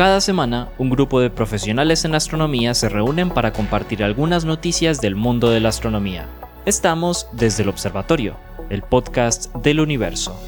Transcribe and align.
Cada 0.00 0.22
semana, 0.22 0.70
un 0.78 0.88
grupo 0.88 1.20
de 1.20 1.28
profesionales 1.28 2.06
en 2.06 2.14
astronomía 2.14 2.72
se 2.72 2.88
reúnen 2.88 3.28
para 3.28 3.52
compartir 3.52 4.02
algunas 4.02 4.46
noticias 4.46 5.02
del 5.02 5.14
mundo 5.14 5.50
de 5.50 5.60
la 5.60 5.68
astronomía. 5.68 6.26
Estamos 6.64 7.28
desde 7.34 7.64
el 7.64 7.68
Observatorio, 7.68 8.34
el 8.70 8.80
podcast 8.80 9.54
del 9.56 9.78
universo. 9.78 10.40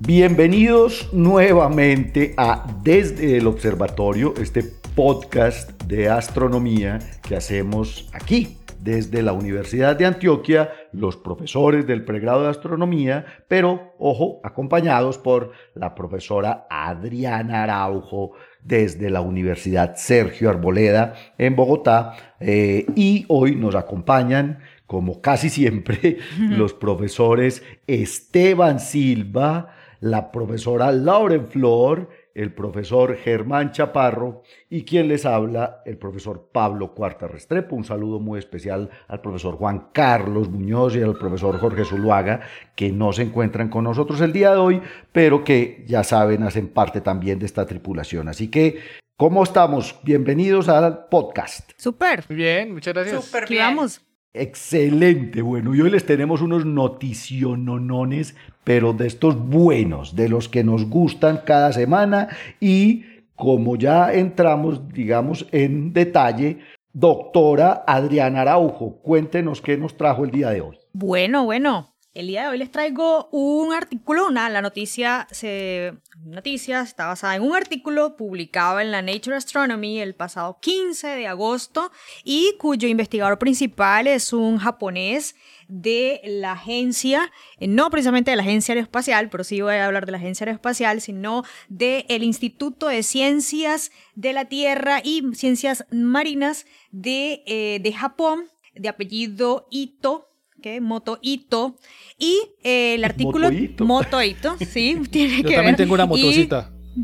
Bienvenidos 0.00 1.08
nuevamente 1.12 2.34
a 2.36 2.66
Desde 2.82 3.36
el 3.36 3.46
Observatorio, 3.46 4.34
este 4.36 4.64
podcast 4.96 5.80
de 5.84 6.08
astronomía 6.08 6.98
que 7.22 7.36
hacemos 7.36 8.10
aquí 8.12 8.58
desde 8.80 9.22
la 9.22 9.32
Universidad 9.32 9.94
de 9.94 10.06
Antioquia, 10.06 10.72
los 10.92 11.16
profesores 11.16 11.86
del 11.86 12.04
pregrado 12.04 12.44
de 12.44 12.50
astronomía, 12.50 13.24
pero, 13.48 13.94
ojo, 13.98 14.40
acompañados 14.44 15.18
por 15.18 15.52
la 15.74 15.94
profesora 15.94 16.66
Adriana 16.70 17.62
Araujo 17.64 18.32
desde 18.62 19.10
la 19.10 19.20
Universidad 19.20 19.96
Sergio 19.96 20.50
Arboleda 20.50 21.14
en 21.38 21.56
Bogotá. 21.56 22.14
Eh, 22.40 22.86
y 22.94 23.24
hoy 23.28 23.56
nos 23.56 23.74
acompañan, 23.74 24.60
como 24.86 25.20
casi 25.20 25.48
siempre, 25.48 26.18
los 26.38 26.74
profesores 26.74 27.62
Esteban 27.86 28.80
Silva, 28.80 29.74
la 30.00 30.32
profesora 30.32 30.90
Lauren 30.92 31.48
Flor, 31.48 32.08
el 32.34 32.52
profesor 32.52 33.16
Germán 33.16 33.72
Chaparro 33.72 34.42
y 34.70 34.84
quien 34.84 35.08
les 35.08 35.26
habla, 35.26 35.82
el 35.84 35.98
profesor 35.98 36.48
Pablo 36.52 36.94
Cuarta 36.94 37.28
Restrepo. 37.28 37.76
Un 37.76 37.84
saludo 37.84 38.20
muy 38.20 38.38
especial 38.38 38.90
al 39.08 39.20
profesor 39.20 39.56
Juan 39.56 39.88
Carlos 39.92 40.48
Muñoz 40.48 40.96
y 40.96 41.02
al 41.02 41.16
profesor 41.16 41.58
Jorge 41.58 41.84
Zuluaga, 41.84 42.40
que 42.74 42.90
no 42.90 43.12
se 43.12 43.22
encuentran 43.22 43.68
con 43.68 43.84
nosotros 43.84 44.20
el 44.20 44.32
día 44.32 44.50
de 44.52 44.58
hoy, 44.58 44.82
pero 45.12 45.44
que 45.44 45.84
ya 45.86 46.04
saben, 46.04 46.42
hacen 46.42 46.68
parte 46.68 47.00
también 47.00 47.38
de 47.38 47.46
esta 47.46 47.66
tripulación. 47.66 48.28
Así 48.28 48.48
que, 48.48 48.78
¿cómo 49.16 49.42
estamos? 49.42 49.98
Bienvenidos 50.02 50.68
al 50.68 51.06
podcast. 51.06 51.70
Súper. 51.76 52.24
Bien, 52.28 52.72
muchas 52.72 52.94
gracias. 52.94 53.24
Súper 53.24 53.48
bien. 53.48 53.62
Vamos. 53.62 54.11
Excelente, 54.34 55.42
bueno, 55.42 55.74
y 55.74 55.82
hoy 55.82 55.90
les 55.90 56.06
tenemos 56.06 56.40
unos 56.40 56.64
noticiononones, 56.64 58.34
pero 58.64 58.94
de 58.94 59.06
estos 59.06 59.36
buenos, 59.36 60.16
de 60.16 60.30
los 60.30 60.48
que 60.48 60.64
nos 60.64 60.88
gustan 60.88 61.42
cada 61.44 61.70
semana. 61.74 62.28
Y 62.58 63.04
como 63.36 63.76
ya 63.76 64.10
entramos, 64.14 64.88
digamos, 64.88 65.46
en 65.52 65.92
detalle, 65.92 66.60
doctora 66.94 67.84
Adriana 67.86 68.40
Araujo, 68.40 69.02
cuéntenos 69.02 69.60
qué 69.60 69.76
nos 69.76 69.98
trajo 69.98 70.24
el 70.24 70.30
día 70.30 70.48
de 70.48 70.62
hoy. 70.62 70.78
Bueno, 70.94 71.44
bueno, 71.44 71.91
el 72.14 72.26
día 72.26 72.42
de 72.42 72.48
hoy 72.48 72.58
les 72.58 72.70
traigo 72.70 73.28
un 73.32 73.72
artículo, 73.72 74.26
una, 74.28 74.50
la 74.50 74.60
noticia, 74.60 75.26
se, 75.30 75.94
noticia 76.24 76.82
está 76.82 77.06
basada 77.06 77.36
en 77.36 77.42
un 77.42 77.56
artículo 77.56 78.16
publicado 78.16 78.80
en 78.80 78.90
la 78.90 79.00
Nature 79.00 79.36
Astronomy 79.36 79.98
el 79.98 80.14
pasado 80.14 80.58
15 80.60 81.06
de 81.08 81.26
agosto 81.26 81.90
y 82.22 82.54
cuyo 82.58 82.86
investigador 82.86 83.38
principal 83.38 84.06
es 84.06 84.34
un 84.34 84.58
japonés 84.58 85.36
de 85.68 86.20
la 86.24 86.52
agencia, 86.52 87.32
no 87.58 87.88
precisamente 87.88 88.30
de 88.30 88.36
la 88.36 88.42
agencia 88.42 88.74
aeroespacial, 88.74 89.30
pero 89.30 89.42
sí 89.42 89.62
voy 89.62 89.76
a 89.76 89.86
hablar 89.86 90.04
de 90.04 90.12
la 90.12 90.18
agencia 90.18 90.44
aeroespacial, 90.44 91.00
sino 91.00 91.44
del 91.68 92.04
el 92.08 92.22
Instituto 92.24 92.88
de 92.88 93.02
Ciencias 93.02 93.90
de 94.14 94.34
la 94.34 94.44
Tierra 94.44 95.00
y 95.02 95.22
Ciencias 95.34 95.86
Marinas 95.90 96.66
de, 96.90 97.42
eh, 97.46 97.80
de 97.82 97.92
Japón, 97.94 98.50
de 98.74 98.90
apellido 98.90 99.66
Ito, 99.70 100.31
que 100.62 100.80
Moto 100.80 101.18
Ito. 101.20 101.76
Y 102.18 102.40
eh, 102.62 102.94
el 102.94 103.04
artículo. 103.04 103.50
Moto 103.80 104.22
Ito. 104.22 104.56
sí, 104.58 104.96
tiene 105.10 105.42
yo 105.42 105.42
que 105.42 105.48
ver. 105.48 105.50
Yo 105.50 105.56
también 105.56 105.76
tengo 105.76 105.94
una 105.94 106.06
motocita. 106.06 106.70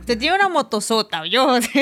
Usted 0.00 0.18
tiene 0.18 0.34
una 0.36 0.48
motosota, 0.48 1.24
yo. 1.26 1.58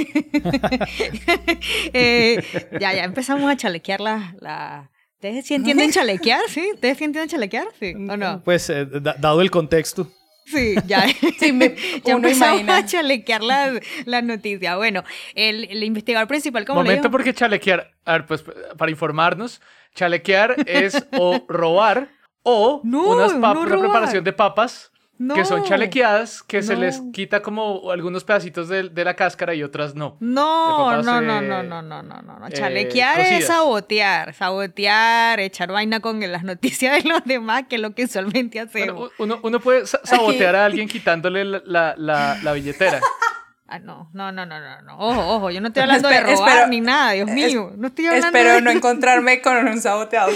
eh, 1.92 2.42
ya, 2.78 2.94
ya 2.94 3.04
empezamos 3.04 3.50
a 3.50 3.56
chalequear 3.56 4.00
la, 4.00 4.36
la... 4.40 4.90
¿Ustedes 5.14 5.46
sí 5.46 5.54
entienden 5.54 5.90
chalequear? 5.90 6.42
¿Sí? 6.48 6.70
¿Ustedes 6.74 6.98
sí 6.98 7.04
entienden 7.04 7.28
chalequear? 7.28 7.66
¿Sí 7.80 7.94
o 7.94 8.16
no? 8.16 8.42
Pues, 8.44 8.70
eh, 8.70 8.86
dado 9.18 9.40
el 9.40 9.50
contexto. 9.50 10.08
Sí, 10.46 10.76
ya, 10.86 11.06
sí, 11.40 11.52
me, 11.52 11.74
ya 12.04 12.14
empezamos 12.14 12.60
imagina. 12.60 12.76
a 12.76 12.86
chalequear 12.86 13.42
la, 13.42 13.80
la, 14.04 14.22
noticia. 14.22 14.76
Bueno, 14.76 15.02
el, 15.34 15.64
el 15.64 15.82
investigador 15.82 16.28
principal, 16.28 16.64
como 16.64 16.80
Momento 16.80 16.94
le 16.94 17.00
digo, 17.00 17.10
porque 17.10 17.34
chalequear, 17.34 17.90
a 18.04 18.12
ver, 18.12 18.26
pues 18.26 18.44
para 18.78 18.90
informarnos, 18.90 19.60
chalequear 19.96 20.54
es 20.66 21.04
o 21.18 21.44
robar 21.48 22.08
o 22.44 22.80
no, 22.84 23.08
unas 23.08 23.34
no 23.34 23.60
una 23.60 23.76
preparación 23.76 24.22
de 24.22 24.32
papas 24.32 24.92
no, 25.18 25.34
que 25.34 25.46
son 25.46 25.64
chalequeadas, 25.64 26.42
que 26.42 26.62
se 26.62 26.76
les 26.76 27.00
quita 27.12 27.40
como 27.40 27.90
algunos 27.90 28.22
pedacitos 28.22 28.68
de, 28.68 28.90
de, 28.90 29.04
la 29.04 29.16
cáscara 29.16 29.54
y 29.54 29.62
otras 29.62 29.94
no. 29.94 30.18
No, 30.20 30.76
papas, 30.76 31.06
no, 31.06 31.18
eh, 31.18 31.22
no, 31.22 31.40
no, 31.40 31.62
no, 31.62 31.82
no, 31.82 32.02
no, 32.02 32.22
no, 32.22 32.38
no. 32.38 32.50
Chalequear 32.50 33.16
cocidas. 33.16 33.40
es 33.40 33.46
sabotear, 33.46 34.34
sabotear, 34.34 35.40
echar 35.40 35.72
vaina 35.72 36.00
con 36.00 36.20
las 36.20 36.44
noticias 36.44 37.02
de 37.02 37.08
los 37.08 37.24
demás, 37.24 37.64
que 37.66 37.76
es 37.76 37.82
lo 37.82 37.94
que 37.94 38.04
usualmente 38.04 38.60
hacemos. 38.60 39.10
Bueno, 39.16 39.36
uno, 39.36 39.40
uno 39.42 39.60
puede 39.60 39.86
sabotear 40.04 40.54
a 40.54 40.66
alguien 40.66 40.86
quitándole 40.86 41.46
la, 41.46 41.62
la, 41.64 41.94
la, 41.96 42.38
la 42.42 42.52
billetera. 42.52 43.00
Ah, 43.68 43.78
no, 43.80 44.08
no, 44.12 44.30
no, 44.30 44.46
no, 44.46 44.60
no, 44.60 44.82
no. 44.82 44.98
Ojo, 44.98 45.34
ojo, 45.36 45.50
yo 45.50 45.60
no 45.60 45.68
estoy 45.68 45.82
hablando 45.84 46.08
espero, 46.08 46.28
de 46.28 46.34
robar 46.36 46.48
espero, 46.50 46.68
ni 46.68 46.80
nada, 46.80 47.12
Dios 47.12 47.28
mío. 47.28 47.72
No 47.76 47.88
estoy 47.88 48.06
hablando 48.06 48.26
Espero 48.28 48.54
de... 48.54 48.62
no 48.62 48.70
encontrarme 48.78 49.40
con 49.40 49.56
un 49.66 49.80
saboteador. 49.80 50.34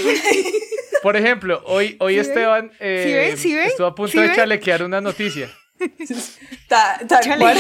Por 1.02 1.16
ejemplo, 1.16 1.62
hoy, 1.66 1.96
hoy 2.00 2.14
¿Sí 2.14 2.20
Esteban 2.20 2.70
eh, 2.78 3.02
¿Sí 3.06 3.12
ven? 3.14 3.36
¿Sí 3.38 3.54
ven? 3.54 3.66
estuvo 3.68 3.86
a 3.86 3.94
punto 3.94 4.12
¿Sí 4.12 4.18
de 4.18 4.26
ven? 4.26 4.36
chalequear 4.36 4.82
una 4.82 5.00
noticia. 5.00 5.48
Ta, 6.68 6.98
cual. 7.38 7.56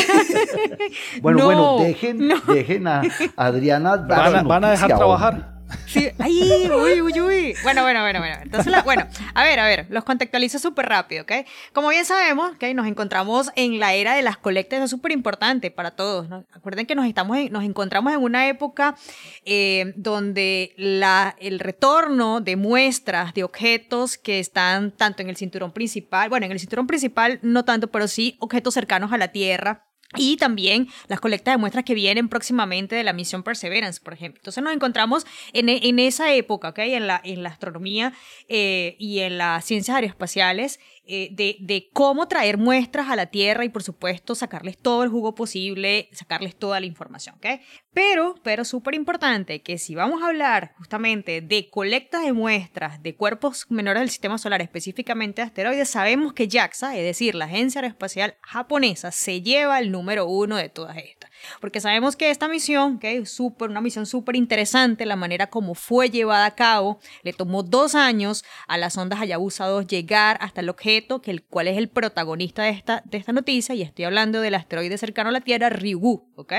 Bueno, 1.22 1.38
No, 1.38 1.44
bueno, 1.46 1.78
dejen, 1.80 2.28
no. 2.28 2.38
dejen 2.52 2.86
a 2.86 3.00
Adriana 3.36 3.96
dar 3.96 4.08
Van 4.08 4.34
a, 4.36 4.40
su 4.42 4.46
van 4.48 4.64
a 4.64 4.70
dejar 4.72 4.88
noticia, 4.90 4.96
trabajar. 4.98 5.59
Sí, 5.86 6.08
ay, 6.18 6.68
uy, 6.70 7.00
uy, 7.00 7.20
uy. 7.20 7.54
Bueno, 7.62 7.82
bueno, 7.82 8.00
bueno, 8.02 8.20
bueno. 8.20 8.36
Entonces, 8.42 8.70
la- 8.70 8.82
bueno, 8.82 9.06
a 9.34 9.44
ver, 9.44 9.58
a 9.60 9.66
ver, 9.66 9.86
los 9.90 10.04
contextualizo 10.04 10.58
súper 10.58 10.86
rápido, 10.88 11.22
¿ok? 11.22 11.32
Como 11.72 11.88
bien 11.88 12.04
sabemos, 12.04 12.52
¿ok? 12.52 12.64
Nos 12.74 12.86
encontramos 12.86 13.50
en 13.56 13.78
la 13.80 13.94
era 13.94 14.14
de 14.14 14.22
las 14.22 14.36
colectas, 14.36 14.82
es 14.82 14.90
súper 14.90 15.12
importante 15.12 15.70
para 15.70 15.90
todos, 15.92 16.28
¿no? 16.28 16.44
Acuerden 16.52 16.86
que 16.86 16.94
nos, 16.94 17.06
estamos 17.06 17.36
en- 17.36 17.52
nos 17.52 17.64
encontramos 17.64 18.12
en 18.12 18.20
una 18.20 18.48
época 18.48 18.96
eh, 19.44 19.92
donde 19.96 20.74
la, 20.76 21.34
el 21.40 21.58
retorno 21.58 22.40
de 22.40 22.56
muestras 22.56 23.34
de 23.34 23.44
objetos 23.44 24.16
que 24.18 24.38
están 24.38 24.92
tanto 24.92 25.22
en 25.22 25.28
el 25.28 25.36
cinturón 25.36 25.72
principal, 25.72 26.28
bueno, 26.28 26.46
en 26.46 26.52
el 26.52 26.60
cinturón 26.60 26.86
principal 26.86 27.38
no 27.42 27.64
tanto, 27.64 27.90
pero 27.90 28.06
sí 28.08 28.36
objetos 28.40 28.74
cercanos 28.74 29.12
a 29.12 29.18
la 29.18 29.28
Tierra, 29.28 29.86
y 30.16 30.36
también 30.36 30.88
las 31.08 31.20
colectas 31.20 31.54
de 31.54 31.58
muestras 31.58 31.84
que 31.84 31.94
vienen 31.94 32.28
próximamente 32.28 32.96
de 32.96 33.04
la 33.04 33.12
misión 33.12 33.42
Perseverance, 33.42 34.00
por 34.00 34.12
ejemplo. 34.12 34.40
Entonces 34.40 34.62
nos 34.62 34.74
encontramos 34.74 35.24
en, 35.52 35.68
e- 35.68 35.80
en 35.88 35.98
esa 35.98 36.32
época, 36.34 36.70
¿ok? 36.70 36.78
En 36.80 37.06
la, 37.06 37.20
en 37.22 37.42
la 37.42 37.50
astronomía 37.50 38.12
eh, 38.48 38.96
y 38.98 39.20
en 39.20 39.38
las 39.38 39.64
ciencias 39.64 39.94
aeroespaciales, 39.94 40.80
eh, 41.12 41.28
de, 41.32 41.56
de 41.60 41.88
cómo 41.92 42.28
traer 42.28 42.56
muestras 42.56 43.08
a 43.08 43.16
la 43.16 43.26
Tierra 43.26 43.64
y, 43.64 43.68
por 43.68 43.82
supuesto, 43.82 44.36
sacarles 44.36 44.78
todo 44.78 45.02
el 45.02 45.08
jugo 45.10 45.34
posible, 45.34 46.08
sacarles 46.12 46.56
toda 46.56 46.78
la 46.78 46.86
información, 46.86 47.34
¿ok? 47.36 47.60
Pero, 47.92 48.36
pero 48.44 48.64
súper 48.64 48.94
importante 48.94 49.62
que 49.62 49.76
si 49.78 49.96
vamos 49.96 50.22
a 50.22 50.26
hablar 50.28 50.72
justamente 50.78 51.40
de 51.40 51.68
colectas 51.68 52.24
de 52.24 52.32
muestras 52.32 53.02
de 53.02 53.16
cuerpos 53.16 53.66
menores 53.70 54.00
del 54.02 54.10
sistema 54.10 54.38
solar, 54.38 54.62
específicamente 54.62 55.42
de 55.42 55.46
asteroides, 55.46 55.88
sabemos 55.90 56.32
que 56.32 56.48
JAXA, 56.48 56.96
es 56.96 57.02
decir, 57.02 57.34
la 57.34 57.46
Agencia 57.46 57.80
Aeroespacial 57.80 58.36
Japonesa, 58.42 59.10
se 59.10 59.42
lleva 59.42 59.80
el 59.80 59.90
número 60.00 60.26
uno 60.26 60.56
de 60.56 60.68
todas 60.68 60.96
estas. 60.96 61.30
Porque 61.60 61.80
sabemos 61.80 62.16
que 62.16 62.30
esta 62.30 62.48
misión, 62.48 62.98
que 62.98 63.18
es 63.18 63.30
súper, 63.30 63.70
una 63.70 63.80
misión 63.80 64.06
súper 64.06 64.36
interesante, 64.36 65.04
la 65.06 65.16
manera 65.16 65.48
como 65.48 65.74
fue 65.74 66.10
llevada 66.10 66.46
a 66.46 66.54
cabo, 66.54 66.98
le 67.22 67.32
tomó 67.32 67.62
dos 67.62 67.94
años 67.94 68.44
a 68.66 68.78
las 68.78 68.96
ondas 68.96 69.20
Hayabusa 69.20 69.66
2 69.66 69.86
llegar 69.86 70.38
hasta 70.40 70.62
el 70.62 70.68
objeto, 70.68 71.20
que 71.20 71.30
el 71.30 71.42
cual 71.42 71.68
es 71.68 71.76
el 71.76 71.88
protagonista 71.88 72.62
de 72.62 72.70
esta, 72.70 73.02
de 73.04 73.18
esta 73.18 73.32
noticia, 73.32 73.74
y 73.74 73.82
estoy 73.82 74.06
hablando 74.06 74.40
del 74.40 74.54
asteroide 74.54 74.96
cercano 74.98 75.28
a 75.28 75.32
la 75.32 75.40
Tierra, 75.40 75.68
Ryugu, 75.68 76.32
¿ok? 76.36 76.52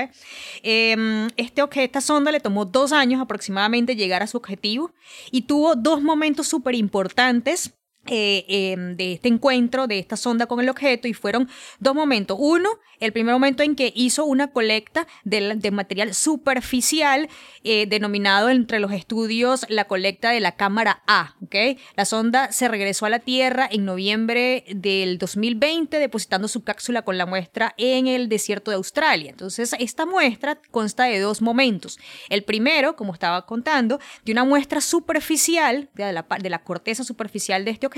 Eh, 0.62 1.28
este 1.36 1.62
esta 1.82 2.00
sonda 2.00 2.32
le 2.32 2.40
tomó 2.40 2.64
dos 2.64 2.92
años 2.92 3.20
aproximadamente 3.20 3.96
llegar 3.96 4.22
a 4.22 4.26
su 4.26 4.36
objetivo 4.36 4.92
y 5.30 5.42
tuvo 5.42 5.74
dos 5.74 6.02
momentos 6.02 6.46
súper 6.46 6.74
importantes 6.74 7.74
eh, 8.08 8.44
eh, 8.48 8.76
de 8.96 9.12
este 9.12 9.28
encuentro, 9.28 9.86
de 9.86 10.00
esta 10.00 10.16
sonda 10.16 10.46
con 10.46 10.58
el 10.58 10.68
objeto, 10.68 11.06
y 11.06 11.14
fueron 11.14 11.48
dos 11.78 11.94
momentos. 11.94 12.36
Uno, 12.40 12.68
el 12.98 13.12
primer 13.12 13.32
momento 13.32 13.62
en 13.62 13.76
que 13.76 13.92
hizo 13.94 14.24
una 14.24 14.50
colecta 14.50 15.06
de, 15.22 15.54
de 15.54 15.70
material 15.70 16.12
superficial, 16.12 17.28
eh, 17.62 17.86
denominado 17.86 18.50
entre 18.50 18.80
los 18.80 18.90
estudios 18.90 19.66
la 19.68 19.84
colecta 19.84 20.30
de 20.30 20.40
la 20.40 20.56
cámara 20.56 21.04
A. 21.06 21.36
¿ok? 21.44 21.78
La 21.94 22.04
sonda 22.04 22.50
se 22.50 22.66
regresó 22.66 23.06
a 23.06 23.08
la 23.08 23.20
Tierra 23.20 23.68
en 23.70 23.84
noviembre 23.84 24.64
del 24.74 25.18
2020, 25.18 26.00
depositando 26.00 26.48
su 26.48 26.64
cápsula 26.64 27.02
con 27.02 27.16
la 27.18 27.26
muestra 27.26 27.72
en 27.76 28.08
el 28.08 28.28
desierto 28.28 28.72
de 28.72 28.78
Australia. 28.78 29.30
Entonces, 29.30 29.76
esta 29.78 30.06
muestra 30.06 30.58
consta 30.72 31.04
de 31.04 31.20
dos 31.20 31.40
momentos. 31.40 32.00
El 32.28 32.42
primero, 32.42 32.96
como 32.96 33.12
estaba 33.12 33.46
contando, 33.46 34.00
de 34.24 34.32
una 34.32 34.42
muestra 34.42 34.80
superficial, 34.80 35.88
de 35.94 36.12
la, 36.12 36.26
de 36.40 36.50
la 36.50 36.64
corteza 36.64 37.04
superficial 37.04 37.64
de 37.64 37.70
este 37.70 37.86
objeto 37.86 37.91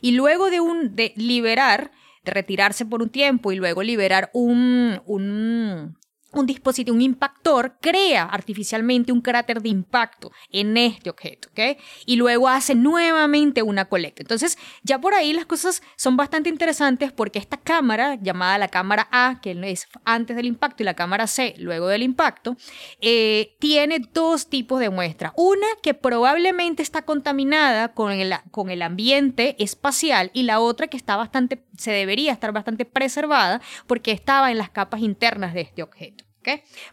y 0.00 0.12
luego 0.12 0.50
de, 0.50 0.60
un, 0.60 0.94
de 0.94 1.12
liberar, 1.16 1.92
de 2.24 2.32
retirarse 2.32 2.84
por 2.84 3.02
un 3.02 3.10
tiempo 3.10 3.52
y 3.52 3.56
luego 3.56 3.82
liberar 3.82 4.30
un, 4.32 5.00
un, 5.06 5.96
un 6.34 6.46
dispositivo, 6.46 6.94
un 6.94 7.02
impactor, 7.02 7.76
crea 7.80 8.24
artificialmente 8.24 9.12
un 9.12 9.20
cráter 9.20 9.62
de 9.62 9.68
impacto 9.68 10.32
en 10.50 10.76
este 10.76 11.10
objeto, 11.10 11.48
¿ok? 11.50 11.78
Y 12.06 12.16
luego 12.16 12.48
hace 12.48 12.74
nuevamente 12.74 13.62
una 13.62 13.86
colecta. 13.86 14.22
Entonces, 14.22 14.58
ya 14.82 15.00
por 15.00 15.14
ahí 15.14 15.32
las 15.32 15.46
cosas 15.46 15.82
son 15.96 16.16
bastante 16.16 16.48
interesantes 16.48 17.12
porque 17.12 17.38
esta 17.38 17.56
cámara, 17.56 18.16
llamada 18.16 18.58
la 18.58 18.68
cámara 18.68 19.08
A, 19.10 19.40
que 19.40 19.56
es 19.64 19.86
antes 20.04 20.36
del 20.36 20.46
impacto, 20.46 20.82
y 20.82 20.86
la 20.86 20.94
cámara 20.94 21.26
C, 21.26 21.54
luego 21.58 21.88
del 21.88 22.02
impacto, 22.02 22.56
eh, 23.00 23.56
tiene 23.58 24.00
dos 24.12 24.48
tipos 24.48 24.80
de 24.80 24.90
muestras. 24.90 25.32
Una 25.36 25.66
que 25.82 25.94
probablemente 25.94 26.82
está 26.82 27.02
contaminada 27.02 27.94
con 27.94 28.12
el, 28.12 28.34
con 28.50 28.70
el 28.70 28.82
ambiente 28.82 29.56
espacial 29.58 30.30
y 30.32 30.42
la 30.42 30.60
otra 30.60 30.88
que 30.88 30.96
está 30.96 31.16
bastante, 31.16 31.64
se 31.76 31.92
debería 31.92 32.32
estar 32.32 32.52
bastante 32.52 32.84
preservada 32.84 33.60
porque 33.86 34.12
estaba 34.12 34.50
en 34.50 34.58
las 34.58 34.70
capas 34.70 35.00
internas 35.00 35.54
de 35.54 35.62
este 35.62 35.82
objeto. 35.82 36.23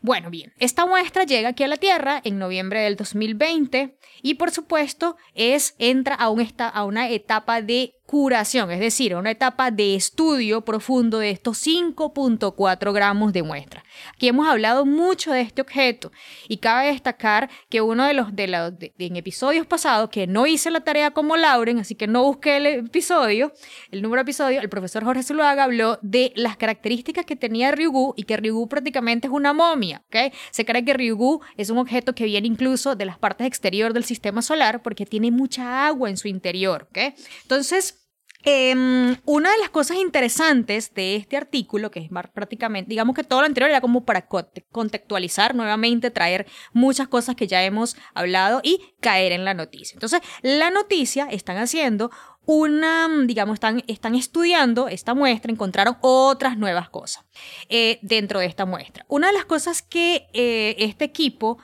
Bueno, 0.02 0.30
bien, 0.30 0.54
esta 0.60 0.86
muestra 0.86 1.24
llega 1.24 1.50
aquí 1.50 1.64
a 1.64 1.68
la 1.68 1.78
Tierra 1.78 2.22
en 2.24 2.40
noviembre 2.40 2.82
del 2.82 2.96
2020 2.96 3.98
y 4.22 4.36
por 4.36 4.52
supuesto 4.52 5.18
es, 5.34 5.76
entra 5.80 6.16
a, 6.16 6.30
un 6.30 6.42
a 6.58 6.86
una 6.86 7.10
etapa 7.10 7.62
de 7.62 7.96
curación, 8.12 8.72
es 8.72 8.82
decir, 8.82 9.14
a 9.14 9.20
una 9.20 9.32
etapa 9.32 9.72
de 9.72 9.96
estudio 9.96 10.66
profundo 10.66 11.20
de 11.20 11.32
estos 11.32 11.66
5.4 11.66 12.94
gramos 12.94 13.32
de 13.32 13.42
muestra. 13.42 13.86
Aquí 14.14 14.28
hemos 14.28 14.50
hablado 14.50 14.86
mucho 14.86 15.32
de 15.32 15.40
este 15.40 15.62
objeto 15.62 16.12
y 16.50 16.58
cabe 16.58 16.88
destacar 16.88 17.50
que 17.70 17.80
uno 17.80 18.06
de 18.06 18.14
los 18.14 18.36
de, 18.36 18.94
en 18.98 19.16
episodios 19.16 19.66
pasados 19.66 20.10
que 20.10 20.28
no 20.28 20.46
hice 20.46 20.72
la 20.72 20.82
tarea 20.82 21.12
como 21.12 21.38
Lauren, 21.38 21.80
así 21.80 21.96
que 21.96 22.06
no 22.06 22.24
busqué 22.24 22.58
el 22.58 22.66
episodio, 22.66 23.54
el 23.92 24.02
número 24.02 24.20
de 24.20 24.24
episodio, 24.24 24.60
el 24.60 24.68
profesor 24.68 25.06
Jorge 25.06 25.24
Zuluaga 25.24 25.64
habló 25.64 25.98
de 26.02 26.34
las 26.36 26.58
características 26.58 27.26
que 27.26 27.38
tenía 27.38 27.72
Ryugu 27.72 28.14
y 28.18 28.24
que 28.24 28.36
Ryugu 28.36 28.68
prácticamente 28.68 29.28
es 29.28 29.34
una 29.42 29.54
momia, 29.54 30.04
¿ok? 30.08 30.34
Se 30.52 30.64
cree 30.66 30.86
que 30.86 30.94
Ryugu 30.94 31.42
es 31.58 31.70
un 31.70 31.78
objeto 31.78 32.16
que 32.16 32.24
viene 32.26 32.48
incluso 32.48 32.96
de 32.96 33.06
las 33.06 33.18
partes 33.18 33.46
exterior 33.48 33.92
del 33.94 34.06
sistema 34.06 34.42
solar 34.42 34.82
porque 34.82 35.06
tiene 35.06 35.32
mucha 35.32 35.86
agua 35.86 36.10
en 36.10 36.18
su 36.18 36.28
interior, 36.30 36.88
¿ok? 36.90 37.14
Entonces, 37.44 37.98
Em, 38.44 39.18
una 39.26 39.52
de 39.52 39.58
las 39.60 39.70
cosas 39.70 39.98
interesantes 39.98 40.96
de 40.96 41.16
este 41.16 41.38
artículo, 41.38 41.92
que 41.92 42.00
es 42.00 42.10
prácticamente, 42.34 42.90
digamos 42.90 43.16
que 43.16 43.24
todo 43.24 43.42
lo 43.42 43.46
anterior 43.46 43.70
era 43.70 43.82
como 43.82 44.04
para 44.04 44.28
conte- 44.28 44.66
contextualizar 44.72 45.54
nuevamente, 45.54 46.10
traer 46.10 46.48
muchas 46.74 47.08
cosas 47.08 47.36
que 47.36 47.46
ya 47.46 47.64
hemos 47.64 47.96
hablado 48.16 48.60
y 48.64 48.80
caer 49.00 49.32
en 49.32 49.46
la 49.46 49.54
noticia. 49.54 49.94
Entonces, 49.94 50.22
la 50.42 50.72
noticia 50.72 51.28
están 51.30 51.58
haciendo 51.58 52.10
una, 52.52 53.08
mm, 53.08 53.28
digamos, 53.28 53.60
están, 53.88 54.16
estudiando 54.16 54.90
esta 54.90 55.14
muestra, 55.14 55.54
encontraron 55.54 55.96
otras 56.02 56.58
nuevas 56.58 56.90
cosas 56.90 57.24
eh, 57.70 57.98
dentro 58.02 58.42
de 58.42 58.48
esta 58.48 58.66
muestra. 58.66 59.06
Una 59.08 59.28
de 59.28 59.34
las 59.34 59.46
cosas 59.46 59.82
que 59.82 60.28
eh, 60.34 60.76
este 60.78 61.06
equipo 61.06 61.60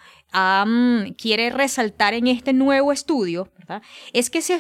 quiere 1.17 1.49
resaltar 1.49 2.13
en 2.13 2.27
este 2.27 2.53
nuevo 2.53 2.91
estudio. 2.91 3.49
Es 4.13 4.29
que 4.29 4.41
se 4.41 4.59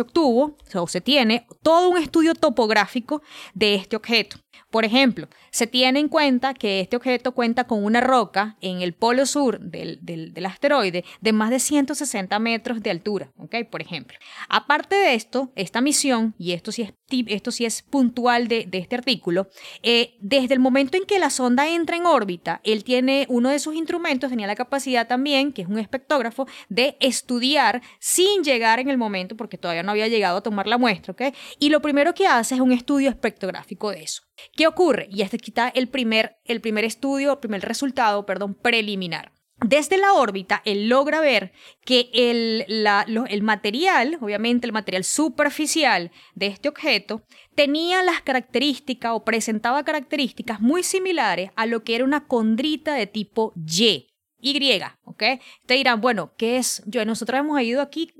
obtuvo 0.00 0.56
o 0.74 0.88
se 0.88 1.00
tiene 1.00 1.46
todo 1.62 1.90
un 1.90 1.98
estudio 1.98 2.34
topográfico 2.34 3.22
de 3.54 3.76
este 3.76 3.94
objeto. 3.96 4.38
Por 4.70 4.84
ejemplo, 4.84 5.28
se 5.58 5.66
tiene 5.66 5.98
en 5.98 6.06
cuenta 6.08 6.54
que 6.54 6.78
este 6.78 6.94
objeto 6.94 7.32
cuenta 7.32 7.64
con 7.64 7.82
una 7.84 8.00
roca 8.00 8.56
en 8.60 8.80
el 8.80 8.94
polo 8.94 9.26
sur 9.26 9.58
del, 9.58 9.98
del- 10.02 10.46
asteroide 10.46 11.04
de 11.20 11.32
más 11.32 11.50
de 11.50 11.58
160 11.58 12.38
metros 12.38 12.80
de 12.80 12.90
altura, 12.90 13.32
¿ok? 13.38 13.56
Por 13.68 13.82
ejemplo. 13.82 14.16
Aparte 14.48 14.94
de 14.94 15.14
esto, 15.14 15.50
esta 15.56 15.80
misión, 15.80 16.32
y 16.38 16.52
esto 16.52 16.70
sí 16.70 16.82
es, 16.82 16.94
esto 17.26 17.50
sí 17.50 17.64
es 17.64 17.82
puntual 17.82 18.46
de, 18.46 18.66
de 18.66 18.78
este 18.78 18.94
artículo, 18.94 19.48
eh, 19.82 20.14
desde 20.20 20.54
el 20.54 20.60
momento 20.60 20.96
en 20.96 21.04
que 21.06 21.18
la 21.18 21.28
sonda 21.28 21.68
entra 21.68 21.96
en 21.96 22.06
órbita, 22.06 22.60
él 22.62 22.84
tiene 22.84 23.26
uno 23.28 23.48
de 23.50 23.58
sus 23.58 23.74
instrumentos, 23.74 24.30
tenía 24.30 24.46
la 24.46 24.54
capacidad 24.54 25.08
también, 25.08 25.52
que 25.52 25.62
es 25.62 25.68
un 25.68 25.80
espectógrafo, 25.80 26.46
de 26.68 26.96
estudiar 27.00 27.82
sin 27.98 28.44
llegar 28.44 28.78
en 28.78 28.90
el 28.90 28.96
momento, 28.96 29.36
porque 29.36 29.58
todavía 29.58 29.82
no 29.82 29.90
había 29.90 30.06
llegado 30.06 30.38
a 30.38 30.42
tomar 30.42 30.68
la 30.68 30.78
muestra, 30.78 31.12
¿ok? 31.12 31.34
Y 31.58 31.70
lo 31.70 31.82
primero 31.82 32.14
que 32.14 32.28
hace 32.28 32.54
es 32.54 32.60
un 32.60 32.70
estudio 32.70 33.10
espectrográfico 33.10 33.90
de 33.90 34.02
eso. 34.04 34.22
¿Qué 34.56 34.68
ocurre? 34.68 35.08
Y 35.10 35.22
este 35.22 35.36
el 35.74 35.88
primer, 35.88 36.36
el 36.44 36.60
primer 36.60 36.84
estudio, 36.84 37.32
el 37.32 37.38
primer 37.38 37.62
resultado, 37.62 38.26
perdón, 38.26 38.54
preliminar. 38.54 39.32
Desde 39.60 39.98
la 39.98 40.12
órbita, 40.12 40.62
él 40.64 40.88
logra 40.88 41.18
ver 41.20 41.50
que 41.84 42.10
el, 42.12 42.64
la- 42.68 43.04
lo- 43.08 43.26
el 43.26 43.42
material, 43.42 44.16
obviamente 44.20 44.66
el 44.68 44.72
material 44.72 45.02
superficial 45.02 46.12
de 46.36 46.46
este 46.46 46.68
objeto, 46.68 47.22
tenía 47.56 48.04
las 48.04 48.20
características 48.22 49.12
o 49.14 49.24
presentaba 49.24 49.82
características 49.84 50.60
muy 50.60 50.84
similares 50.84 51.50
a 51.56 51.66
lo 51.66 51.82
que 51.82 51.96
era 51.96 52.04
una 52.04 52.26
condrita 52.28 52.94
de 52.94 53.08
tipo 53.08 53.52
Y. 53.56 54.06
Y, 54.40 54.80
¿ok? 55.02 55.24
Te 55.66 55.74
dirán, 55.74 56.00
bueno, 56.00 56.32
¿qué 56.38 56.58
es? 56.58 56.84
Yo, 56.86 57.04
nosotros 57.04 57.40
hemos 57.40 57.60
ido 57.60 57.82
aquí 57.82 58.12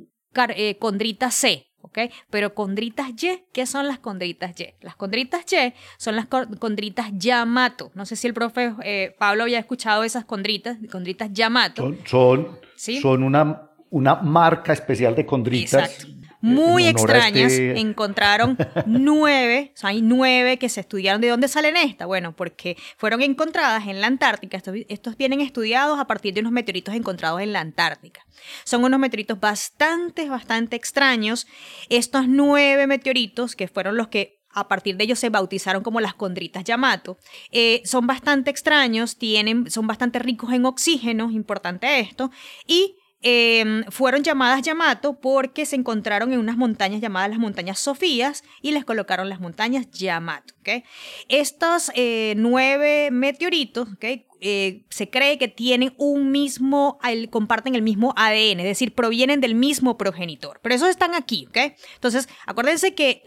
eh, 0.56 0.76
condrita 0.78 1.30
C, 1.30 1.67
¿ok? 1.88 2.11
Pero 2.31 2.55
condritas 2.55 3.11
Y, 3.23 3.43
¿qué 3.52 3.67
son 3.67 3.87
las 3.88 3.99
condritas 3.99 4.58
Y? 4.61 4.67
Las 4.81 4.96
condritas 4.96 5.44
Y 5.52 5.73
son 5.96 6.17
las 6.17 6.26
co- 6.26 6.46
condritas 6.58 7.08
Yamato. 7.12 7.90
No 7.94 8.06
sé 8.06 8.17
si 8.17 8.26
el 8.26 8.35
profe 8.35 8.75
eh, 8.85 9.14
Pablo 9.19 9.43
había 9.43 9.58
escuchado 9.58 10.05
esas 10.05 10.25
condritas, 10.25 10.79
condritas 10.90 11.31
Yamato. 11.32 11.82
Son, 11.82 11.99
son, 12.06 12.58
Sí. 12.76 13.00
son 13.00 13.23
una, 13.23 13.70
una 13.90 14.14
marca 14.17 14.73
especial 14.73 15.14
de 15.17 15.26
condritas. 15.26 15.90
Exacto. 15.90 16.17
Muy 16.40 16.87
en 16.87 16.96
honor 16.96 17.11
a 17.11 17.17
extrañas. 17.19 17.52
este- 17.52 17.79
Encontraron 17.81 18.56
nueve, 18.87 19.73
o 19.75 19.79
sea, 19.79 19.90
hay 19.90 20.02
nueve 20.02 20.56
que 20.58 20.69
se 20.69 20.81
estudiaron. 20.81 21.20
¿De 21.20 21.29
dónde 21.29 21.49
salen 21.49 21.76
estas? 21.76 22.06
Bueno, 22.06 22.35
porque 22.35 22.76
fueron 22.96 23.23
encontradas 23.23 23.87
en 23.87 24.00
la 24.00 24.06
Antártica. 24.06 24.56
Estos, 24.56 24.75
estos 24.88 25.17
vienen 25.17 25.40
estudiados 25.40 25.99
a 25.99 26.06
partir 26.06 26.35
de 26.35 26.40
unos 26.40 26.52
meteoritos 26.52 26.94
encontrados 26.94 27.40
en 27.40 27.52
la 27.52 27.61
Antártica. 27.61 28.25
Son 28.64 28.85
unos 28.85 29.00
meteoritos 29.00 29.38
bastante, 29.40 30.29
bastante 30.29 30.76
extraños. 30.76 31.46
Estos 31.88 32.29
nueve 32.29 32.87
meteoritos, 32.87 33.56
que 33.56 33.69
fueron 33.69 33.96
los 33.96 34.08
que 34.08 34.38
a 34.50 34.67
partir 34.67 34.96
de 34.96 35.05
ellos 35.05 35.19
se 35.19 35.29
bautizaron 35.29 35.82
como 35.82 36.00
las 36.00 36.14
condritas 36.14 36.64
Yamato. 36.64 37.19
Eh, 37.50 37.82
son 37.85 38.06
bastante 38.06 38.50
extraños, 38.50 39.17
tienen, 39.17 39.70
son 39.70 39.87
bastante 39.87 40.19
ricos 40.19 40.52
en 40.52 40.64
oxígeno, 40.64 41.31
importante 41.31 42.00
esto, 42.00 42.31
y 42.67 42.96
eh, 43.22 43.82
fueron 43.90 44.22
llamadas 44.22 44.62
Yamato 44.62 45.18
porque 45.20 45.66
se 45.66 45.76
encontraron 45.76 46.32
en 46.32 46.38
unas 46.38 46.56
montañas 46.56 47.00
llamadas 47.00 47.30
las 47.30 47.38
montañas 47.38 47.78
Sofías 47.80 48.44
y 48.62 48.72
les 48.72 48.84
colocaron 48.84 49.28
las 49.28 49.40
montañas 49.40 49.90
Yamato. 49.90 50.54
¿ok? 50.60 50.84
Estos 51.28 51.90
eh, 51.94 52.34
nueve 52.37 53.10
meteoritos 53.10 53.88
¿ok? 53.92 54.04
eh, 54.40 54.84
se 54.88 55.10
cree 55.10 55.37
que 55.37 55.48
tienen 55.48 55.94
un 55.98 56.30
mismo, 56.30 56.98
el- 57.02 57.28
comparten 57.28 57.75
el 57.75 57.82
mismo 57.82 58.14
ADN, 58.16 58.60
es 58.60 58.66
decir, 58.66 58.94
provienen 58.94 59.40
del 59.40 59.56
mismo 59.56 59.98
progenitor. 59.98 60.60
Pero 60.62 60.76
esos 60.76 60.88
están 60.88 61.14
aquí, 61.14 61.46
¿ok? 61.48 61.56
Entonces, 61.94 62.28
acuérdense 62.46 62.94
que 62.94 63.22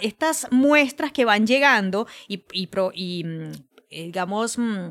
estas 0.00 0.48
muestras 0.50 1.12
que 1.12 1.26
van 1.26 1.46
llegando 1.46 2.06
y, 2.28 2.38
mm, 3.24 3.52
eh, 3.90 4.04
digamos... 4.04 4.56
mm, 4.56 4.88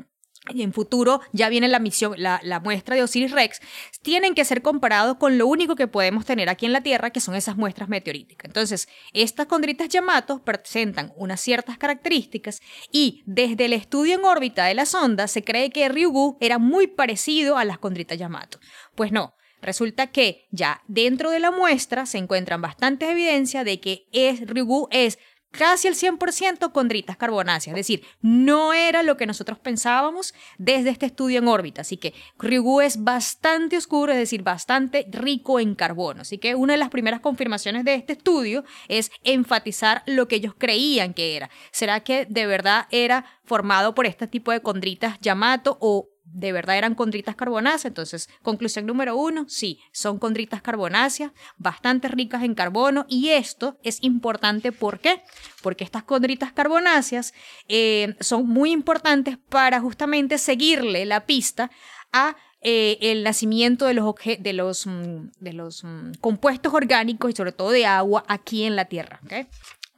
y 0.50 0.62
en 0.62 0.72
futuro 0.72 1.20
ya 1.32 1.48
viene 1.48 1.68
la 1.68 1.78
misión, 1.78 2.14
la, 2.16 2.60
muestra 2.64 2.96
de 2.96 3.02
Osiris 3.02 3.30
Rex, 3.30 3.60
tienen 4.02 4.34
que 4.34 4.44
ser 4.44 4.60
comparados 4.62 5.16
con 5.16 5.38
lo 5.38 5.46
único 5.46 5.76
que 5.76 5.86
podemos 5.86 6.24
tener 6.24 6.48
aquí 6.48 6.66
en 6.66 6.72
la 6.72 6.82
Tierra, 6.82 7.10
que 7.10 7.20
son 7.20 7.34
esas 7.34 7.56
muestras 7.56 7.88
meteoríticas. 7.88 8.48
Entonces, 8.48 8.88
estas 9.12 9.46
condritas 9.46 9.88
Yamato 9.88 10.42
presentan 10.42 11.12
unas 11.16 11.40
ciertas 11.40 11.78
características 11.78 12.60
y 12.90 13.22
desde 13.24 13.66
el 13.66 13.72
estudio 13.72 14.16
en 14.16 14.24
órbita 14.24 14.64
de 14.64 14.74
la 14.74 14.86
sonda 14.86 15.28
se 15.28 15.44
cree 15.44 15.70
que 15.70 15.88
Ryugu 15.88 16.38
era 16.40 16.58
muy 16.58 16.88
parecido 16.88 17.56
a 17.56 17.64
las 17.64 17.78
condritas 17.78 18.18
Yamato. 18.18 18.58
Pues 18.94 19.12
no. 19.12 19.34
Resulta 19.62 20.08
que 20.08 20.48
ya 20.50 20.82
dentro 20.88 21.30
de 21.30 21.38
la 21.38 21.52
muestra 21.52 22.04
se 22.04 22.18
encuentran 22.18 22.60
bastantes 22.60 23.08
evidencias 23.08 23.64
de 23.64 23.78
que 23.78 24.08
es, 24.10 24.44
Ryugu 24.44 24.88
es 24.90 25.20
casi 25.52 25.86
el 25.86 25.94
100% 25.94 26.72
condritas 26.72 27.16
carbonáceas, 27.16 27.74
es 27.74 27.86
decir, 27.86 28.04
no 28.20 28.72
era 28.72 29.02
lo 29.02 29.16
que 29.16 29.26
nosotros 29.26 29.58
pensábamos 29.58 30.34
desde 30.58 30.90
este 30.90 31.06
estudio 31.06 31.38
en 31.38 31.46
órbita, 31.46 31.82
así 31.82 31.96
que 31.96 32.14
Ryugu 32.38 32.80
es 32.80 33.04
bastante 33.04 33.76
oscuro, 33.76 34.12
es 34.12 34.18
decir, 34.18 34.42
bastante 34.42 35.06
rico 35.10 35.60
en 35.60 35.74
carbono, 35.74 36.22
así 36.22 36.38
que 36.38 36.54
una 36.54 36.72
de 36.72 36.78
las 36.78 36.90
primeras 36.90 37.20
confirmaciones 37.20 37.84
de 37.84 37.94
este 37.94 38.14
estudio 38.14 38.64
es 38.88 39.12
enfatizar 39.22 40.02
lo 40.06 40.26
que 40.26 40.36
ellos 40.36 40.54
creían 40.56 41.14
que 41.14 41.36
era. 41.36 41.50
¿Será 41.70 42.00
que 42.00 42.26
de 42.26 42.46
verdad 42.46 42.86
era 42.90 43.26
formado 43.44 43.94
por 43.94 44.06
este 44.06 44.26
tipo 44.26 44.50
de 44.52 44.62
condritas 44.62 45.18
Yamato 45.20 45.76
o 45.80 46.11
de 46.32 46.52
verdad 46.52 46.78
eran 46.78 46.94
condritas 46.94 47.36
carbonáceas. 47.36 47.86
Entonces, 47.86 48.28
conclusión 48.42 48.86
número 48.86 49.16
uno, 49.16 49.46
sí, 49.48 49.80
son 49.92 50.18
condritas 50.18 50.62
carbonáceas, 50.62 51.32
bastante 51.56 52.08
ricas 52.08 52.42
en 52.42 52.54
carbono. 52.54 53.06
Y 53.08 53.30
esto 53.30 53.78
es 53.82 53.98
importante, 54.02 54.72
¿por 54.72 55.00
qué? 55.00 55.22
Porque 55.62 55.84
estas 55.84 56.02
condritas 56.02 56.52
carbonáceas 56.52 57.34
eh, 57.68 58.14
son 58.20 58.48
muy 58.48 58.72
importantes 58.72 59.38
para 59.48 59.80
justamente 59.80 60.38
seguirle 60.38 61.04
la 61.06 61.26
pista 61.26 61.70
a 62.12 62.36
eh, 62.64 62.98
el 63.00 63.24
nacimiento 63.24 63.86
de 63.86 63.94
los, 63.94 64.14
de 64.38 64.52
los, 64.52 64.86
mm, 64.86 65.30
de 65.40 65.52
los 65.52 65.82
mm, 65.82 66.12
compuestos 66.20 66.72
orgánicos 66.72 67.30
y 67.30 67.34
sobre 67.34 67.50
todo 67.50 67.70
de 67.70 67.86
agua 67.86 68.24
aquí 68.28 68.62
en 68.62 68.76
la 68.76 68.84
Tierra. 68.84 69.20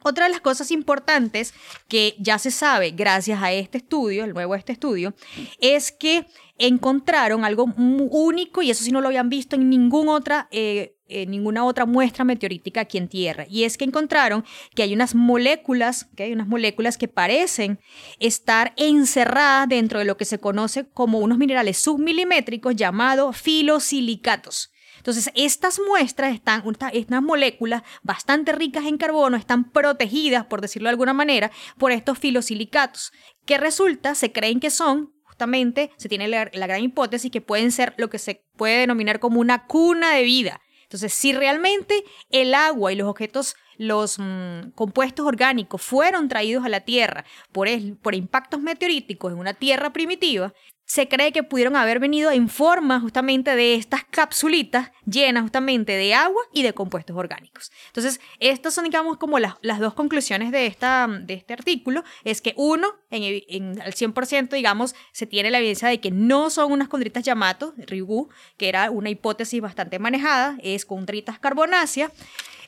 Otra 0.07 0.25
de 0.25 0.31
las 0.31 0.41
cosas 0.41 0.69
importantes 0.69 1.55
que 1.87 2.13
ya 2.19 2.37
se 2.37 2.51
sabe 2.51 2.91
gracias 2.91 3.41
a 3.41 3.51
este 3.51 3.79
estudio, 3.79 4.23
el 4.23 4.35
nuevo 4.35 4.53
este 4.53 4.71
estudio, 4.71 5.15
es 5.59 5.91
que 5.91 6.27
encontraron 6.59 7.43
algo 7.43 7.63
único 7.75 8.61
y 8.61 8.69
eso 8.69 8.83
sí 8.83 8.91
no 8.91 9.01
lo 9.01 9.07
habían 9.07 9.29
visto 9.29 9.55
en 9.55 9.67
ningún 9.67 10.07
otra, 10.09 10.47
eh, 10.51 10.95
en 11.07 11.31
ninguna 11.31 11.65
otra 11.65 11.87
muestra 11.87 12.23
meteorítica 12.23 12.81
aquí 12.81 12.99
en 12.99 13.07
Tierra. 13.07 13.47
Y 13.49 13.63
es 13.63 13.79
que 13.79 13.85
encontraron 13.85 14.45
que 14.75 14.83
hay 14.83 14.93
unas 14.93 15.15
moléculas, 15.15 16.05
que 16.15 16.21
hay 16.21 16.33
unas 16.33 16.47
moléculas 16.47 16.99
que 16.99 17.07
parecen 17.07 17.79
estar 18.19 18.73
encerradas 18.77 19.67
dentro 19.69 19.97
de 19.97 20.05
lo 20.05 20.17
que 20.17 20.25
se 20.25 20.37
conoce 20.37 20.87
como 20.87 21.17
unos 21.17 21.39
minerales 21.39 21.79
submilimétricos 21.79 22.75
llamados 22.75 23.37
filosilicatos. 23.37 24.69
Entonces, 25.05 25.29
estas 25.35 25.79
muestras 25.87 26.33
están, 26.33 26.63
esta- 26.67 26.89
estas 26.89 27.21
moléculas 27.21 27.83
bastante 28.01 28.53
ricas 28.53 28.85
en 28.85 28.97
carbono 28.97 29.37
están 29.37 29.69
protegidas, 29.71 30.47
por 30.47 30.61
decirlo 30.61 30.87
de 30.87 30.93
alguna 30.93 31.13
manera, 31.13 31.51
por 31.77 31.91
estos 31.91 32.17
filosilicatos, 32.17 33.11
que 33.45 33.59
resulta, 33.59 34.15
se 34.15 34.31
creen 34.31 34.59
que 34.59 34.71
son, 34.71 35.13
justamente, 35.21 35.91
se 35.97 36.09
tiene 36.09 36.27
la, 36.27 36.49
la 36.51 36.65
gran 36.65 36.81
hipótesis 36.81 37.29
que 37.31 37.39
pueden 37.39 37.71
ser 37.71 37.93
lo 37.97 38.09
que 38.09 38.17
se 38.17 38.47
puede 38.57 38.79
denominar 38.79 39.19
como 39.19 39.39
una 39.39 39.67
cuna 39.67 40.11
de 40.15 40.23
vida. 40.23 40.59
Entonces, 40.81 41.13
si 41.13 41.33
realmente 41.33 42.03
el 42.31 42.55
agua 42.55 42.91
y 42.91 42.95
los 42.95 43.07
objetos, 43.07 43.55
los 43.77 44.17
mm, 44.17 44.71
compuestos 44.73 45.25
orgánicos 45.27 45.83
fueron 45.83 46.29
traídos 46.29 46.65
a 46.65 46.69
la 46.69 46.79
Tierra 46.79 47.25
por, 47.51 47.67
el- 47.67 47.95
por 47.95 48.15
impactos 48.15 48.59
meteoríticos 48.59 49.31
en 49.33 49.37
una 49.37 49.53
Tierra 49.53 49.93
primitiva, 49.93 50.51
se 50.85 51.07
cree 51.07 51.31
que 51.31 51.41
pudieron 51.41 51.75
haber 51.75 51.99
venido 51.99 52.29
en 52.31 52.47
forma 52.47 52.99
justamente 52.99 53.55
de 53.55 53.73
estas 53.75 54.03
capsulitas 54.03 54.91
llenas 55.05 55.41
justamente 55.43 55.93
de 55.93 56.13
agua 56.13 56.41
y 56.53 56.61
de 56.61 56.73
compuestos 56.73 57.17
orgánicos. 57.17 57.71
Entonces, 57.87 58.19
estas 58.39 58.75
son, 58.75 58.83
digamos, 58.83 59.17
como 59.17 59.39
las, 59.39 59.55
las 59.61 59.79
dos 59.79 59.95
conclusiones 59.95 60.51
de, 60.51 60.67
esta, 60.67 61.07
de 61.09 61.33
este 61.33 61.53
artículo. 61.53 62.03
Es 62.23 62.39
que 62.41 62.53
uno, 62.55 62.87
en, 63.09 63.41
en- 63.47 63.81
al 63.81 63.93
100%, 63.93 64.49
digamos, 64.49 64.93
se 65.11 65.25
tiene 65.25 65.49
la 65.49 65.57
evidencia 65.57 65.87
de 65.87 65.99
que 65.99 66.11
no 66.11 66.49
son 66.51 66.71
unas 66.71 66.87
condritas 66.87 67.23
Yamato, 67.23 67.73
Ryugu, 67.77 68.29
que 68.57 68.69
era 68.69 68.91
una 68.91 69.09
hipótesis 69.09 69.59
bastante 69.61 69.97
manejada, 69.97 70.57
es 70.61 70.85
condritas 70.85 71.39
carbonáceas. 71.39 72.11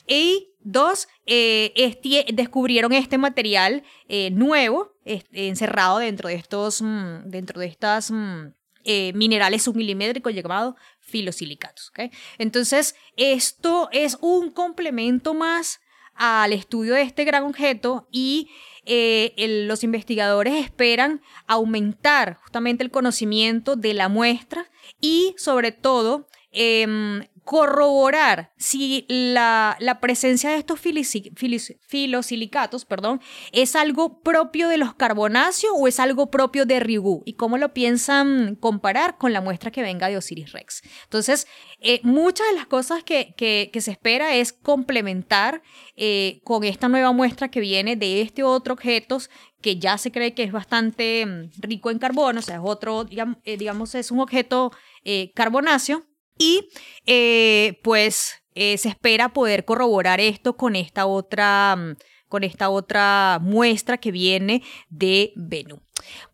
Y 0.06 0.48
dos, 0.60 1.06
eh, 1.26 1.72
este- 1.76 2.26
descubrieron 2.32 2.92
este 2.92 3.18
material 3.18 3.84
eh, 4.08 4.30
nuevo, 4.30 4.92
encerrado 5.32 5.98
dentro 5.98 6.28
de 6.28 6.34
estos, 6.34 6.82
mm, 6.82 7.28
dentro 7.28 7.60
de 7.60 7.66
estas 7.66 8.10
mm, 8.10 8.52
eh, 8.84 9.12
minerales 9.14 9.62
submilimétricos 9.64 10.34
llamados 10.34 10.74
filosilicatos. 11.00 11.90
¿ok? 11.90 12.12
Entonces, 12.38 12.94
esto 13.16 13.88
es 13.92 14.16
un 14.20 14.50
complemento 14.50 15.34
más 15.34 15.80
al 16.14 16.52
estudio 16.52 16.94
de 16.94 17.02
este 17.02 17.24
gran 17.24 17.44
objeto 17.44 18.08
y 18.10 18.50
eh, 18.84 19.34
los 19.66 19.84
investigadores 19.84 20.54
esperan 20.64 21.20
aumentar 21.46 22.36
justamente 22.36 22.82
el 22.82 22.90
conocimiento 22.90 23.76
de 23.76 23.94
la 23.94 24.08
muestra 24.08 24.70
y 25.00 25.34
sobre 25.36 25.70
todo 25.70 26.26
em, 26.50 27.22
corroborar 27.48 28.52
si 28.58 29.06
la, 29.08 29.74
la 29.80 30.00
presencia 30.00 30.50
de 30.50 30.58
estos 30.58 30.78
filosilicatos 30.78 32.84
perdón, 32.84 33.22
es 33.52 33.74
algo 33.74 34.20
propio 34.20 34.68
de 34.68 34.76
los 34.76 34.94
carbonáceos 34.94 35.72
o 35.74 35.88
es 35.88 35.98
algo 35.98 36.30
propio 36.30 36.66
de 36.66 36.78
Ryugu 36.78 37.22
y 37.24 37.36
cómo 37.36 37.56
lo 37.56 37.72
piensan 37.72 38.54
comparar 38.56 39.16
con 39.16 39.32
la 39.32 39.40
muestra 39.40 39.70
que 39.70 39.80
venga 39.80 40.10
de 40.10 40.18
Osiris 40.18 40.52
Rex. 40.52 40.82
Entonces, 41.04 41.46
eh, 41.80 42.00
muchas 42.02 42.46
de 42.48 42.52
las 42.52 42.66
cosas 42.66 43.02
que, 43.02 43.32
que- 43.34 43.70
se 43.80 43.92
espera 43.92 44.34
es 44.34 44.52
complementar 44.52 45.62
eh, 45.96 46.42
con 46.44 46.64
esta 46.64 46.88
nueva 46.88 47.12
muestra 47.12 47.50
que 47.50 47.60
viene 47.60 47.96
de 47.96 48.20
este 48.20 48.42
otro 48.42 48.74
objeto 48.74 49.20
que 49.62 49.78
ya 49.78 49.96
se 49.96 50.12
cree 50.12 50.34
que 50.34 50.42
es 50.42 50.52
bastante 50.52 51.24
mm, 51.24 51.50
rico 51.62 51.90
en 51.90 51.98
carbono, 51.98 52.40
o 52.40 52.42
sea, 52.42 52.56
es 52.56 52.60
otro, 52.62 53.06
eh, 53.44 53.56
digamos 53.56 53.94
es 53.94 54.10
un 54.10 54.20
objeto 54.20 54.70
eh, 55.04 55.32
carbonáceo 55.34 56.04
y 56.38 56.68
eh, 57.06 57.80
pues 57.82 58.42
eh, 58.54 58.78
se 58.78 58.88
espera 58.88 59.32
poder 59.32 59.64
corroborar 59.64 60.20
esto 60.20 60.56
con 60.56 60.76
esta 60.76 61.06
otra, 61.06 61.76
mm, 61.76 61.96
con 62.28 62.44
esta 62.44 62.70
otra 62.70 63.38
muestra 63.42 63.98
que 63.98 64.10
viene 64.10 64.62
de 64.88 65.32
Venus. 65.36 65.80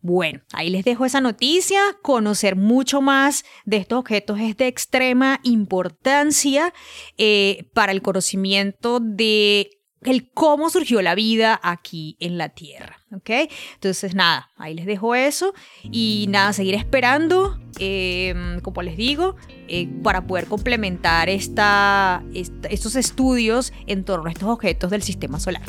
Bueno, 0.01 0.41
ahí 0.53 0.69
les 0.69 0.83
dejo 0.83 1.05
esa 1.05 1.21
noticia. 1.21 1.79
Conocer 2.01 2.55
mucho 2.55 3.01
más 3.01 3.45
de 3.65 3.77
estos 3.77 3.99
objetos 3.99 4.39
es 4.39 4.57
de 4.57 4.67
extrema 4.67 5.39
importancia 5.43 6.73
eh, 7.17 7.67
para 7.73 7.91
el 7.91 8.01
conocimiento 8.01 8.99
de 8.99 9.74
el 10.11 10.29
cómo 10.31 10.69
surgió 10.69 11.01
la 11.01 11.15
vida 11.15 11.59
aquí 11.63 12.15
en 12.19 12.37
la 12.37 12.49
Tierra, 12.49 12.99
¿ok? 13.15 13.49
Entonces, 13.73 14.15
nada, 14.15 14.49
ahí 14.57 14.73
les 14.73 14.85
dejo 14.85 15.15
eso 15.15 15.53
y 15.83 16.27
nada, 16.29 16.53
seguir 16.53 16.75
esperando, 16.75 17.59
eh, 17.79 18.59
como 18.61 18.81
les 18.81 18.97
digo, 18.97 19.35
eh, 19.67 19.87
para 20.03 20.27
poder 20.27 20.45
complementar 20.47 21.29
estos 21.29 22.95
estudios 22.95 23.73
en 23.87 24.03
torno 24.03 24.27
a 24.27 24.31
estos 24.31 24.49
objetos 24.49 24.91
del 24.91 25.01
sistema 25.01 25.39
solar. 25.39 25.63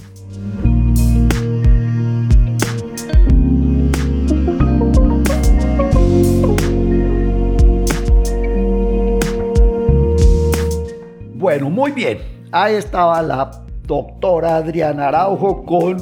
Bueno, 11.34 11.70
muy 11.70 11.92
bien. 11.92 12.18
Ahí 12.50 12.74
estaba 12.74 13.22
la 13.22 13.65
doctora 13.86 14.56
Adriana 14.56 15.08
Araujo 15.08 15.64
con 15.64 15.96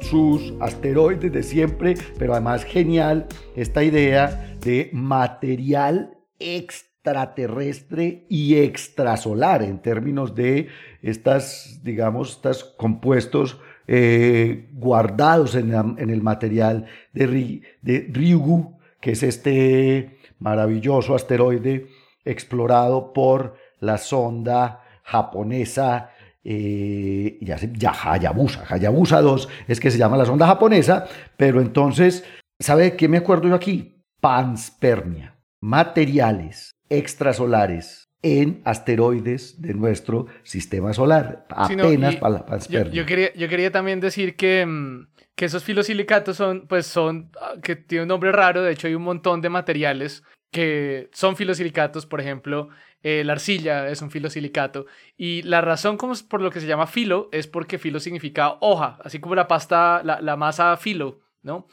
sus 0.00 0.54
asteroides 0.60 1.32
de 1.32 1.42
siempre, 1.42 1.94
pero 2.18 2.32
además 2.32 2.64
genial 2.64 3.26
esta 3.56 3.82
idea 3.82 4.56
de 4.60 4.90
material 4.92 6.18
extraterrestre 6.38 8.26
y 8.28 8.56
extrasolar 8.56 9.62
en 9.62 9.80
términos 9.80 10.34
de 10.34 10.68
estas, 11.02 11.80
digamos, 11.82 12.32
estos 12.32 12.64
compuestos 12.64 13.58
eh, 13.86 14.68
guardados 14.72 15.54
en, 15.54 15.72
en 15.72 16.10
el 16.10 16.22
material 16.22 16.86
de, 17.12 17.62
de 17.82 18.06
Ryugu, 18.10 18.78
que 19.00 19.12
es 19.12 19.22
este 19.22 20.18
maravilloso 20.38 21.14
asteroide 21.14 21.86
explorado 22.24 23.12
por 23.12 23.56
la 23.80 23.98
sonda 23.98 24.84
japonesa 25.02 26.10
eh, 26.44 27.38
ya 27.40 27.92
Hayabusa, 27.92 28.64
Hayabusa 28.68 29.20
2 29.20 29.48
es 29.68 29.80
que 29.80 29.90
se 29.90 29.98
llama 29.98 30.16
la 30.16 30.24
sonda 30.26 30.46
japonesa, 30.46 31.06
pero 31.36 31.60
entonces, 31.60 32.24
¿sabe 32.58 32.96
qué 32.96 33.08
me 33.08 33.18
acuerdo 33.18 33.48
yo 33.48 33.54
aquí? 33.54 34.02
Panspermia, 34.20 35.36
materiales 35.60 36.72
extrasolares 36.88 38.08
en 38.22 38.60
asteroides 38.64 39.62
de 39.62 39.72
nuestro 39.74 40.26
sistema 40.42 40.92
solar, 40.92 41.46
Sí, 41.68 41.76
no, 41.76 41.84
apenas 41.84 42.16
para 42.16 42.34
la 42.34 42.40
Yo, 42.40 42.46
panspermia. 42.46 42.92
yo 42.92 43.06
quería, 43.06 43.32
yo 43.34 43.48
quería 43.48 43.70
también 43.70 44.00
decir 44.00 44.36
que, 44.36 44.66
mm, 44.66 45.08
que 45.34 45.46
esos 45.46 45.64
filosilicatos 45.64 46.36
son, 46.36 46.66
pues 46.66 46.86
son, 46.86 47.30
ah, 47.40 47.54
que 47.62 47.76
tiene 47.76 48.02
un 48.02 48.08
nombre 48.08 48.30
raro, 48.32 48.62
de 48.62 48.72
hecho 48.72 48.88
hay 48.88 48.94
un 48.94 49.02
montón 49.04 49.40
de 49.40 49.48
materiales 49.48 50.22
que 50.52 51.08
son 51.12 51.36
filosilicatos, 51.36 52.04
por 52.06 52.20
ejemplo, 52.20 52.68
eh, 53.02 53.22
la 53.24 53.32
arcilla 53.32 53.88
es 53.88 54.02
un 54.02 54.10
filosilicato, 54.10 54.86
y 55.16 55.42
la 55.42 55.60
razón 55.60 55.96
como 55.96 56.14
por 56.28 56.40
lo 56.42 56.50
que 56.50 56.60
se 56.60 56.66
llama 56.66 56.86
filo 56.86 57.28
es 57.32 57.46
porque 57.46 57.78
filo 57.78 58.00
significa 58.00 58.56
hoja, 58.60 58.98
así 59.04 59.18
como 59.20 59.34
la 59.34 59.48
pasta, 59.48 60.02
la, 60.04 60.20
la 60.20 60.36
masa 60.36 60.76
filo, 60.76 61.20
¿no? 61.42 61.66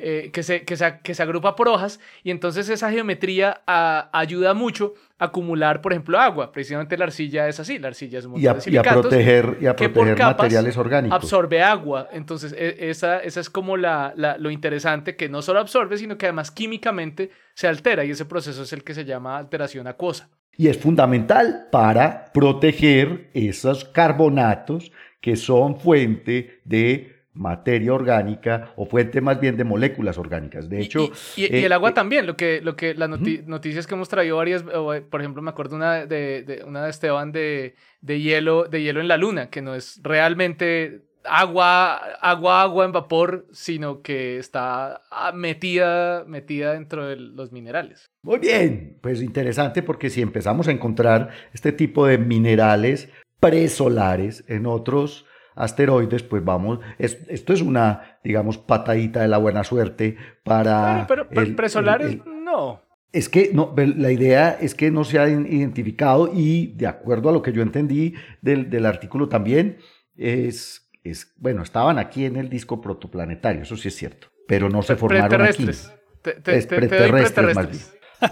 Eh, 0.00 0.30
que, 0.32 0.42
se, 0.42 0.64
que, 0.64 0.76
se, 0.76 0.98
que 1.04 1.14
se 1.14 1.22
agrupa 1.22 1.54
por 1.54 1.68
hojas, 1.68 2.00
y 2.24 2.32
entonces 2.32 2.68
esa 2.68 2.90
geometría 2.90 3.62
ah, 3.68 4.10
ayuda 4.12 4.52
mucho 4.54 4.94
a 5.20 5.26
acumular, 5.26 5.80
por 5.80 5.92
ejemplo, 5.92 6.18
agua. 6.18 6.50
Precisamente 6.50 6.98
la 6.98 7.04
arcilla 7.04 7.46
es 7.46 7.60
así, 7.60 7.78
la 7.78 7.86
arcilla 7.86 8.18
es 8.18 8.24
un 8.24 8.32
montón 8.32 8.42
y 8.42 8.48
a, 8.48 8.54
de 8.54 8.56
y 8.56 8.58
a 8.58 8.62
silicatos 8.62 9.00
proteger, 9.02 9.58
y 9.60 9.66
a 9.66 9.76
proteger 9.76 10.18
materiales 10.18 10.76
orgánicos. 10.76 11.14
absorbe 11.22 11.62
agua. 11.62 12.08
Entonces, 12.10 12.52
e- 12.58 12.90
esa, 12.90 13.20
esa 13.20 13.38
es 13.38 13.48
como 13.48 13.76
la, 13.76 14.12
la- 14.16 14.36
lo 14.38 14.50
interesante, 14.50 15.14
que 15.14 15.28
no 15.28 15.40
solo 15.40 15.60
absorbe, 15.60 15.96
sino 15.98 16.18
que 16.18 16.26
además 16.26 16.50
químicamente 16.50 17.30
se 17.54 17.68
altera 17.68 18.04
y 18.04 18.10
ese 18.10 18.24
proceso 18.24 18.64
es 18.64 18.72
el 18.72 18.82
que 18.82 18.94
se 18.94 19.04
llama 19.04 19.38
alteración 19.38 19.86
acuosa. 19.86 20.30
Y 20.56 20.68
es 20.68 20.78
fundamental 20.78 21.68
para 21.72 22.26
proteger 22.32 23.30
esos 23.34 23.84
carbonatos 23.84 24.92
que 25.20 25.36
son 25.36 25.78
fuente 25.78 26.60
de 26.64 27.12
materia 27.34 27.94
orgánica 27.94 28.72
o 28.76 28.84
fuente 28.84 29.22
más 29.22 29.40
bien 29.40 29.56
de 29.56 29.64
moléculas 29.64 30.18
orgánicas. 30.18 30.68
De 30.68 30.82
hecho, 30.82 31.10
y, 31.36 31.42
y- 31.42 31.44
y 31.44 31.56
eh, 31.56 31.66
el 31.66 31.72
agua 31.72 31.90
eh, 31.90 31.92
también, 31.94 32.26
lo 32.26 32.36
que, 32.36 32.60
lo 32.60 32.76
que 32.76 32.94
las 32.94 33.08
noti- 33.08 33.42
noticias 33.46 33.86
que 33.86 33.94
hemos 33.94 34.10
traído 34.10 34.36
varias, 34.36 34.62
por 34.62 35.20
ejemplo, 35.20 35.40
me 35.40 35.48
acuerdo 35.50 35.76
una 35.76 36.04
de, 36.04 36.42
de- 36.42 36.62
una 36.64 36.84
de 36.84 36.90
Esteban 36.90 37.32
de, 37.32 37.74
de 38.02 38.20
hielo, 38.20 38.64
de 38.64 38.82
hielo 38.82 39.00
en 39.00 39.08
la 39.08 39.16
luna, 39.16 39.48
que 39.48 39.62
no 39.62 39.74
es 39.74 40.00
realmente 40.02 41.00
agua, 41.24 41.96
agua, 42.20 42.62
agua 42.62 42.84
en 42.84 42.92
vapor, 42.92 43.46
sino 43.52 44.02
que 44.02 44.38
está 44.38 45.02
ah, 45.10 45.32
metida, 45.32 46.24
metida 46.26 46.72
dentro 46.74 47.06
de 47.06 47.16
los 47.16 47.52
minerales. 47.52 48.10
Muy 48.22 48.38
bien, 48.38 48.98
pues 49.00 49.22
interesante 49.22 49.82
porque 49.82 50.10
si 50.10 50.22
empezamos 50.22 50.68
a 50.68 50.72
encontrar 50.72 51.30
este 51.52 51.72
tipo 51.72 52.06
de 52.06 52.18
minerales 52.18 53.08
presolares 53.40 54.44
en 54.48 54.66
otros 54.66 55.26
asteroides, 55.54 56.22
pues 56.22 56.44
vamos, 56.44 56.80
esto 56.98 57.52
es 57.52 57.60
una, 57.60 58.18
digamos, 58.24 58.58
patadita 58.58 59.20
de 59.20 59.28
la 59.28 59.38
buena 59.38 59.64
suerte 59.64 60.16
para... 60.44 61.06
pero, 61.06 61.28
presolares 61.56 62.18
no. 62.24 62.80
Es 63.12 63.28
que 63.28 63.50
no, 63.52 63.74
la 63.76 64.10
idea 64.10 64.56
es 64.58 64.74
que 64.74 64.90
no 64.90 65.04
se 65.04 65.18
ha 65.18 65.28
identificado 65.28 66.30
y 66.32 66.68
de 66.68 66.86
acuerdo 66.86 67.28
a 67.28 67.32
lo 67.32 67.42
que 67.42 67.52
yo 67.52 67.60
entendí 67.60 68.14
del, 68.40 68.70
del 68.70 68.86
artículo 68.86 69.28
también, 69.28 69.76
es, 70.16 70.81
es, 71.04 71.32
bueno, 71.36 71.62
estaban 71.62 71.98
aquí 71.98 72.24
en 72.24 72.36
el 72.36 72.48
disco 72.48 72.80
protoplanetario, 72.80 73.62
eso 73.62 73.76
sí 73.76 73.88
es 73.88 73.96
cierto, 73.96 74.28
pero 74.46 74.68
no 74.68 74.82
se 74.82 74.96
formaron 74.96 75.42
aquí. 75.42 75.68
es 75.68 76.66
preterrestres, 76.66 77.54
más 77.54 77.70
bien. 77.70 77.82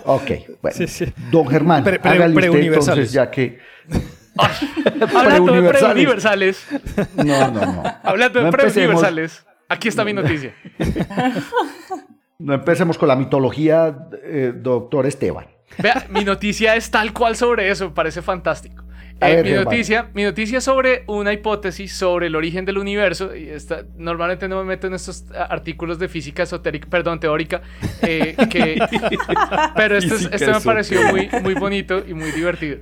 Ok, 0.04 0.30
bueno. 0.62 0.78
Don 1.30 1.48
Germán, 1.48 1.84
hágale 2.02 2.34
usted 2.34 2.62
entonces 2.62 3.12
ya 3.12 3.30
que... 3.30 3.58
Hablando 5.14 5.52
de 5.52 5.68
preuniversales. 5.68 6.66
No, 7.16 7.50
no, 7.50 7.60
no. 7.66 7.82
Hablando 8.02 8.44
de 8.44 8.50
preuniversales. 8.52 9.44
Aquí 9.68 9.88
está 9.88 10.04
mi 10.04 10.12
noticia. 10.12 10.54
No 12.40 12.54
empecemos 12.54 12.96
con 12.96 13.06
la 13.06 13.16
mitología, 13.16 14.08
eh, 14.24 14.54
doctor 14.56 15.04
Esteban. 15.04 15.44
Vea, 15.76 16.06
mi 16.08 16.24
noticia 16.24 16.74
es 16.74 16.90
tal 16.90 17.12
cual 17.12 17.36
sobre 17.36 17.70
eso, 17.70 17.90
me 17.90 17.94
parece 17.94 18.22
fantástico. 18.22 18.82
Eh, 19.20 19.42
mi, 19.42 19.52
noticia, 19.52 20.10
mi 20.14 20.24
noticia 20.24 20.60
sobre 20.60 21.04
una 21.06 21.32
hipótesis 21.32 21.92
sobre 21.92 22.28
el 22.28 22.36
origen 22.36 22.64
del 22.64 22.78
universo, 22.78 23.34
y 23.36 23.48
esta, 23.48 23.84
normalmente 23.96 24.48
no 24.48 24.56
me 24.58 24.64
meto 24.64 24.86
en 24.86 24.94
estos 24.94 25.26
artículos 25.32 25.98
de 25.98 26.08
física 26.08 26.44
esotérica, 26.44 26.88
perdón, 26.88 27.20
teórica, 27.20 27.60
eh, 28.02 28.34
pero 29.76 29.98
este, 29.98 30.14
este 30.34 30.46
me 30.46 30.60
pareció 30.60 31.02
muy, 31.08 31.28
muy 31.42 31.54
bonito 31.54 32.02
y 32.06 32.14
muy 32.14 32.32
divertido. 32.32 32.78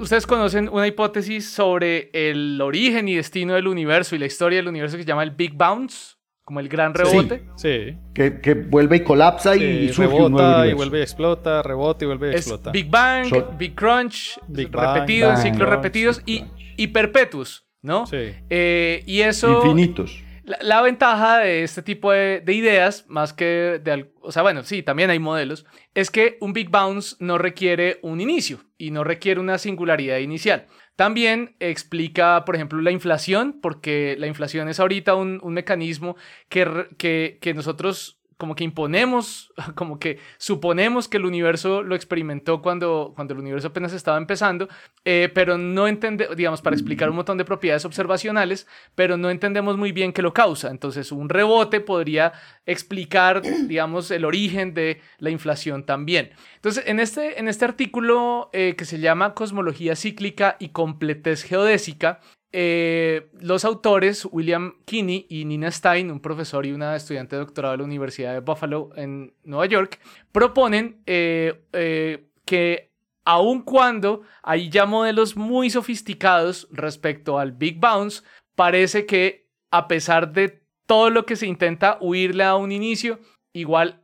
Ustedes 0.00 0.26
conocen 0.26 0.68
una 0.68 0.86
hipótesis 0.86 1.48
sobre 1.48 2.10
el 2.12 2.60
origen 2.60 3.08
y 3.08 3.14
destino 3.14 3.54
del 3.54 3.68
universo 3.68 4.16
y 4.16 4.18
la 4.18 4.26
historia 4.26 4.58
del 4.58 4.68
universo 4.68 4.96
que 4.96 5.04
se 5.04 5.08
llama 5.08 5.22
el 5.22 5.30
Big 5.30 5.54
Bounce 5.54 6.19
como 6.50 6.58
el 6.58 6.68
gran 6.68 6.94
rebote. 6.94 7.44
Sí. 7.54 7.96
Que, 8.12 8.54
vuelve 8.68 8.96
y 8.96 9.04
colapsa 9.04 9.54
y 9.54 9.92
surge 9.92 10.12
un 10.12 10.32
nuevo 10.32 10.64
y 10.64 10.72
vuelve 10.72 10.98
y 10.98 11.02
explota, 11.02 11.62
rebote 11.62 12.04
y 12.04 12.08
vuelve 12.08 12.32
y 12.32 12.34
explota. 12.34 12.72
Big 12.72 12.90
Bang, 12.90 13.32
Big 13.56 13.76
Crunch, 13.76 14.36
Big 14.48 14.68
repetido, 14.74 15.36
ciclos 15.36 15.68
repetidos 15.68 16.22
y, 16.26 16.42
y 16.76 16.88
perpetuos, 16.88 17.68
¿no? 17.82 18.04
Sí. 18.06 18.34
Eh, 18.50 19.04
y 19.06 19.20
eso... 19.20 19.58
Infinitos. 19.64 20.24
La, 20.42 20.82
ventaja 20.82 21.38
de 21.38 21.62
este 21.62 21.82
tipo 21.82 22.10
de, 22.10 22.40
de, 22.44 22.52
ideas, 22.52 23.04
más 23.06 23.32
que 23.32 23.80
de... 23.84 24.10
O 24.20 24.32
sea, 24.32 24.42
bueno, 24.42 24.64
sí, 24.64 24.82
también 24.82 25.08
hay 25.10 25.20
modelos, 25.20 25.66
es 25.94 26.10
que 26.10 26.36
un 26.40 26.52
Big 26.52 26.68
Bounce 26.68 27.14
no 27.20 27.38
requiere 27.38 28.00
un 28.02 28.20
inicio 28.20 28.58
y 28.76 28.90
no 28.90 29.04
requiere 29.04 29.38
una 29.38 29.56
singularidad 29.56 30.18
inicial. 30.18 30.66
También 31.00 31.56
explica, 31.60 32.44
por 32.44 32.56
ejemplo, 32.56 32.82
la 32.82 32.90
inflación, 32.90 33.58
porque 33.62 34.16
la 34.18 34.26
inflación 34.26 34.68
es 34.68 34.80
ahorita 34.80 35.14
un, 35.14 35.40
mecanismo 35.44 36.14
que, 36.50 36.88
que, 36.98 37.38
que 37.40 37.54
nosotros 37.54 38.19
como 38.40 38.56
que 38.56 38.64
imponemos, 38.64 39.52
como 39.76 40.00
que 40.00 40.18
suponemos 40.38 41.06
que 41.08 41.18
el 41.18 41.26
universo 41.26 41.82
lo 41.82 41.94
experimentó 41.94 42.62
cuando, 42.62 43.12
cuando 43.14 43.34
el 43.34 43.40
universo 43.40 43.68
apenas 43.68 43.92
estaba 43.92 44.16
empezando, 44.16 44.66
eh, 45.04 45.30
pero 45.34 45.58
no 45.58 45.86
entendemos, 45.86 46.34
digamos, 46.34 46.62
para 46.62 46.74
explicar 46.74 47.10
un 47.10 47.16
montón 47.16 47.36
de 47.36 47.44
propiedades 47.44 47.84
observacionales, 47.84 48.66
pero 48.94 49.18
no 49.18 49.28
entendemos 49.28 49.76
muy 49.76 49.92
bien 49.92 50.14
qué 50.14 50.22
lo 50.22 50.32
causa. 50.32 50.70
Entonces, 50.70 51.12
un 51.12 51.28
rebote 51.28 51.80
podría 51.80 52.32
explicar, 52.64 53.42
digamos, 53.68 54.10
el 54.10 54.24
origen 54.24 54.72
de 54.72 55.02
la 55.18 55.28
inflación 55.28 55.84
también. 55.84 56.30
Entonces, 56.56 56.84
en 56.86 56.98
este, 56.98 57.38
en 57.38 57.46
este 57.46 57.66
artículo 57.66 58.48
eh, 58.54 58.74
que 58.76 58.86
se 58.86 59.00
llama 59.00 59.34
Cosmología 59.34 59.94
cíclica 59.96 60.56
y 60.58 60.70
completez 60.70 61.42
geodésica, 61.42 62.20
eh, 62.52 63.30
los 63.40 63.64
autores, 63.64 64.26
William 64.30 64.74
Kinney 64.84 65.26
y 65.28 65.44
Nina 65.44 65.70
Stein, 65.70 66.10
un 66.10 66.20
profesor 66.20 66.66
y 66.66 66.72
una 66.72 66.96
estudiante 66.96 67.36
de 67.36 67.40
doctorado 67.40 67.72
de 67.72 67.78
la 67.78 67.84
Universidad 67.84 68.32
de 68.32 68.40
Buffalo 68.40 68.90
en 68.96 69.32
Nueva 69.44 69.66
York, 69.66 70.00
proponen 70.32 71.00
eh, 71.06 71.62
eh, 71.72 72.26
que 72.44 72.90
aun 73.24 73.62
cuando 73.62 74.22
hay 74.42 74.68
ya 74.68 74.84
modelos 74.84 75.36
muy 75.36 75.70
sofisticados 75.70 76.66
respecto 76.72 77.38
al 77.38 77.52
Big 77.52 77.78
Bounce, 77.78 78.22
parece 78.56 79.06
que 79.06 79.48
a 79.70 79.86
pesar 79.86 80.32
de 80.32 80.64
todo 80.86 81.10
lo 81.10 81.26
que 81.26 81.36
se 81.36 81.46
intenta 81.46 81.98
huirle 82.00 82.42
a 82.42 82.56
un 82.56 82.72
inicio, 82.72 83.20
igual 83.52 84.02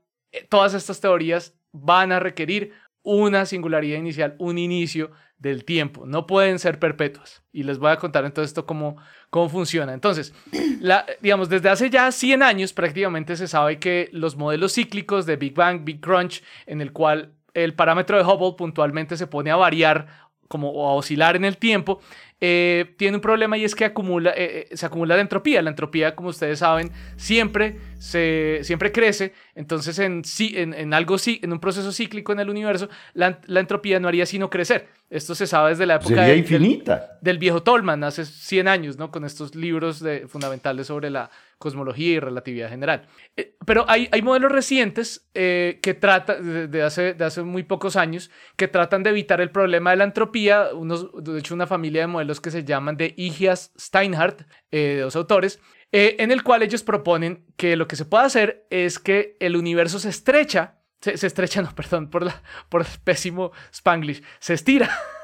todas 0.49 0.75
estas 0.75 1.01
teorías 1.01 1.55
van 1.73 2.13
a 2.13 2.21
requerir 2.21 2.73
una 3.03 3.45
singularidad 3.45 3.99
inicial, 3.99 4.37
un 4.39 4.59
inicio 4.59 5.11
del 5.39 5.65
tiempo, 5.65 6.07
no 6.07 6.27
pueden 6.27 6.59
ser 6.59 6.79
perpetuas. 6.79 7.43
Y 7.53 7.63
les 7.63 7.79
voy 7.79 7.91
a 7.91 7.97
contar 7.97 8.25
entonces 8.25 8.51
esto 8.51 8.67
cómo, 8.67 8.97
cómo 9.31 9.49
funciona. 9.49 9.93
Entonces, 9.93 10.35
digamos, 11.21 11.49
desde 11.49 11.69
hace 11.69 11.91
ya 11.91 12.11
100 12.11 12.43
años 12.43 12.73
prácticamente 12.73 13.37
se 13.37 13.49
sabe 13.49 13.79
que 13.79 14.09
los 14.13 14.37
modelos 14.37 14.75
cíclicos 14.75 15.27
de 15.27 15.37
Big 15.37 15.55
Bang, 15.55 15.85
Big 15.85 16.01
Crunch, 16.01 16.43
en 16.67 16.81
el 16.81 16.93
cual 16.93 17.33
el 17.55 17.75
parámetro 17.75 18.19
de 18.19 18.25
Hubble 18.25 18.57
puntualmente 18.57 19.17
se 19.17 19.27
pone 19.27 19.51
a 19.51 19.57
variar 19.57 20.26
como 20.49 20.89
a 20.89 20.95
oscilar 20.95 21.37
en 21.37 21.45
el 21.45 21.57
tiempo, 21.57 22.01
eh, 22.39 22.95
tiene 22.99 23.17
un 23.17 23.23
problema 23.23 23.57
y 23.57 23.65
es 23.65 23.75
que 23.75 23.87
acumula, 23.87 24.31
eh, 24.37 24.69
eh, 24.71 24.77
se 24.77 24.85
acumula 24.85 25.15
la 25.17 25.23
entropía. 25.23 25.63
La 25.63 25.71
entropía, 25.71 26.15
como 26.15 26.29
ustedes 26.29 26.59
saben, 26.59 26.93
siempre, 27.17 27.79
se, 27.99 28.61
siempre 28.63 28.93
crece. 28.93 29.33
Entonces, 29.55 29.99
en, 29.99 30.23
en, 30.39 30.75
en 30.75 30.95
algo, 30.95 31.17
en 31.27 31.53
un 31.53 31.61
proceso 31.61 31.93
cíclico 31.93 32.33
en 32.33 32.41
el 32.41 32.51
universo, 32.51 32.89
la, 33.15 33.41
la, 33.47 33.61
entropía 33.61 34.01
no 34.01 34.09
haría 34.09 34.27
sino 34.27 34.51
crecer. 34.51 34.89
Esto 35.09 35.35
se 35.35 35.47
sabe 35.47 35.71
desde 35.71 35.87
la 35.87 35.97
época 35.97 36.35
infinita. 36.35 37.19
Del, 37.23 37.39
viejo 37.39 37.63
Tolman, 37.63 38.05
hace 38.05 38.27
100 38.27 38.69
años, 38.69 38.99
¿no? 38.99 39.11
Con 39.11 39.25
estos 39.25 39.55
libros 39.55 40.01
de, 40.01 40.27
fundamentales 40.29 40.89
sobre 40.89 41.11
la 41.11 41.31
cosmología 41.59 42.13
y 42.13 42.21
relatividad 42.21 42.69
general. 42.69 43.09
Eh, 43.37 43.57
pero 43.65 43.85
hay, 43.89 44.09
hay 44.13 44.23
modelos 44.23 44.53
recientes 44.53 45.29
eh, 45.35 45.81
que 45.83 45.95
tratan, 45.95 46.71
de, 46.71 46.83
hace, 46.83 47.15
de 47.15 47.25
hace 47.25 47.43
muy 47.43 47.63
pocos 47.63 47.97
años, 47.97 48.31
que 48.57 48.69
tratan 48.69 49.03
de 49.03 49.11
evitar 49.11 49.41
el 49.41 49.51
problema 49.51 49.91
de 49.91 49.97
la 49.97 50.05
entropía. 50.05 50.71
Unos, 50.75 51.11
de 51.23 51.39
hecho, 51.39 51.55
una 51.55 51.67
familia 51.67 52.03
de 52.03 52.09
modelos 52.09 52.41
que 52.41 52.51
se 52.51 52.65
llaman 52.65 52.97
de 52.97 53.15
Igias 53.17 53.73
Steinhardt, 53.79 54.43
eh, 54.71 54.99
dos 55.03 55.17
autores, 55.17 55.61
en 55.93 56.31
el 56.31 56.43
cual 56.43 56.63
ellos 56.63 56.83
proponen 56.83 57.47
que 57.57 57.75
lo 57.77 57.89
que 57.89 57.97
se 57.97 58.05
puede 58.05 58.25
hacer 58.25 58.67
es 58.71 58.99
que 58.99 59.37
el 59.41 59.57
universo 59.57 59.99
se 59.99 60.11
estrecha, 60.11 60.81
se, 61.01 61.27
estrecha, 61.27 61.63
no, 61.63 61.75
perdón, 61.75 62.11
por, 62.11 62.23
la, 62.23 62.43
por 62.69 62.83
el 62.83 62.89
pésimo 63.03 63.53
Spanglish, 63.73 64.23
se 64.41 64.55
estira. 64.55 64.91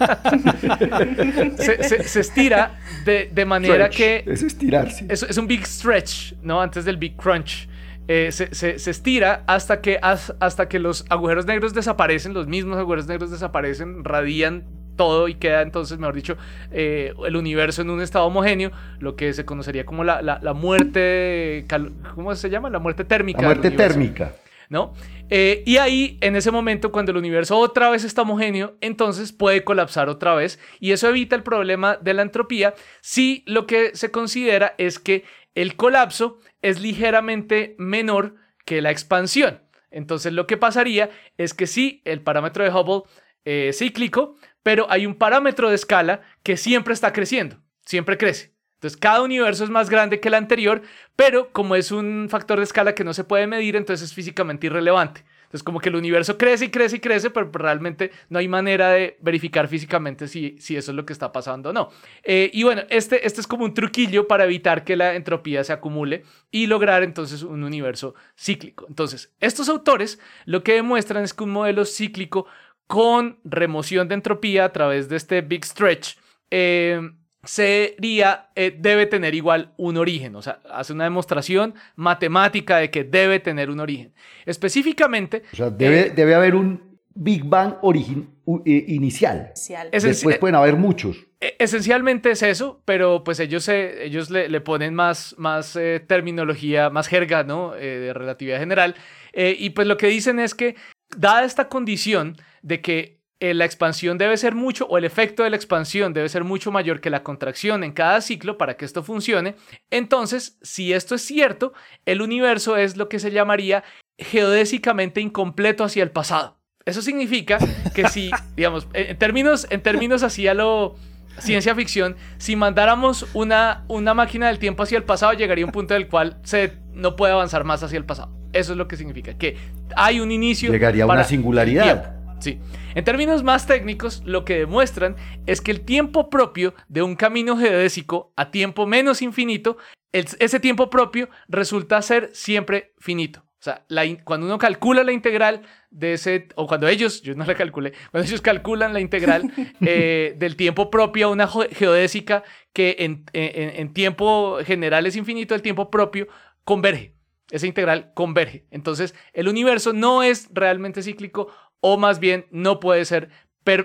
se, 1.56 2.20
estira 2.20 2.78
de, 3.04 3.44
manera 3.44 3.90
que... 3.90 4.24
Es 4.26 4.42
estirarse. 4.42 5.06
Es, 5.08 5.22
es, 5.22 5.36
un 5.36 5.46
big 5.46 5.66
stretch, 5.66 6.34
¿no? 6.42 6.60
Antes 6.60 6.84
del 6.84 6.96
big 6.96 7.16
crunch. 7.16 7.68
Eh, 8.08 8.32
se, 8.32 8.90
estira 8.90 9.44
hasta 9.46 9.80
que, 9.80 10.00
hasta 10.02 10.68
que 10.68 10.80
los 10.80 11.04
agujeros 11.10 11.46
negros 11.46 11.74
desaparecen, 11.74 12.34
los 12.34 12.48
mismos 12.48 12.76
agujeros 12.76 13.06
negros 13.06 13.30
desaparecen, 13.30 14.02
radian 14.02 14.64
todo 14.96 15.28
y 15.28 15.34
queda 15.34 15.62
entonces, 15.62 15.96
mejor 15.98 16.16
dicho, 16.16 16.36
eh, 16.72 17.14
el 17.24 17.36
universo 17.36 17.82
en 17.82 17.90
un 17.90 18.02
estado 18.02 18.26
homogéneo, 18.26 18.72
lo 18.98 19.14
que 19.14 19.32
se 19.32 19.44
conocería 19.44 19.86
como 19.86 20.02
la, 20.02 20.20
la, 20.22 20.52
muerte, 20.54 21.66
¿cómo 22.14 22.34
se 22.34 22.50
llama? 22.50 22.68
La 22.68 22.80
muerte 22.80 23.04
térmica. 23.04 23.42
La 23.42 23.46
muerte 23.46 23.70
térmica. 23.70 24.32
¿No? 24.70 24.94
Eh, 25.28 25.62
y 25.66 25.76
ahí, 25.76 26.16
en 26.22 26.36
ese 26.36 26.50
momento, 26.50 26.90
cuando 26.90 27.10
el 27.10 27.18
universo 27.18 27.58
otra 27.58 27.90
vez 27.90 28.04
está 28.04 28.22
homogéneo, 28.22 28.76
entonces 28.80 29.32
puede 29.32 29.64
colapsar 29.64 30.08
otra 30.08 30.34
vez 30.34 30.58
y 30.78 30.92
eso 30.92 31.08
evita 31.08 31.36
el 31.36 31.42
problema 31.42 31.98
de 32.00 32.14
la 32.14 32.22
entropía 32.22 32.74
si 33.02 33.42
lo 33.46 33.66
que 33.66 33.94
se 33.94 34.10
considera 34.10 34.74
es 34.78 34.98
que 34.98 35.24
el 35.54 35.76
colapso 35.76 36.38
es 36.62 36.80
ligeramente 36.80 37.74
menor 37.78 38.36
que 38.64 38.80
la 38.80 38.90
expansión. 38.90 39.60
Entonces 39.90 40.32
lo 40.32 40.46
que 40.46 40.56
pasaría 40.56 41.10
es 41.36 41.52
que 41.52 41.66
sí, 41.66 42.00
el 42.04 42.22
parámetro 42.22 42.62
de 42.64 42.70
Hubble 42.70 43.02
es 43.44 43.78
cíclico, 43.78 44.36
pero 44.62 44.86
hay 44.88 45.04
un 45.04 45.16
parámetro 45.16 45.68
de 45.68 45.74
escala 45.74 46.22
que 46.44 46.56
siempre 46.56 46.94
está 46.94 47.12
creciendo, 47.12 47.60
siempre 47.84 48.16
crece. 48.16 48.54
Entonces, 48.80 48.98
cada 48.98 49.20
universo 49.20 49.62
es 49.62 49.68
más 49.68 49.90
grande 49.90 50.20
que 50.20 50.28
el 50.28 50.34
anterior, 50.34 50.80
pero 51.14 51.52
como 51.52 51.76
es 51.76 51.92
un 51.92 52.28
factor 52.30 52.56
de 52.56 52.64
escala 52.64 52.94
que 52.94 53.04
no 53.04 53.12
se 53.12 53.24
puede 53.24 53.46
medir, 53.46 53.76
entonces 53.76 54.08
es 54.08 54.14
físicamente 54.14 54.68
irrelevante. 54.68 55.22
Entonces, 55.42 55.62
como 55.64 55.80
que 55.80 55.90
el 55.90 55.96
universo 55.96 56.38
crece 56.38 56.64
y 56.64 56.68
crece 56.70 56.96
y 56.96 57.00
crece, 57.00 57.28
pero 57.28 57.50
realmente 57.52 58.10
no 58.30 58.38
hay 58.38 58.48
manera 58.48 58.88
de 58.88 59.18
verificar 59.20 59.68
físicamente 59.68 60.28
si, 60.28 60.56
si 60.58 60.76
eso 60.78 60.92
es 60.92 60.96
lo 60.96 61.04
que 61.04 61.12
está 61.12 61.30
pasando 61.30 61.68
o 61.68 61.72
no. 61.74 61.90
Eh, 62.22 62.50
y 62.54 62.62
bueno, 62.62 62.84
este, 62.88 63.26
este 63.26 63.42
es 63.42 63.46
como 63.46 63.66
un 63.66 63.74
truquillo 63.74 64.26
para 64.26 64.44
evitar 64.44 64.82
que 64.82 64.96
la 64.96 65.14
entropía 65.14 65.62
se 65.62 65.74
acumule 65.74 66.22
y 66.50 66.66
lograr 66.66 67.02
entonces 67.02 67.42
un 67.42 67.62
universo 67.64 68.14
cíclico. 68.34 68.86
Entonces, 68.88 69.30
estos 69.40 69.68
autores 69.68 70.18
lo 70.46 70.62
que 70.62 70.72
demuestran 70.72 71.22
es 71.22 71.34
que 71.34 71.44
un 71.44 71.50
modelo 71.50 71.84
cíclico 71.84 72.46
con 72.86 73.40
remoción 73.44 74.08
de 74.08 74.14
entropía 74.14 74.64
a 74.64 74.72
través 74.72 75.10
de 75.10 75.16
este 75.16 75.42
big 75.42 75.66
stretch 75.66 76.16
eh, 76.50 77.10
sería, 77.44 78.50
eh, 78.54 78.74
debe 78.78 79.06
tener 79.06 79.34
igual 79.34 79.72
un 79.76 79.96
origen, 79.96 80.36
o 80.36 80.42
sea, 80.42 80.60
hace 80.70 80.92
una 80.92 81.04
demostración 81.04 81.74
matemática 81.96 82.78
de 82.78 82.90
que 82.90 83.04
debe 83.04 83.40
tener 83.40 83.70
un 83.70 83.80
origen. 83.80 84.12
Específicamente... 84.46 85.42
O 85.52 85.56
sea, 85.56 85.70
debe, 85.70 86.00
eh, 86.08 86.10
debe 86.14 86.34
haber 86.34 86.54
un 86.54 86.98
Big 87.14 87.44
Bang 87.44 87.74
origen, 87.82 88.28
eh, 88.64 88.84
inicial. 88.88 89.52
Después 89.92 90.38
pueden 90.38 90.54
haber 90.54 90.76
muchos. 90.76 91.16
E- 91.40 91.56
Esencialmente 91.58 92.30
es 92.30 92.42
eso, 92.42 92.82
pero 92.84 93.24
pues 93.24 93.40
ellos, 93.40 93.64
se- 93.64 94.04
ellos 94.04 94.30
le, 94.30 94.48
le 94.48 94.60
ponen 94.60 94.94
más, 94.94 95.34
más 95.38 95.76
eh, 95.76 96.00
terminología, 96.06 96.88
más 96.90 97.08
jerga, 97.08 97.42
¿no? 97.42 97.74
Eh, 97.74 97.80
de 97.98 98.12
relatividad 98.14 98.58
general. 98.58 98.94
Eh, 99.32 99.56
y 99.58 99.70
pues 99.70 99.86
lo 99.88 99.96
que 99.96 100.06
dicen 100.06 100.38
es 100.38 100.54
que, 100.54 100.76
dada 101.16 101.44
esta 101.44 101.68
condición 101.68 102.36
de 102.62 102.80
que 102.80 103.19
eh, 103.40 103.54
la 103.54 103.64
expansión 103.64 104.18
debe 104.18 104.36
ser 104.36 104.54
mucho, 104.54 104.86
o 104.86 104.98
el 104.98 105.04
efecto 105.04 105.42
de 105.42 105.50
la 105.50 105.56
expansión 105.56 106.12
debe 106.12 106.28
ser 106.28 106.44
mucho 106.44 106.70
mayor 106.70 107.00
que 107.00 107.08
la 107.08 107.22
contracción 107.22 107.82
en 107.82 107.92
cada 107.92 108.20
ciclo 108.20 108.58
para 108.58 108.76
que 108.76 108.84
esto 108.84 109.02
funcione, 109.02 109.56
entonces, 109.90 110.58
si 110.60 110.92
esto 110.92 111.14
es 111.14 111.22
cierto, 111.22 111.72
el 112.04 112.20
universo 112.20 112.76
es 112.76 112.98
lo 112.98 113.08
que 113.08 113.18
se 113.18 113.30
llamaría 113.30 113.82
geodésicamente 114.18 115.22
incompleto 115.22 115.84
hacia 115.84 116.02
el 116.02 116.10
pasado. 116.10 116.58
Eso 116.84 117.00
significa 117.00 117.58
que 117.94 118.08
si, 118.08 118.30
digamos, 118.56 118.86
en 118.92 119.16
términos, 119.18 119.66
en 119.70 119.82
términos 119.82 120.22
así 120.22 120.46
a 120.46 120.54
lo 120.54 120.96
ciencia 121.38 121.74
ficción, 121.74 122.16
si 122.36 122.56
mandáramos 122.56 123.26
una, 123.32 123.84
una 123.88 124.12
máquina 124.12 124.48
del 124.48 124.58
tiempo 124.58 124.82
hacia 124.82 124.98
el 124.98 125.04
pasado, 125.04 125.32
llegaría 125.32 125.64
un 125.64 125.72
punto 125.72 125.94
del 125.94 126.08
cual 126.08 126.38
se 126.42 126.74
no 126.92 127.16
puede 127.16 127.32
avanzar 127.32 127.64
más 127.64 127.82
hacia 127.82 127.96
el 127.96 128.04
pasado. 128.04 128.32
Eso 128.52 128.72
es 128.72 128.78
lo 128.78 128.88
que 128.88 128.96
significa, 128.96 129.38
que 129.38 129.56
hay 129.96 130.20
un 130.20 130.30
inicio. 130.30 130.70
Llegaría 130.70 131.04
a 131.04 131.06
una 131.06 131.24
singularidad. 131.24 132.19
Sí. 132.40 132.58
En 132.94 133.04
términos 133.04 133.42
más 133.44 133.66
técnicos, 133.66 134.22
lo 134.24 134.44
que 134.44 134.58
demuestran 134.58 135.16
es 135.46 135.60
que 135.60 135.70
el 135.70 135.82
tiempo 135.82 136.30
propio 136.30 136.74
de 136.88 137.02
un 137.02 137.14
camino 137.16 137.56
geodésico 137.56 138.32
a 138.36 138.50
tiempo 138.50 138.86
menos 138.86 139.22
infinito, 139.22 139.76
el- 140.12 140.26
ese 140.38 140.58
tiempo 140.60 140.90
propio 140.90 141.28
resulta 141.48 142.00
ser 142.02 142.30
siempre 142.32 142.94
finito. 142.98 143.40
O 143.40 143.62
sea, 143.62 143.84
la 143.88 144.04
cuando 144.24 144.46
uno 144.46 144.56
calcula 144.56 145.04
la 145.04 145.12
integral 145.12 145.62
de 145.90 146.14
ese, 146.14 146.48
o 146.54 146.66
cuando 146.66 146.88
ellos, 146.88 147.20
yo 147.20 147.34
no 147.34 147.44
la 147.44 147.54
calculé, 147.54 147.92
cuando 148.10 148.26
ellos 148.26 148.40
calculan 148.40 148.94
la 148.94 149.00
integral 149.00 149.42
eh, 149.82 150.34
del 150.38 150.56
tiempo 150.56 150.88
propio 150.90 151.26
a 151.26 151.30
una 151.30 151.46
geodésica 151.46 152.42
que 152.72 152.96
en, 153.00 153.24
en- 153.34 153.80
en 153.80 153.92
tiempo 153.92 154.58
general 154.64 155.06
es 155.06 155.14
infinito, 155.16 155.54
el 155.54 155.60
tiempo 155.62 155.90
propio 155.90 156.26
converge. 156.64 157.14
Esa 157.50 157.66
integral 157.66 158.12
converge. 158.14 158.64
Entonces, 158.70 159.14
el 159.32 159.48
universo 159.48 159.92
no 159.92 160.22
es 160.22 160.48
realmente 160.54 161.02
cíclico 161.02 161.48
o 161.80 161.96
más 161.96 162.20
bien 162.20 162.46
no 162.50 162.80
puede 162.80 163.04
ser, 163.04 163.30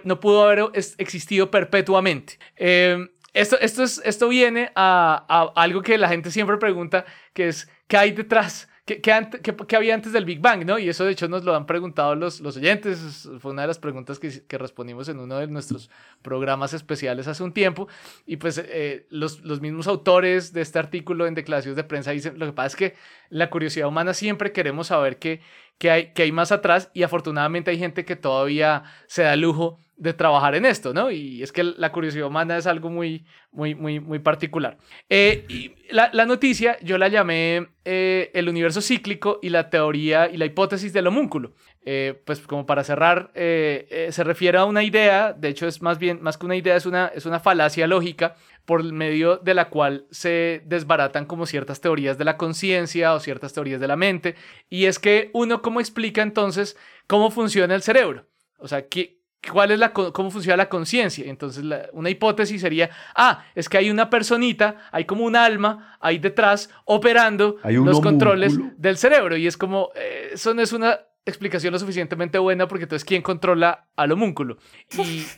no 0.03 0.19
pudo 0.19 0.43
haber 0.43 0.65
existido 0.97 1.51
perpetuamente. 1.51 2.39
Eh, 2.55 3.09
esto, 3.33 3.59
esto, 3.59 3.83
es, 3.83 4.01
esto 4.05 4.29
viene 4.29 4.71
a, 4.75 5.51
algo 5.55 5.81
que 5.81 5.97
la 5.97 6.07
gente 6.07 6.31
siempre 6.31 6.57
pregunta, 6.57 7.05
que 7.33 7.49
es, 7.49 7.69
¿qué 7.87 7.97
hay 7.97 8.11
detrás? 8.11 8.69
¿Qué, 8.85 9.01
qué 9.01 9.75
había 9.75 9.95
antes 9.95 10.13
del 10.13 10.25
Big 10.25 10.39
Bang? 10.39 10.63
¿no? 10.63 10.77
Y 10.77 10.87
eso 10.87 11.05
de 11.05 11.11
hecho 11.11 11.27
nos 11.27 11.43
lo 11.43 11.55
han 11.55 11.65
preguntado 11.65 12.13
los, 12.13 12.39
los 12.39 12.55
oyentes. 12.55 13.01
Es- 13.01 13.29
Fue 13.39 13.51
una 13.51 13.63
de 13.63 13.67
las 13.69 13.79
preguntas 13.79 14.19
que, 14.19 14.45
que 14.45 14.57
respondimos 14.59 15.09
en 15.09 15.17
uno 15.19 15.37
de 15.39 15.47
nuestros 15.47 15.89
programas 16.21 16.71
especiales 16.73 17.27
hace 17.27 17.41
un 17.41 17.51
tiempo. 17.51 17.87
Y 18.27 18.37
pues 18.37 18.59
eh, 18.63 19.07
los, 19.09 19.39
los 19.43 19.59
mismos 19.59 19.87
autores 19.87 20.53
de 20.53 20.61
este 20.61 20.77
artículo 20.77 21.25
en 21.25 21.33
declaraciones 21.33 21.75
de 21.75 21.83
prensa 21.83 22.11
dicen, 22.11 22.37
lo 22.37 22.45
que 22.45 22.53
pasa 22.53 22.67
es 22.67 22.75
que 22.75 22.95
la 23.29 23.49
curiosidad 23.49 23.87
humana 23.87 24.13
siempre 24.13 24.51
queremos 24.51 24.87
saber 24.87 25.17
qué, 25.17 25.41
qué 25.77 25.91
hay, 25.91 26.13
qué 26.13 26.23
hay 26.23 26.31
más 26.31 26.51
atrás 26.51 26.89
y 26.93 27.03
afortunadamente 27.03 27.71
hay 27.71 27.77
gente 27.77 28.05
que 28.05 28.15
todavía 28.15 28.83
se 29.07 29.23
da 29.23 29.35
lujo 29.35 29.79
de 29.97 30.13
trabajar 30.13 30.55
en 30.55 30.65
esto, 30.65 30.93
¿no? 30.93 31.09
Y 31.09 31.41
es 31.41 31.51
que 31.51 31.63
la 31.63 31.91
curiosidad 31.91 32.27
humana 32.27 32.57
es 32.57 32.67
algo 32.67 32.89
muy, 32.89 33.25
muy, 33.51 33.75
muy, 33.75 33.99
muy 33.99 34.19
particular. 34.19 34.77
Eh, 35.09 35.45
y 35.47 35.73
la, 35.89 36.09
la 36.11 36.25
noticia 36.25 36.77
yo 36.81 36.97
la 36.97 37.07
llamé 37.07 37.69
eh, 37.85 38.29
el 38.33 38.49
universo 38.49 38.81
cíclico 38.81 39.39
y 39.41 39.49
la 39.49 39.69
teoría 39.69 40.29
y 40.29 40.37
la 40.37 40.45
hipótesis 40.45 40.91
del 40.91 41.07
homúnculo. 41.07 41.53
Eh, 41.87 42.19
pues 42.25 42.39
como 42.41 42.65
para 42.65 42.83
cerrar, 42.83 43.29
eh, 43.35 43.87
eh, 43.91 44.11
se 44.11 44.23
refiere 44.23 44.57
a 44.57 44.65
una 44.65 44.81
idea, 44.83 45.33
de 45.33 45.49
hecho 45.49 45.67
es 45.67 45.83
más 45.83 45.99
bien, 45.99 46.19
más 46.19 46.35
que 46.35 46.47
una 46.47 46.55
idea, 46.55 46.75
es 46.75 46.87
una, 46.87 47.11
es 47.13 47.27
una 47.27 47.39
falacia 47.39 47.85
lógica 47.85 48.35
por 48.65 48.83
medio 48.83 49.37
de 49.37 49.53
la 49.53 49.69
cual 49.69 50.07
se 50.09 50.63
desbaratan 50.65 51.25
como 51.27 51.45
ciertas 51.45 51.81
teorías 51.81 52.17
de 52.17 52.25
la 52.25 52.37
conciencia 52.37 53.13
o 53.13 53.19
ciertas 53.19 53.53
teorías 53.53 53.79
de 53.79 53.87
la 53.87 53.95
mente. 53.95 54.33
Y 54.67 54.85
es 54.85 54.97
que 54.97 55.29
uno, 55.33 55.61
¿cómo 55.61 55.79
explica 55.79 56.23
entonces 56.23 56.75
cómo 57.05 57.29
funciona 57.29 57.75
el 57.75 57.83
cerebro? 57.83 58.25
O 58.57 58.67
sea, 58.67 58.87
¿qué, 58.87 59.19
¿cuál 59.51 59.69
es 59.69 59.77
la, 59.77 59.93
cómo 59.93 60.31
funciona 60.31 60.57
la 60.57 60.69
conciencia? 60.69 61.25
Entonces, 61.29 61.63
la- 61.63 61.87
una 61.93 62.09
hipótesis 62.09 62.61
sería, 62.61 62.89
ah, 63.15 63.45
es 63.53 63.69
que 63.69 63.77
hay 63.77 63.91
una 63.91 64.09
personita, 64.09 64.77
hay 64.91 65.05
como 65.05 65.23
un 65.23 65.35
alma 65.35 65.97
ahí 66.01 66.17
detrás 66.17 66.71
operando 66.85 67.57
los 67.85 67.97
controles 68.01 68.53
del 68.79 68.97
cerebro. 68.97 69.37
Y 69.37 69.45
es 69.45 69.55
como, 69.55 69.91
eh, 69.95 70.29
eso 70.33 70.55
no 70.55 70.63
es 70.63 70.73
una 70.73 70.99
explicación 71.25 71.73
lo 71.73 71.79
suficientemente 71.79 72.37
buena 72.37 72.67
porque 72.67 72.83
entonces, 72.83 73.05
¿quién 73.05 73.21
controla 73.21 73.87
al 73.95 74.11
homúnculo? 74.11 74.57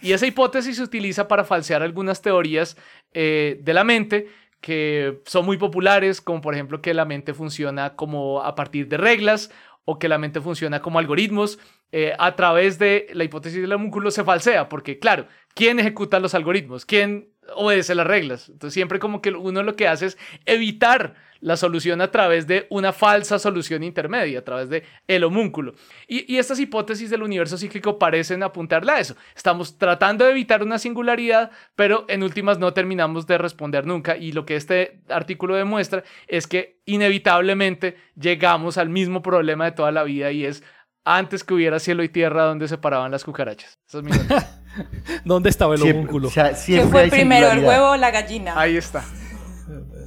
Y, 0.02 0.12
esa 0.12 0.28
hipótesis 0.28 0.78
se 0.78 0.84
utiliza 0.84 1.28
para 1.28 1.43
falsear 1.43 1.82
algunas 1.82 2.21
teorías 2.21 2.78
eh, 3.13 3.60
de 3.62 3.73
la 3.73 3.84
mente 3.84 4.28
que 4.62 5.21
son 5.26 5.45
muy 5.45 5.58
populares, 5.58 6.19
como 6.19 6.41
por 6.41 6.54
ejemplo 6.54 6.82
que 6.82 6.93
la 6.93 7.06
mente 7.06 7.34
funciona 7.34 7.95
como 7.95 8.41
a 8.41 8.56
partir 8.56 8.88
de 8.88 8.97
reglas 8.97 9.52
o 9.86 10.00
que 10.00 10.10
la 10.10 10.17
mente 10.17 10.41
funciona 10.41 10.82
como 10.82 11.00
algoritmos. 11.00 11.60
eh, 11.93 12.13
a 12.19 12.36
través 12.36 12.78
de 12.80 13.08
la 13.13 13.23
hipótesis 13.23 13.62
del 13.62 13.71
homúnculo 13.71 14.12
se 14.12 14.26
falsea, 14.26 14.67
porque 14.67 15.00
claro, 15.00 15.28
¿quién 15.54 15.80
ejecuta 15.80 16.19
los 16.19 16.34
algoritmos? 16.34 16.86
¿Quién 16.86 17.30
obedece 17.55 17.95
las 17.95 18.07
reglas? 18.07 18.49
Entonces 18.49 18.73
siempre 18.73 18.99
como 18.99 19.21
que 19.21 19.31
uno 19.31 19.63
lo 19.63 19.75
que 19.75 19.88
hace 19.88 20.07
es 20.07 20.17
evitar 20.45 21.15
la 21.39 21.57
solución 21.57 22.01
a 22.01 22.12
través 22.12 22.47
de 22.47 22.67
una 22.69 22.93
falsa 22.93 23.39
solución 23.39 23.83
intermedia, 23.83 24.39
a 24.39 24.43
través 24.43 24.69
de 24.69 24.83
el 25.07 25.23
homúnculo. 25.23 25.75
Y, 26.07 26.31
y 26.31 26.38
estas 26.38 26.60
hipótesis 26.60 27.10
del 27.10 27.23
universo 27.23 27.57
cíclico 27.57 27.99
parecen 27.99 28.43
apuntarle 28.43 28.91
a 28.91 28.99
eso. 28.99 29.15
Estamos 29.36 29.77
tratando 29.77 30.25
de 30.25 30.31
evitar 30.31 30.63
una 30.63 30.79
singularidad, 30.79 31.51
pero 31.75 32.05
en 32.07 32.23
últimas 32.23 32.60
no 32.60 32.73
terminamos 32.73 33.27
de 33.27 33.38
responder 33.38 33.86
nunca. 33.86 34.17
Y 34.17 34.31
lo 34.31 34.45
que 34.45 34.55
este 34.55 35.01
artículo 35.10 35.55
demuestra 35.55 36.03
es 36.27 36.47
que 36.47 36.79
inevitablemente 36.86 37.97
llegamos 38.15 38.77
al 38.77 38.89
mismo 38.89 39.21
problema 39.21 39.65
de 39.65 39.71
toda 39.71 39.91
la 39.91 40.03
vida 40.03 40.31
y 40.31 40.45
es 40.45 40.63
antes 41.05 41.43
que 41.43 41.53
hubiera 41.53 41.79
cielo 41.79 42.03
y 42.03 42.10
tierra 42.10 42.43
donde 42.43 42.67
se 42.67 42.77
paraban 42.77 43.12
las 43.12 43.23
cucarachas. 43.23 43.79
Esa 43.88 43.99
es 43.99 44.03
mi. 44.03 44.12
¿Dónde 45.26 45.50
estaba 45.50 45.76
el 45.76 45.82
Siempre, 45.82 46.00
homúnculo? 46.00 46.28
o 46.28 46.32
sea, 46.32 46.52
¿Qué 46.66 46.82
fue 46.82 47.08
primero, 47.08 47.52
el 47.52 47.60
huevo 47.63 47.92
o 47.92 47.98
la 47.98 48.12
gallina? 48.12 48.54
Ahí 48.60 48.78
está. 48.78 49.04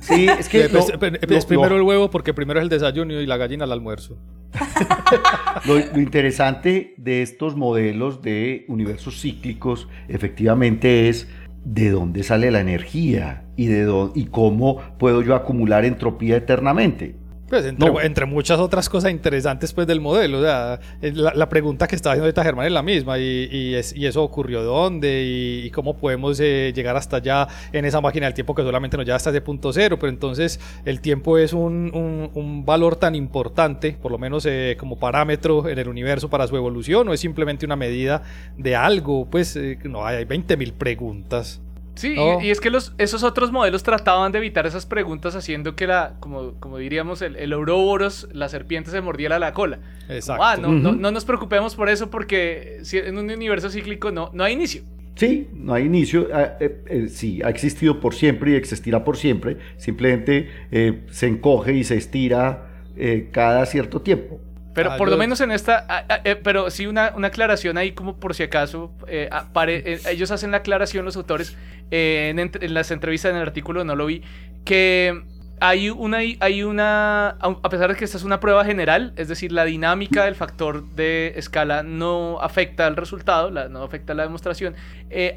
Sí, 0.01 0.27
es 0.27 0.49
que 0.49 0.69
lo- 0.69 0.81
lo- 0.81 1.37
es 1.37 1.45
primero 1.45 1.71
lo- 1.71 1.77
el 1.77 1.83
huevo 1.83 2.11
porque 2.11 2.33
primero 2.33 2.59
es 2.61 2.65
el 2.65 2.71
desayuno 2.71 3.13
y 3.13 3.27
la 3.27 3.37
gallina 3.37 3.65
el 3.67 3.73
almuerzo. 3.73 4.17
Lo, 5.67 5.75
lo 5.79 6.01
interesante 6.01 6.95
de 6.97 7.23
estos 7.23 7.55
modelos 7.57 8.23
de 8.23 8.65
universos 8.69 9.21
cíclicos 9.21 9.89
efectivamente 10.09 11.09
es 11.09 11.29
de 11.65 11.91
dónde 11.91 12.23
sale 12.23 12.51
la 12.51 12.61
energía 12.61 13.45
y, 13.57 13.67
de 13.67 13.85
dó- 13.87 14.13
y 14.15 14.27
cómo 14.27 14.81
puedo 14.99 15.23
yo 15.23 15.35
acumular 15.35 15.85
entropía 15.85 16.37
eternamente. 16.37 17.17
Pues 17.51 17.65
entre, 17.67 17.91
No. 17.91 18.01
entre 18.01 18.27
muchas 18.27 18.61
otras 18.61 18.89
cosas 18.89 19.11
interesantes 19.11 19.73
pues 19.73 19.87
del 19.89 20.01
modelo. 20.01 20.39
O 20.39 20.43
sea, 20.43 20.79
eh, 21.03 21.11
la, 21.13 21.35
la 21.35 21.49
pregunta 21.49 21.89
que 21.89 21.97
estaba 21.97 22.13
haciendo 22.13 22.27
ahorita 22.27 22.45
Germán 22.45 22.67
es 22.67 22.73
la 22.73 22.83
misma. 22.83 23.19
Y, 23.19 23.49
y 23.51 23.75
es- 23.75 23.95
y 23.95 24.07
eso 24.07 24.23
ocurrió 24.23 24.63
dónde 24.63 25.25
y, 25.25 25.67
y 25.67 25.71
cómo 25.71 25.97
podemos 25.97 26.39
eh, 26.41 26.73
llegar 26.75 26.97
hasta 26.97 27.17
allá 27.17 27.49
en 27.73 27.85
esa 27.85 28.01
máquina 28.01 28.27
del 28.27 28.35
tiempo 28.35 28.55
que 28.55 28.63
solamente 28.63 28.97
nos 28.97 29.05
lleva 29.05 29.17
hasta 29.17 29.31
ese 29.31 29.41
punto 29.41 29.73
cero. 29.73 29.99
Pero 29.99 30.11
entonces 30.11 30.61
el 30.85 31.01
tiempo 31.01 31.39
es 31.39 31.53
un, 31.53 31.91
un- 31.93 32.31
un 32.35 32.65
valor 32.65 32.95
tan 32.97 33.17
importante, 33.17 33.99
por 34.01 34.13
lo 34.13 34.19
menos 34.19 34.47
eh, 34.47 34.77
como 34.79 34.99
parámetro 35.01 35.69
en 35.69 35.79
el 35.79 35.89
universo 35.89 36.31
para 36.31 36.47
su 36.47 36.57
evolución, 36.57 37.09
o 37.09 37.13
es 37.13 37.19
simplemente 37.21 37.67
una 37.67 37.75
medida 37.77 38.23
de 38.57 38.77
algo. 38.77 39.27
Pues 39.29 39.57
eh, 39.57 39.77
no, 39.85 40.07
hay 40.07 40.25
20.000 40.25 40.73
preguntas. 40.75 41.61
Sí, 42.01 42.13
y- 42.13 42.17
No. 42.17 42.41
y, 42.41 42.51
es 42.51 42.61
que 42.61 42.71
los, 42.71 42.95
esos 42.99 43.23
otros 43.23 43.53
modelos 43.53 43.83
trataban 43.83 44.33
de 44.33 44.39
evitar 44.39 44.67
esas 44.67 44.87
preguntas 44.87 45.37
haciendo 45.37 45.77
que 45.77 45.87
la, 45.87 46.15
como, 46.21 46.55
como 46.55 46.79
diríamos, 46.79 47.21
el, 47.21 47.37
el 47.37 47.53
Ouroboros, 47.53 48.29
la 48.33 48.49
serpiente 48.49 48.91
se 48.91 49.01
mordiera 49.03 49.39
la 49.39 49.53
cola. 49.53 49.81
Exacto. 50.09 50.43
Ah, 50.43 50.57
no, 50.57 50.69
no, 50.73 51.11
nos 51.11 51.25
preocupemos 51.25 51.77
por 51.77 51.89
eso 51.91 52.09
porque 52.11 52.79
si 52.83 52.97
en 52.99 53.19
un 53.19 53.31
universo 53.31 53.69
cíclico 53.71 54.11
no, 54.11 54.31
no 54.33 54.45
hay 54.45 54.55
inicio. 54.55 54.83
Sí, 55.17 55.49
no 55.53 55.75
hay 55.75 55.85
inicio, 55.85 56.29
ah, 56.33 56.53
eh, 56.61 56.83
eh, 56.87 57.09
sí, 57.09 57.43
ha 57.45 57.51
existido 57.51 58.01
por 58.01 58.15
siempre 58.15 58.53
y 58.53 58.55
existirá 58.55 59.05
por 59.05 59.19
siempre, 59.19 59.59
simplemente 59.77 60.49
eh, 60.71 61.01
se 61.11 61.27
encoge 61.27 61.75
y 61.75 61.85
se 61.85 61.97
estira 61.97 62.71
eh, 62.97 63.29
cada 63.31 63.67
cierto 63.67 64.01
tiempo. 64.01 64.41
Pero 64.75 64.91
Ah, 64.93 64.97
por 64.97 65.09
lo 65.09 65.17
menos 65.19 65.41
en 65.41 65.51
esta, 65.51 65.85
ah, 65.89 66.05
ah, 66.09 66.21
eh, 66.25 66.37
pero 66.37 66.71
sí 66.71 66.87
una, 66.87 67.13
una 67.17 67.29
aclaración 67.29 67.77
ahí 67.77 67.93
como 67.93 68.17
por 68.21 68.35
si 68.35 68.45
acaso, 68.45 68.93
eh, 69.09 69.29
pare- 69.53 69.83
eh, 69.95 70.01
ellos 70.11 70.31
hacen 70.31 70.51
la 70.53 70.59
aclaración, 70.59 71.05
los 71.05 71.17
autores, 71.17 71.57
eh, 71.91 72.29
en, 72.31 72.39
en 72.39 72.75
las 72.75 72.91
entrevistas 72.93 73.31
en 73.31 73.37
el 73.37 73.43
artículo 73.43 73.85
no 73.85 73.97
lo 73.97 74.07
vi, 74.07 74.23
que 74.65 75.23
hay 75.63 75.91
una, 75.91 76.19
hay 76.39 76.63
una, 76.63 77.31
a 77.41 77.69
pesar 77.69 77.91
de 77.91 77.97
que 77.97 78.05
esta 78.05 78.17
es 78.17 78.25
una 78.25 78.41
prueba 78.41 78.65
general, 78.65 79.13
es 79.17 79.29
decir, 79.29 79.53
la 79.53 79.65
dinámica 79.67 80.25
del 80.25 80.35
factor 80.35 80.89
de 80.95 81.35
escala 81.37 81.83
no 81.83 82.39
afecta 82.41 82.87
al 82.87 82.97
resultado, 82.97 83.51
no 83.69 83.83
afecta 83.83 84.15
a 84.15 84.17
la 84.17 84.23
demostración, 84.23 84.75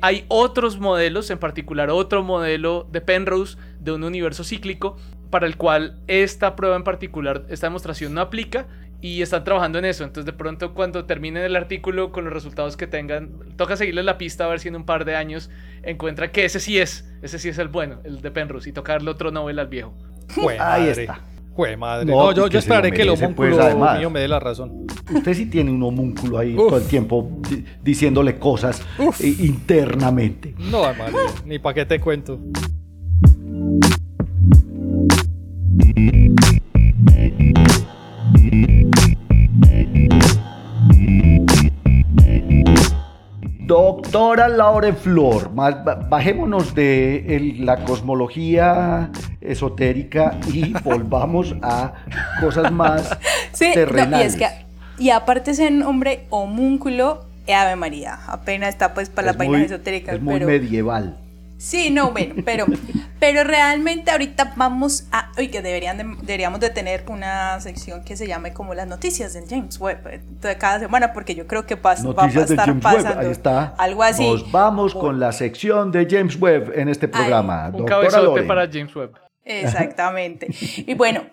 hay 0.02 0.24
otros 0.30 0.80
modelos, 0.80 1.30
en 1.30 1.40
particular 1.40 1.90
otro 1.90 2.24
modelo 2.24 2.88
de 2.90 3.02
Penrose 3.02 3.58
de 3.80 3.92
un 3.92 4.04
universo 4.06 4.46
cíclico, 4.46 4.96
para 5.30 5.46
el 5.48 5.58
cual 5.58 5.98
esta 6.08 6.56
prueba 6.56 6.76
en 6.78 6.84
particular, 6.84 7.44
esta 7.50 7.66
demostración 7.68 8.14
no 8.14 8.22
aplica, 8.22 8.68
y 9.04 9.22
están 9.22 9.44
trabajando 9.44 9.80
en 9.80 9.86
eso. 9.86 10.06
Entonces, 10.06 10.26
de 10.26 10.32
pronto, 10.32 10.74
cuando 10.74 11.04
terminen 11.04 11.44
el 11.44 11.58
artículo 11.58 12.14
con 12.14 12.24
los 12.24 12.32
resultados 12.32 12.78
que 12.78 12.88
tengan, 12.88 13.32
toca 13.58 13.76
seguirle 13.76 14.02
la 14.02 14.18
pista 14.18 14.46
a 14.46 14.48
ver 14.48 14.62
si 14.62 14.70
en 14.70 14.78
un 14.78 14.86
par 14.86 15.04
de 15.04 15.18
años 15.18 15.50
encuentra 15.84 16.32
que 16.32 16.46
ese 16.46 16.62
sí 16.62 16.80
es, 16.80 17.14
ese 17.22 17.38
sí 17.38 17.50
es 17.50 17.58
el 17.58 17.68
bueno, 17.68 18.00
el 18.06 18.22
de 18.22 18.32
Penrose, 18.32 18.70
y 18.70 18.72
tocarle 18.72 19.12
otro 19.12 19.30
Nobel 19.30 19.60
al 19.60 19.68
viejo. 19.68 19.94
Ahí 20.60 20.88
está. 20.88 21.20
Jue 21.52 21.76
madre. 21.76 22.06
No, 22.06 22.32
yo, 22.32 22.48
yo 22.48 22.60
esperaré 22.60 22.94
que 22.94 23.02
el 23.02 23.10
pues, 23.10 23.22
homúnculo 23.22 23.98
mío 23.98 24.10
me 24.10 24.22
dé 24.22 24.30
la 24.30 24.40
razón. 24.40 24.88
Usted 25.14 25.34
sí 25.34 25.48
tiene 25.48 25.70
un 25.70 25.84
homúnculo 25.84 26.40
ahí 26.40 26.56
todo 26.56 26.78
el 26.78 26.88
tiempo 26.88 27.30
diciéndole 27.84 28.40
cosas 28.40 28.82
eh, 29.20 29.36
internamente. 29.40 30.56
No, 30.58 30.82
madre, 30.82 31.14
ni 31.46 31.60
para 31.60 31.76
qué 31.76 31.86
te 31.86 32.00
cuento. 32.00 32.40
Doctora 44.04 44.50
Laure 44.50 44.92
Flor, 44.92 45.50
bajémonos 46.10 46.76
de 46.76 47.56
la 47.60 47.86
cosmología 47.86 49.10
esotérica 49.40 50.38
y 50.52 50.74
volvamos 50.84 51.56
a 51.62 51.94
cosas 52.42 52.72
más 52.72 53.18
terrenales. 53.58 54.38
y, 55.00 55.10
aparte 55.10 55.52
ese 55.52 55.72
nombre 55.72 56.26
homúnculo, 56.30 57.26
Ave 57.48 57.78
María, 57.78 58.20
apenas 58.28 58.70
está 58.70 58.94
pues 58.94 59.10
para 59.10 59.28
las 59.28 59.38
vainas 59.38 59.64
esotéricas. 59.64 60.16
Es 60.16 60.22
muy 60.22 60.42
medieval. 60.42 61.18
Sí, 61.58 61.90
no, 61.92 62.12
bueno, 62.12 62.36
pero, 62.46 62.66
pero 63.20 63.44
realmente 63.44 64.12
ahorita 64.12 64.54
vamos 64.56 65.08
a, 65.12 65.32
oye, 65.38 65.50
que 65.50 65.62
deberían 65.62 66.18
deberíamos 66.22 66.60
de 66.60 66.70
tener 66.70 67.06
una 67.08 67.60
sección 67.62 68.04
que 68.04 68.18
se 68.18 68.28
llame 68.28 68.54
como 68.54 68.74
las 68.74 68.88
noticias 68.88 69.34
del 69.34 69.48
James 69.48 69.80
Webb 69.80 70.08
eh, 70.08 70.22
de 70.42 70.58
cada 70.58 70.80
semana, 70.80 71.14
porque 71.14 71.36
yo 71.36 71.48
creo 71.48 71.66
que 71.66 71.76
va, 71.76 71.96
va 71.96 72.26
a 72.26 72.28
estar 72.28 72.80
pasando 72.80 73.22
Ahí 73.22 73.32
está. 73.32 73.76
algo 73.78 74.04
así. 74.04 74.30
Nos 74.30 74.52
vamos 74.52 74.94
con 74.94 75.20
la 75.20 75.32
sección 75.32 75.92
de 75.92 76.08
James 76.10 76.40
Webb 76.40 76.74
en 76.76 76.90
este 76.90 77.08
programa. 77.08 77.72
un 77.74 77.86
cabezote 77.86 78.44
para 78.44 78.68
James 78.68 78.96
Webb. 78.96 79.20
Exactamente. 79.46 80.48
y 80.78 80.94
bueno, 80.94 81.24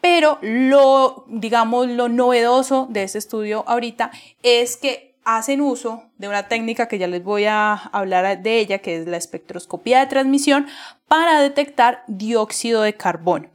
Pero 0.00 0.38
lo, 0.40 1.24
digamos, 1.28 1.88
lo 1.88 2.08
novedoso 2.08 2.86
de 2.90 3.02
este 3.02 3.18
estudio 3.18 3.64
ahorita 3.66 4.10
es 4.42 4.76
que 4.76 5.07
hacen 5.36 5.60
uso 5.60 6.04
de 6.16 6.26
una 6.26 6.48
técnica 6.48 6.88
que 6.88 6.96
ya 6.96 7.06
les 7.06 7.22
voy 7.22 7.44
a 7.44 7.74
hablar 7.74 8.42
de 8.42 8.58
ella, 8.58 8.78
que 8.78 8.96
es 8.96 9.06
la 9.06 9.18
espectroscopía 9.18 10.00
de 10.00 10.06
transmisión, 10.06 10.66
para 11.06 11.40
detectar 11.42 12.02
dióxido 12.06 12.80
de 12.80 12.94
carbono. 12.94 13.50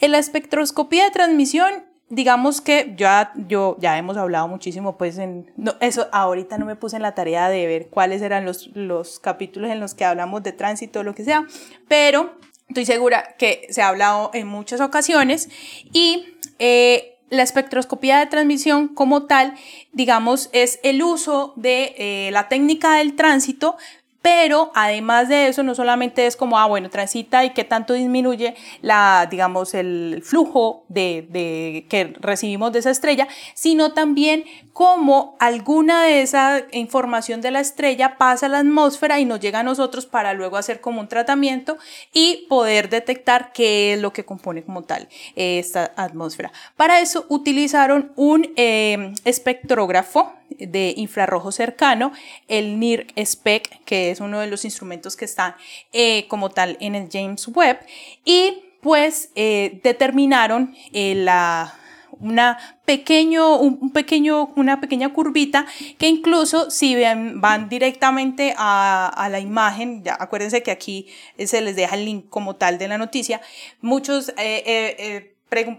En 0.00 0.12
la 0.12 0.18
espectroscopía 0.18 1.04
de 1.04 1.10
transmisión, 1.10 1.84
digamos 2.08 2.62
que 2.62 2.94
ya, 2.96 3.32
yo, 3.46 3.76
ya 3.78 3.98
hemos 3.98 4.16
hablado 4.16 4.48
muchísimo, 4.48 4.96
pues 4.96 5.18
en, 5.18 5.52
eso 5.80 6.08
ahorita 6.12 6.56
no 6.56 6.64
me 6.64 6.76
puse 6.76 6.96
en 6.96 7.02
la 7.02 7.14
tarea 7.14 7.50
de 7.50 7.66
ver 7.66 7.88
cuáles 7.88 8.22
eran 8.22 8.46
los, 8.46 8.68
los 8.74 9.20
capítulos 9.20 9.70
en 9.70 9.80
los 9.80 9.94
que 9.94 10.06
hablamos 10.06 10.42
de 10.42 10.52
tránsito 10.52 11.00
o 11.00 11.02
lo 11.02 11.14
que 11.14 11.24
sea, 11.24 11.46
pero 11.88 12.38
estoy 12.68 12.86
segura 12.86 13.34
que 13.38 13.66
se 13.68 13.82
ha 13.82 13.88
hablado 13.88 14.30
en 14.32 14.46
muchas 14.46 14.80
ocasiones 14.80 15.50
y 15.92 16.38
eh, 16.58 17.18
la 17.32 17.42
espectroscopía 17.42 18.18
de 18.18 18.26
transmisión 18.26 18.88
como 18.88 19.22
tal, 19.22 19.54
digamos, 19.92 20.50
es 20.52 20.78
el 20.82 21.02
uso 21.02 21.54
de 21.56 21.94
eh, 21.96 22.30
la 22.30 22.48
técnica 22.48 22.96
del 22.96 23.16
tránsito 23.16 23.76
pero 24.22 24.70
además 24.74 25.28
de 25.28 25.48
eso, 25.48 25.64
no 25.64 25.74
solamente 25.74 26.26
es 26.26 26.36
como, 26.36 26.58
ah, 26.58 26.66
bueno, 26.66 26.88
transita 26.88 27.44
y 27.44 27.50
qué 27.50 27.64
tanto 27.64 27.92
disminuye 27.92 28.54
la, 28.80 29.26
digamos, 29.28 29.74
el 29.74 30.22
flujo 30.24 30.84
de, 30.88 31.26
de, 31.28 31.86
que 31.88 32.14
recibimos 32.20 32.72
de 32.72 32.78
esa 32.78 32.90
estrella, 32.90 33.26
sino 33.54 33.92
también 33.92 34.44
cómo 34.72 35.36
alguna 35.40 36.04
de 36.04 36.22
esa 36.22 36.62
información 36.72 37.40
de 37.40 37.50
la 37.50 37.60
estrella 37.60 38.16
pasa 38.16 38.46
a 38.46 38.48
la 38.48 38.58
atmósfera 38.60 39.18
y 39.18 39.24
nos 39.24 39.40
llega 39.40 39.60
a 39.60 39.64
nosotros 39.64 40.06
para 40.06 40.32
luego 40.34 40.56
hacer 40.56 40.80
como 40.80 41.00
un 41.00 41.08
tratamiento 41.08 41.76
y 42.12 42.46
poder 42.48 42.88
detectar 42.88 43.52
qué 43.52 43.94
es 43.94 44.00
lo 44.00 44.12
que 44.12 44.24
compone 44.24 44.62
como 44.62 44.82
tal 44.82 45.08
esta 45.34 45.92
atmósfera. 45.96 46.52
Para 46.76 47.00
eso 47.00 47.26
utilizaron 47.28 48.12
un 48.16 48.52
eh, 48.56 49.12
espectrógrafo 49.24 50.32
de 50.58 50.94
infrarrojo 50.96 51.52
cercano, 51.52 52.12
el 52.48 52.78
NIR-SPEC, 52.78 53.84
que 53.84 54.10
es 54.10 54.20
uno 54.20 54.40
de 54.40 54.46
los 54.46 54.64
instrumentos 54.64 55.16
que 55.16 55.24
están 55.24 55.54
eh, 55.92 56.26
como 56.28 56.50
tal 56.50 56.76
en 56.80 56.94
el 56.94 57.08
James 57.10 57.48
Webb, 57.48 57.78
y 58.24 58.64
pues 58.80 59.30
eh, 59.34 59.80
determinaron 59.84 60.74
eh, 60.92 61.14
la, 61.14 61.74
una, 62.18 62.58
pequeño, 62.84 63.58
un 63.58 63.90
pequeño, 63.90 64.52
una 64.56 64.80
pequeña 64.80 65.12
curvita 65.12 65.66
que 65.98 66.08
incluso 66.08 66.70
si 66.70 66.96
van 67.34 67.68
directamente 67.68 68.54
a, 68.56 69.06
a, 69.08 69.28
la 69.28 69.38
imagen, 69.38 70.02
ya 70.02 70.16
acuérdense 70.18 70.62
que 70.62 70.72
aquí 70.72 71.06
se 71.38 71.60
les 71.60 71.76
deja 71.76 71.94
el 71.94 72.04
link 72.04 72.28
como 72.28 72.56
tal 72.56 72.78
de 72.78 72.88
la 72.88 72.98
noticia, 72.98 73.40
muchos 73.80 74.32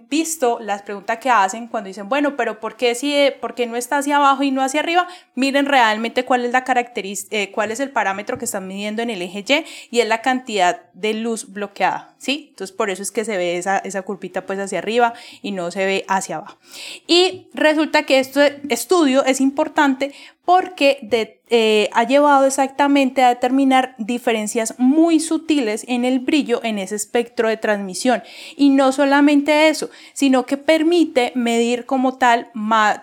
visto 0.09 0.59
las 0.59 0.81
preguntas 0.83 1.17
que 1.17 1.29
hacen 1.29 1.67
cuando 1.67 1.87
dicen, 1.87 2.07
bueno, 2.07 2.35
pero 2.35 2.59
¿por 2.59 2.75
qué, 2.75 2.95
si, 2.95 3.31
¿por 3.41 3.55
qué 3.55 3.65
no 3.65 3.75
está 3.75 3.97
hacia 3.97 4.17
abajo 4.17 4.43
y 4.43 4.51
no 4.51 4.61
hacia 4.61 4.81
arriba? 4.81 5.07
Miren 5.35 5.65
realmente 5.65 6.25
cuál 6.25 6.45
es 6.45 6.51
la 6.51 6.63
característica, 6.63 7.35
eh, 7.35 7.51
cuál 7.51 7.71
es 7.71 7.79
el 7.79 7.89
parámetro 7.89 8.37
que 8.37 8.45
están 8.45 8.67
midiendo 8.67 9.01
en 9.01 9.09
el 9.09 9.21
eje 9.21 9.43
Y 9.89 9.97
y 9.97 9.99
es 10.01 10.07
la 10.07 10.21
cantidad 10.21 10.81
de 10.93 11.13
luz 11.13 11.51
bloqueada, 11.51 12.13
¿sí? 12.17 12.47
Entonces 12.49 12.75
por 12.75 12.89
eso 12.89 13.01
es 13.01 13.11
que 13.11 13.25
se 13.25 13.37
ve 13.37 13.57
esa, 13.57 13.79
esa 13.79 14.03
pues 14.45 14.59
hacia 14.59 14.77
arriba 14.77 15.13
y 15.41 15.51
no 15.51 15.71
se 15.71 15.85
ve 15.85 16.05
hacia 16.07 16.37
abajo. 16.37 16.57
Y 17.07 17.47
resulta 17.53 18.03
que 18.03 18.19
este 18.19 18.61
estudio 18.69 19.25
es 19.25 19.41
importante 19.41 20.13
porque 20.45 21.07
eh, 21.49 21.89
ha 21.93 22.03
llevado 22.03 22.45
exactamente 22.45 23.23
a 23.23 23.29
determinar 23.29 23.95
diferencias 23.97 24.75
muy 24.77 25.21
sutiles 25.21 25.85
en 25.87 26.03
el 26.03 26.19
brillo 26.19 26.59
en 26.63 26.79
ese 26.79 26.95
espectro 26.95 27.47
de 27.47 27.55
transmisión. 27.55 28.23
Y 28.57 28.69
no 28.69 28.91
solamente 28.91 29.69
eso, 29.69 29.89
sino 30.11 30.45
que 30.45 30.57
permite 30.57 31.31
medir 31.35 31.85
como 31.85 32.17
tal, 32.17 32.51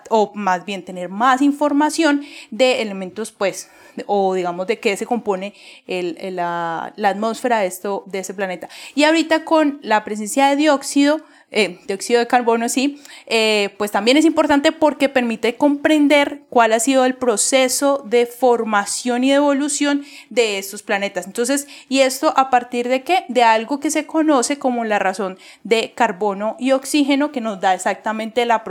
o 0.09 0.31
más 0.35 0.65
bien 0.65 0.85
tener 0.85 1.09
más 1.09 1.41
información 1.41 2.23
de 2.51 2.81
elementos, 2.83 3.31
pues, 3.31 3.71
o 4.05 4.35
digamos 4.35 4.67
de 4.67 4.79
qué 4.79 4.95
se 4.95 5.07
compone 5.07 5.53
la, 5.87 6.93
atmósfera 7.03 7.59
de, 7.59 7.67
esto, 7.67 8.03
de 8.05 8.19
ese 8.19 8.35
planeta. 8.35 8.69
Y 8.93 9.03
ahorita 9.03 9.45
con 9.45 9.79
la 9.81 10.03
presencia 10.03 10.47
de 10.47 10.57
dióxido, 10.57 11.21
eh, 11.53 11.79
dióxido 11.85 12.21
de 12.21 12.27
carbono, 12.27 12.69
sí, 12.69 13.01
eh, 13.27 13.75
pues 13.77 13.91
también 13.91 14.15
es 14.15 14.23
importante 14.23 14.71
porque 14.71 15.09
permite 15.09 15.55
comprender 15.55 16.43
cuál 16.49 16.71
ha 16.71 16.79
sido 16.79 17.03
el 17.03 17.15
proceso 17.15 18.03
de 18.05 18.25
formación 18.25 19.25
y 19.25 19.29
de 19.29 19.35
evolución 19.35 20.03
de 20.29 20.57
estos 20.57 20.81
planetas. 20.81 21.27
Entonces, 21.27 21.67
¿y 21.89 21.99
esto 21.99 22.33
a 22.37 22.49
partir 22.49 22.87
de 22.87 23.03
qué? 23.03 23.25
De 23.27 23.43
algo 23.43 23.81
que 23.81 23.91
se 23.91 24.05
conoce 24.05 24.59
como 24.59 24.85
la 24.85 24.97
razón 24.97 25.37
de 25.63 25.91
carbono 25.93 26.55
y 26.57 26.71
oxígeno, 26.71 27.33
que 27.33 27.41
nos 27.41 27.59
da 27.59 27.73
exactamente 27.73 28.45
la 28.45 28.63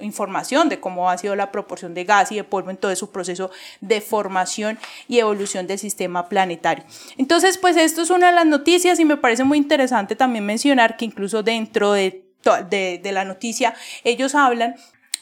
información 0.00 0.68
de 0.68 0.78
cómo 0.78 1.08
ha 1.08 1.16
sido 1.16 1.36
la 1.36 1.50
proporción 1.50 1.94
de 1.94 2.04
gas 2.04 2.32
y 2.32 2.36
de 2.36 2.44
polvo 2.44 2.70
en 2.70 2.76
todo 2.76 2.94
su 2.96 3.10
proceso 3.10 3.50
de 3.80 4.02
formación 4.02 4.78
y 5.08 5.20
evolución 5.20 5.66
del 5.66 5.78
sistema 5.78 6.28
planetario. 6.28 6.84
Entonces, 7.16 7.56
pues 7.56 7.78
esto 7.78 8.02
es 8.02 8.10
una 8.10 8.26
de 8.26 8.34
las 8.34 8.46
noticias 8.46 9.00
y 9.00 9.06
me 9.06 9.16
parece 9.16 9.44
muy 9.44 9.56
interesante 9.56 10.16
también 10.16 10.44
mencionar 10.44 10.98
que 10.98 11.06
incluso 11.06 11.42
dentro 11.42 11.92
de 11.92 12.09
de, 12.68 13.00
la 13.12 13.24
noticia, 13.24 13.74
ellos 14.04 14.34
hablan 14.34 14.76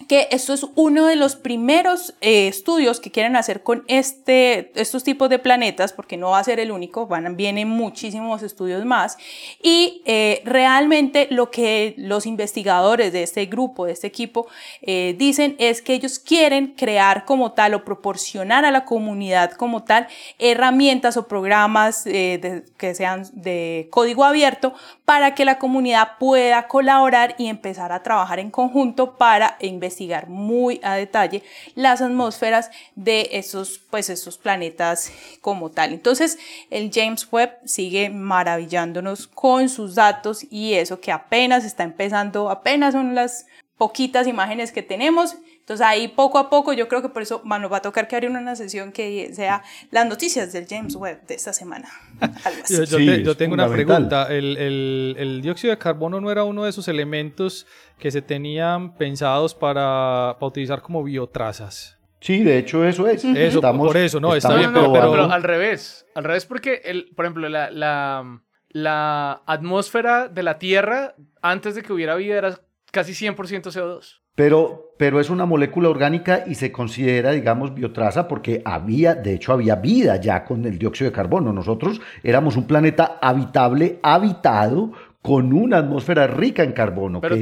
que 0.07 0.29
esto 0.31 0.55
es 0.55 0.65
uno 0.77 1.07
de 1.07 1.17
los 1.17 1.35
primeros 1.35 2.15
eh, 2.21 2.47
estudios 2.47 3.01
que 3.01 3.11
quieren 3.11 3.35
hacer 3.35 3.63
con 3.63 3.85
este, 3.89 4.71
estos 4.81 5.03
tipos 5.03 5.29
de 5.29 5.39
planetas, 5.39 5.93
porque 5.93 6.17
no 6.17 6.31
va 6.31 6.39
a 6.39 6.45
ser 6.45 6.61
el 6.61 6.71
único, 6.71 7.07
van, 7.07 7.37
vienen 7.37 7.69
muchísimos 7.69 8.43
estudios 8.43 8.85
más, 8.85 9.19
y 9.63 10.03
eh, 10.05 10.41
realmente 10.45 11.27
lo 11.31 11.51
que 11.51 11.95
los 11.97 12.27
investigadores 12.27 13.13
de 13.13 13.23
este 13.23 13.47
grupo, 13.47 13.87
de 13.87 13.93
este 13.93 14.07
equipo, 14.07 14.47
eh, 14.83 15.17
dicen 15.19 15.57
es 15.59 15.83
que 15.83 15.95
ellos 15.95 16.19
quieren 16.19 16.75
crear 16.77 17.25
como 17.25 17.53
tal 17.53 17.75
o 17.75 17.85
proporcionar 17.85 18.65
a 18.65 18.71
la 18.71 18.85
comunidad 18.85 19.53
como 19.53 19.83
tal 19.83 20.07
herramientas 20.39 21.17
o 21.17 21.27
programas 21.27 22.05
que 22.05 22.95
sean 22.95 23.25
de 23.33 23.89
código 23.91 24.25
abierto 24.25 24.75
para 25.05 25.35
que 25.35 25.45
la 25.45 25.59
comunidad 25.59 26.19
pueda 26.19 26.69
colaborar 26.69 27.35
y 27.39 27.49
empezar 27.49 27.93
a 27.93 28.03
trabajar 28.03 28.39
en 28.39 28.51
conjunto 28.51 29.17
para 29.17 29.57
investigar 29.61 29.88
investigar 29.89 30.29
muy 30.29 30.81
a 30.83 30.95
detalle 30.95 31.43
las 31.75 32.01
atmósferas 32.01 32.71
de 32.95 33.31
esos, 33.33 33.79
pues, 33.91 34.11
esos 34.11 34.39
planetas 34.39 35.11
como 35.41 35.71
tal. 35.71 35.93
Entonces, 35.93 36.39
el 36.71 36.91
James 36.93 37.27
Webb 37.33 37.59
sigue 37.65 38.11
maravillándonos 38.11 39.27
con 39.27 39.69
sus 39.69 39.95
datos 39.95 40.47
y 40.51 40.75
eso 40.75 41.01
que 41.01 41.11
apenas 41.11 41.65
está 41.65 41.85
empezando, 41.85 42.51
apenas 42.51 42.93
son 42.93 43.15
las 43.15 43.47
poquitas 43.77 44.27
imágenes 44.27 44.73
que 44.73 44.83
tenemos. 44.83 45.37
Entonces 45.69 45.87
ahí 45.87 46.09
poco 46.09 46.39
a 46.39 46.49
poco 46.49 46.73
yo 46.73 46.89
creo 46.89 47.03
que 47.03 47.11
por 47.11 47.21
eso 47.21 47.43
nos 47.45 47.71
va 47.71 47.77
a 47.77 47.83
tocar 47.83 48.09
que 48.09 48.17
abrir 48.17 48.31
una 48.31 48.57
sesión 48.57 48.91
que 48.91 49.35
sea 49.35 49.63
las 49.91 50.07
noticias 50.07 50.51
del 50.51 50.67
James 50.67 50.97
Webb 50.97 51.27
de 51.27 51.35
esta 51.35 51.53
semana. 51.53 51.91
Yo, 52.71 53.37
tengo 53.37 53.53
una 53.53 53.69
pregunta. 53.69 54.29
El, 54.31 54.57
el, 54.57 55.17
el, 55.19 55.43
dióxido 55.43 55.71
de 55.73 55.77
carbono 55.77 56.23
no 56.23 56.31
era 56.31 56.45
uno 56.45 56.65
de 56.65 56.71
esos 56.71 56.89
elementos 56.89 57.67
que 57.99 58.11
se 58.11 58.23
tenían 58.23 58.95
pensados 58.97 59.55
para, 59.55 60.37
para 60.41 60.47
utilizar 60.47 60.81
como 60.81 61.05
biotrazas. 61.05 61.99
Sí, 62.23 62.43
de 62.43 62.57
hecho 62.57 62.87
eso 62.87 63.07
es. 63.07 63.23
Eso, 63.23 63.61
por 63.61 63.95
eso, 63.99 64.21
no, 64.21 64.35
está 64.35 64.57
bien, 64.57 64.73
pero, 64.73 64.91
pero, 64.91 65.31
al 65.31 65.43
revés. 65.43 66.07
Al 66.15 66.25
revés 66.25 66.47
porque, 66.47 66.81
el, 66.83 67.11
por 67.15 67.27
ejemplo, 67.27 67.47
la, 67.51 67.71
la, 67.71 68.41
la 68.71 69.43
atmósfera 69.45 70.29
de 70.29 70.43
la 70.43 70.59
Tierra 70.59 71.15
antes 71.43 71.75
de 71.75 71.83
que 71.83 71.93
hubiera 71.93 72.15
vida 72.15 72.39
era 72.39 72.59
casi 72.91 73.13
100% 73.13 73.37
CO2. 73.37 74.21
Pero, 74.35 74.95
pero 74.97 75.19
es 75.19 75.31
una 75.31 75.47
molécula 75.47 75.89
orgánica 75.89 76.45
y 76.47 76.55
se 76.55 76.71
considera, 76.71 77.33
digamos, 77.33 77.75
biotraza 77.75 78.29
porque 78.29 78.63
había, 78.65 79.17
de 79.17 79.35
hecho, 79.35 79.53
había 79.53 79.75
vida 79.75 80.17
ya 80.21 80.45
con 80.45 80.65
el 80.65 80.79
dióxido 80.79 81.11
de 81.11 81.17
carbono. 81.17 81.53
Nosotros 81.53 82.01
éramos 82.23 82.57
un 82.57 82.69
planeta 82.69 83.19
habitable, 83.21 83.99
habitado, 84.01 84.93
con 85.23 85.53
una 85.53 85.79
atmósfera 85.79 86.29
rica 86.29 86.63
en 86.63 86.73
carbono. 86.73 87.21
Pero, 87.21 87.37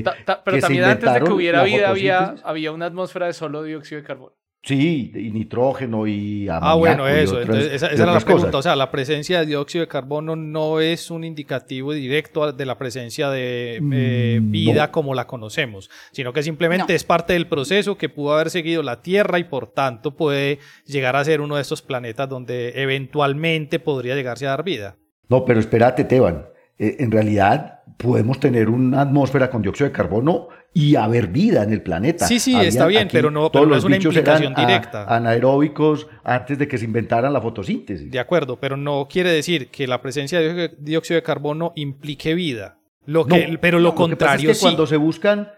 pero 0.44 0.58
también 0.58 0.84
antes 0.84 1.12
de 1.12 1.20
que 1.20 1.32
hubiera 1.32 1.62
vida 1.64 1.90
había, 1.90 2.34
había 2.42 2.72
una 2.72 2.86
atmósfera 2.86 3.26
de 3.26 3.34
solo 3.34 3.62
dióxido 3.62 4.00
de 4.00 4.06
carbono. 4.06 4.34
Sí, 4.62 5.12
y 5.14 5.30
nitrógeno 5.30 6.08
y 6.08 6.48
Ah, 6.50 6.74
bueno, 6.74 7.06
eso. 7.06 7.40
esa, 7.40 7.86
era 7.86 8.06
la 8.06 8.18
pregunta. 8.18 8.58
O 8.58 8.62
sea, 8.62 8.74
la 8.74 8.90
presencia 8.90 9.38
de 9.38 9.46
dióxido 9.46 9.82
de 9.82 9.88
carbono 9.88 10.34
no 10.34 10.80
es 10.80 11.12
un 11.12 11.22
indicativo 11.22 11.92
directo 11.92 12.52
de 12.52 12.66
la 12.66 12.76
presencia 12.76 13.30
de 13.30 13.76
eh, 13.92 14.40
mm, 14.40 14.50
vida 14.50 14.90
como 14.90 15.14
la 15.14 15.28
conocemos, 15.28 15.88
sino 16.10 16.32
que 16.32 16.42
simplemente 16.42 16.96
es 16.96 17.04
parte 17.04 17.34
del 17.34 17.46
proceso 17.46 17.96
que 17.96 18.08
pudo 18.08 18.34
haber 18.34 18.50
seguido 18.50 18.82
la 18.82 19.02
Tierra 19.02 19.38
y 19.38 19.44
por 19.44 19.68
tanto 19.68 20.16
puede 20.16 20.58
llegar 20.84 21.14
a 21.14 21.24
ser 21.24 21.40
uno 21.40 21.54
de 21.54 21.62
estos 21.62 21.82
planetas 21.82 22.28
donde 22.28 22.72
eventualmente 22.82 23.78
podría 23.78 24.16
llegarse 24.16 24.46
a 24.46 24.50
dar 24.50 24.64
vida. 24.64 24.96
No, 25.28 25.44
pero 25.44 25.60
espérate, 25.60 26.02
Teban. 26.02 26.46
Eh, 26.78 26.96
en 27.00 27.10
realidad 27.10 27.80
podemos 27.96 28.38
tener 28.38 28.68
una 28.68 29.02
atmósfera 29.02 29.50
con 29.50 29.62
dióxido 29.62 29.88
de 29.88 29.92
carbono 29.92 30.48
y 30.74 30.96
haber 30.96 31.28
vida 31.28 31.62
en 31.62 31.72
el 31.72 31.82
planeta. 31.82 32.26
Sí, 32.26 32.38
sí, 32.38 32.54
está 32.54 32.86
bien, 32.86 33.08
pero 33.10 33.30
no, 33.30 33.50
es 33.74 33.84
una 33.84 33.96
implicación 33.96 34.54
directa. 34.54 35.04
anaeróbicos 35.04 36.06
antes 36.22 36.58
de 36.58 36.68
que 36.68 36.76
se 36.76 36.84
inventaran 36.84 37.32
la 37.32 37.40
fotosíntesis. 37.40 38.10
De 38.10 38.18
acuerdo, 38.18 38.60
pero 38.60 38.76
no 38.76 39.08
quiere 39.10 39.30
decir 39.30 39.68
que 39.68 39.86
la 39.86 40.02
presencia 40.02 40.38
de 40.40 40.74
dióxido 40.78 41.16
de 41.16 41.22
carbono 41.22 41.72
implique 41.76 42.34
vida. 42.34 42.78
Lo 43.06 43.24
que, 43.24 43.56
pero 43.60 43.78
lo 43.78 43.94
contrario 43.94 44.50
es 44.50 44.58
que 44.58 44.62
cuando 44.62 44.86
se 44.86 44.96
buscan 44.96 45.48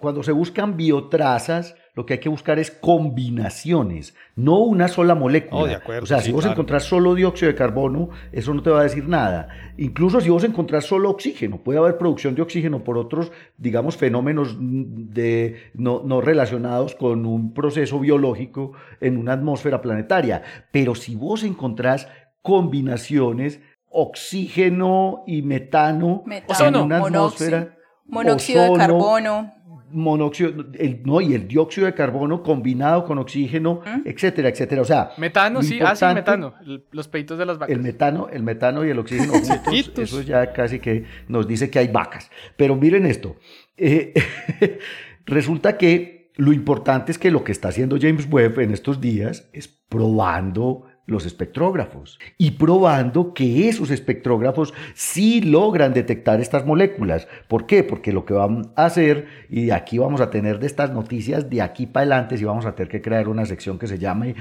cuando, 0.00 0.22
se 0.22 0.32
buscan 0.32 0.76
biotrazas, 0.76 1.74
lo 1.94 2.06
que 2.06 2.14
hay 2.14 2.20
que 2.20 2.30
buscar 2.30 2.58
es 2.58 2.70
combinaciones, 2.70 4.14
no 4.34 4.60
una 4.60 4.88
sola 4.88 5.14
molécula. 5.14 5.82
Oh, 5.86 6.02
o 6.02 6.06
sea, 6.06 6.20
si 6.20 6.32
vos 6.32 6.46
encontrás 6.46 6.84
solo 6.84 7.14
dióxido 7.14 7.52
de 7.52 7.54
carbono, 7.54 8.08
eso 8.32 8.54
no 8.54 8.62
te 8.62 8.70
va 8.70 8.80
a 8.80 8.84
decir 8.84 9.06
nada. 9.06 9.48
Incluso 9.76 10.22
si 10.22 10.30
vos 10.30 10.42
encontrás 10.44 10.86
solo 10.86 11.10
oxígeno, 11.10 11.58
puede 11.58 11.78
haber 11.78 11.98
producción 11.98 12.34
de 12.34 12.40
oxígeno 12.40 12.82
por 12.82 12.96
otros, 12.96 13.30
digamos, 13.58 13.98
fenómenos 13.98 14.56
de, 14.58 15.70
no, 15.74 16.02
no 16.02 16.22
relacionados 16.22 16.94
con 16.94 17.26
un 17.26 17.52
proceso 17.52 18.00
biológico 18.00 18.72
en 19.00 19.18
una 19.18 19.34
atmósfera 19.34 19.82
planetaria. 19.82 20.42
Pero 20.70 20.94
si 20.94 21.14
vos 21.14 21.44
encontrás 21.44 22.08
combinaciones, 22.40 23.60
oxígeno 23.90 25.24
y 25.26 25.42
metano, 25.42 26.24
en 26.26 26.76
una 26.76 26.98
atmósfera... 26.98 27.76
Monóxido 28.04 28.64
de 28.64 28.76
carbono 28.76 29.54
monóxido, 29.92 30.50
el, 30.74 31.02
no, 31.04 31.20
y 31.20 31.34
el 31.34 31.46
dióxido 31.46 31.86
de 31.86 31.94
carbono 31.94 32.42
combinado 32.42 33.04
con 33.04 33.18
oxígeno, 33.18 33.80
etcétera, 34.04 34.48
etcétera. 34.48 34.82
O 34.82 34.84
sea, 34.84 35.10
metano, 35.18 35.62
sí, 35.62 35.78
ah, 35.80 35.94
sí, 35.94 36.04
metano, 36.14 36.54
los 36.90 37.08
peitos 37.08 37.38
de 37.38 37.46
las 37.46 37.58
vacas. 37.58 37.74
El 37.74 37.82
metano, 37.82 38.28
el 38.28 38.42
metano 38.42 38.84
y 38.84 38.90
el 38.90 38.98
oxígeno, 38.98 39.32
eso 39.72 40.22
ya 40.22 40.52
casi 40.52 40.78
que 40.80 41.04
nos 41.28 41.46
dice 41.46 41.70
que 41.70 41.78
hay 41.78 41.88
vacas. 41.88 42.30
Pero 42.56 42.76
miren 42.76 43.06
esto, 43.06 43.36
eh, 43.76 44.14
resulta 45.26 45.76
que 45.76 46.30
lo 46.36 46.52
importante 46.52 47.12
es 47.12 47.18
que 47.18 47.30
lo 47.30 47.44
que 47.44 47.52
está 47.52 47.68
haciendo 47.68 47.98
James 48.00 48.26
Webb 48.30 48.60
en 48.60 48.72
estos 48.72 49.00
días 49.00 49.48
es 49.52 49.68
probando 49.68 50.86
los 51.12 51.26
espectrógrafos 51.26 52.18
y 52.38 52.52
probando 52.52 53.34
que 53.34 53.68
esos 53.68 53.90
espectrógrafos 53.90 54.74
sí 54.94 55.40
logran 55.40 55.92
detectar 55.92 56.40
estas 56.40 56.66
moléculas. 56.66 57.28
¿Por 57.46 57.66
qué? 57.66 57.84
Porque 57.84 58.12
lo 58.12 58.24
que 58.24 58.34
van 58.34 58.72
a 58.74 58.86
hacer, 58.86 59.26
y 59.48 59.70
aquí 59.70 59.98
vamos 59.98 60.20
a 60.20 60.30
tener 60.30 60.58
de 60.58 60.66
estas 60.66 60.90
noticias 60.92 61.48
de 61.48 61.62
aquí 61.62 61.86
para 61.86 62.02
adelante, 62.02 62.36
si 62.36 62.44
vamos 62.44 62.66
a 62.66 62.74
tener 62.74 62.90
que 62.90 63.02
crear 63.02 63.28
una 63.28 63.46
sección 63.46 63.78
que 63.78 63.86
se 63.86 63.98
llame 63.98 64.34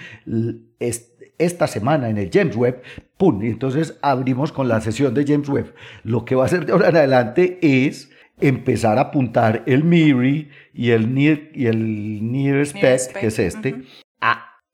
esta 1.38 1.68
semana 1.68 2.10
en 2.10 2.18
el 2.18 2.30
James 2.32 2.56
Webb, 2.56 2.82
¡pum! 3.18 3.44
Y 3.44 3.48
entonces 3.48 3.98
abrimos 4.02 4.52
con 4.52 4.68
la 4.68 4.82
sesión 4.82 5.14
de 5.14 5.26
James 5.26 5.50
Webb. 5.50 5.74
Lo 6.04 6.26
que 6.26 6.36
va 6.36 6.44
a 6.44 6.46
hacer 6.46 6.66
de 6.66 6.72
ahora 6.72 6.90
en 6.90 6.96
adelante 6.96 7.60
es 7.62 8.12
empezar 8.40 8.98
a 8.98 9.02
apuntar 9.02 9.64
el 9.68 9.84
MIRI 9.84 10.50
y 10.74 10.92
el 10.92 11.14
Near, 11.14 11.40
y 11.54 11.68
el 11.68 12.32
Near 12.32 12.66
Spec, 12.66 13.14
que 13.20 13.28
es 13.28 13.40
este, 13.40 13.84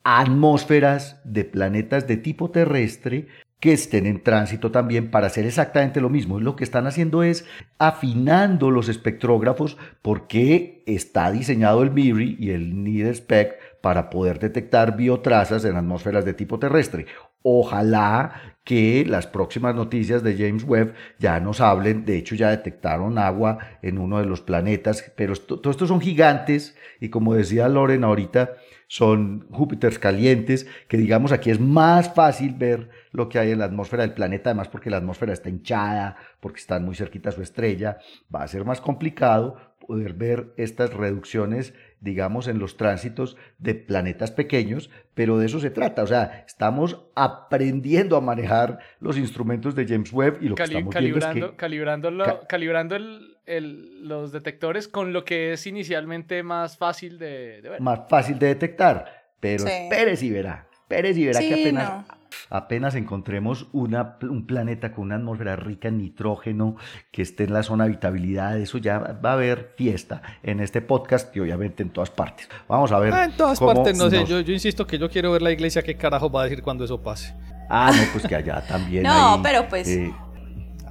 atmósferas 0.09 1.19
de 1.25 1.43
planetas 1.43 2.07
de 2.07 2.15
tipo 2.15 2.49
terrestre 2.49 3.27
que 3.59 3.73
estén 3.73 4.05
en 4.05 4.23
tránsito 4.23 4.71
también 4.71 5.11
para 5.11 5.27
hacer 5.27 5.45
exactamente 5.45 5.99
lo 5.99 6.07
mismo. 6.09 6.39
Lo 6.39 6.55
que 6.55 6.63
están 6.63 6.87
haciendo 6.87 7.23
es 7.23 7.45
afinando 7.77 8.71
los 8.71 8.87
espectrógrafos 8.87 9.75
porque 10.01 10.81
está 10.85 11.29
diseñado 11.29 11.83
el 11.83 11.91
MIRI 11.91 12.37
y 12.39 12.51
el 12.51 12.85
NIDSPEC 12.85 13.81
para 13.81 14.09
poder 14.09 14.39
detectar 14.39 14.95
biotrazas 14.95 15.65
en 15.65 15.75
atmósferas 15.75 16.23
de 16.23 16.33
tipo 16.33 16.57
terrestre. 16.57 17.07
Ojalá 17.41 18.55
que 18.63 19.03
las 19.05 19.27
próximas 19.27 19.75
noticias 19.75 20.23
de 20.23 20.37
James 20.37 20.63
Webb 20.63 20.93
ya 21.19 21.41
nos 21.41 21.59
hablen, 21.59 22.05
de 22.05 22.17
hecho 22.17 22.35
ya 22.35 22.49
detectaron 22.49 23.17
agua 23.17 23.57
en 23.81 23.97
uno 23.97 24.19
de 24.19 24.25
los 24.25 24.39
planetas, 24.39 25.11
pero 25.17 25.35
todos 25.35 25.75
estos 25.75 25.89
son 25.89 25.99
gigantes 25.99 26.77
y 27.01 27.09
como 27.09 27.33
decía 27.33 27.67
Loren 27.67 28.05
ahorita, 28.05 28.51
son 28.87 29.47
Júpiters 29.49 29.99
calientes, 29.99 30.67
que 30.87 30.97
digamos 30.97 31.31
aquí 31.31 31.51
es 31.51 31.59
más 31.59 32.13
fácil 32.13 32.55
ver 32.55 32.89
lo 33.11 33.29
que 33.29 33.37
hay 33.39 33.51
en 33.51 33.59
la 33.59 33.65
atmósfera 33.65 34.03
del 34.03 34.13
planeta, 34.13 34.49
además 34.49 34.69
porque 34.69 34.89
la 34.89 34.97
atmósfera 34.97 35.33
está 35.33 35.49
hinchada, 35.49 36.15
porque 36.39 36.59
están 36.59 36.85
muy 36.85 36.95
cerquita 36.95 37.29
a 37.29 37.33
su 37.33 37.41
estrella, 37.41 37.97
va 38.33 38.43
a 38.43 38.47
ser 38.47 38.63
más 38.63 38.79
complicado 38.79 39.57
poder 39.85 40.13
ver 40.13 40.53
estas 40.57 40.93
reducciones, 40.93 41.73
digamos, 42.01 42.47
en 42.47 42.59
los 42.59 42.77
tránsitos 42.77 43.37
de 43.57 43.75
planetas 43.75 44.31
pequeños, 44.31 44.89
pero 45.13 45.37
de 45.37 45.45
eso 45.45 45.59
se 45.59 45.69
trata, 45.69 46.03
o 46.03 46.07
sea, 46.07 46.43
estamos 46.45 47.05
aprendiendo 47.15 48.17
a 48.17 48.21
manejar 48.21 48.79
los 48.99 49.17
instrumentos 49.17 49.75
de 49.75 49.87
James 49.87 50.11
Webb 50.11 50.39
y 50.41 50.49
lo 50.49 50.55
que 50.55 50.63
estamos 50.63 50.93
viendo 50.93 51.19
es 51.19 51.25
que... 51.25 51.55
Calibrando, 51.55 52.47
calibrando 52.47 52.95
el, 52.95 53.36
los 53.47 54.31
detectores 54.31 54.87
con 54.87 55.13
lo 55.13 55.23
que 55.23 55.53
es 55.53 55.67
inicialmente 55.67 56.43
más 56.43 56.77
fácil 56.77 57.17
de, 57.17 57.61
ver. 57.63 57.81
Más 57.81 58.01
fácil 58.09 58.37
de 58.37 58.47
detectar, 58.47 59.31
pero 59.39 59.63
Pérez 59.65 60.21
y 60.23 60.29
verá, 60.29 60.67
Pérez 60.87 61.17
y 61.17 61.25
verá 61.25 61.39
que 61.39 61.53
apenas 61.53 62.05
apenas 62.49 62.95
encontremos 62.95 63.67
una, 63.73 64.17
un 64.21 64.45
planeta 64.45 64.91
con 64.91 65.05
una 65.05 65.15
atmósfera 65.15 65.55
rica 65.55 65.87
en 65.87 65.97
nitrógeno, 65.97 66.75
que 67.11 67.21
esté 67.21 67.45
en 67.45 67.53
la 67.53 67.63
zona 67.63 67.85
de 67.85 67.91
habitabilidad, 67.91 68.57
eso 68.57 68.77
ya 68.77 68.99
va 68.99 69.31
a 69.31 69.33
haber 69.33 69.73
fiesta 69.75 70.21
en 70.43 70.59
este 70.59 70.81
podcast 70.81 71.35
y 71.35 71.39
obviamente 71.39 71.83
en 71.83 71.89
todas 71.89 72.09
partes. 72.09 72.49
Vamos 72.67 72.91
a 72.91 72.99
ver. 72.99 73.13
Ah, 73.13 73.25
en 73.25 73.31
todas 73.35 73.59
partes, 73.59 73.97
no 73.97 74.09
sé, 74.09 74.25
yo, 74.25 74.41
yo, 74.41 74.53
insisto 74.53 74.85
que 74.85 74.97
yo 74.97 75.09
quiero 75.09 75.31
ver 75.31 75.41
la 75.41 75.51
iglesia, 75.51 75.81
qué 75.81 75.95
carajo 75.95 76.31
va 76.31 76.41
a 76.41 76.43
decir 76.45 76.61
cuando 76.61 76.85
eso 76.85 77.01
pase. 77.01 77.33
Ah, 77.69 77.91
no, 77.95 78.01
pues 78.13 78.25
que 78.25 78.35
allá 78.35 78.61
también. 78.61 79.03
no, 79.03 79.39
pero 79.43 79.67
pues 79.67 79.87
eh, 79.87 80.13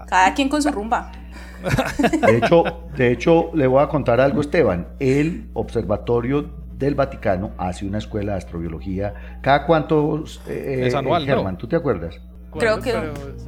cada 0.09 0.34
quien 0.34 0.48
con 0.48 0.62
su 0.62 0.70
rumba. 0.70 1.11
De 2.26 2.38
hecho, 2.38 2.64
de 2.96 3.12
hecho, 3.12 3.50
le 3.54 3.66
voy 3.66 3.82
a 3.82 3.88
contar 3.88 4.20
algo, 4.20 4.40
Esteban. 4.40 4.88
El 4.98 5.48
observatorio 5.54 6.50
del 6.78 6.94
Vaticano 6.94 7.52
hace 7.59 7.86
una 7.86 7.98
escuela 7.98 8.32
de 8.32 8.38
astrobiología. 8.38 9.14
¿Cada 9.42 9.66
cuánto, 9.66 10.24
eh, 10.48 10.84
es 10.86 10.94
anual, 10.94 11.24
Germán, 11.24 11.57
tú 11.57 11.66
te 11.66 11.76
acuerdas? 11.76 12.20
Creo 12.59 12.80
que 12.80 12.94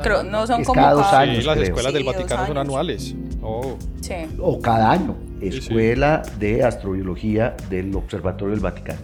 creo, 0.02 0.22
no 0.22 0.46
son 0.46 0.64
como 0.64 0.80
cada 0.80 0.92
dos 0.92 1.12
años. 1.12 1.44
las 1.44 1.58
escuelas 1.58 1.92
del 1.92 2.04
Vaticano 2.04 2.46
son 2.46 2.58
anuales. 2.58 3.14
Oh. 3.42 3.76
Sí. 4.00 4.14
O 4.38 4.60
cada 4.60 4.90
año. 4.92 5.16
Escuela 5.40 6.22
de 6.38 6.64
Astrobiología 6.64 7.56
del 7.70 7.94
Observatorio 7.94 8.54
del 8.54 8.60
Vaticano. 8.60 9.00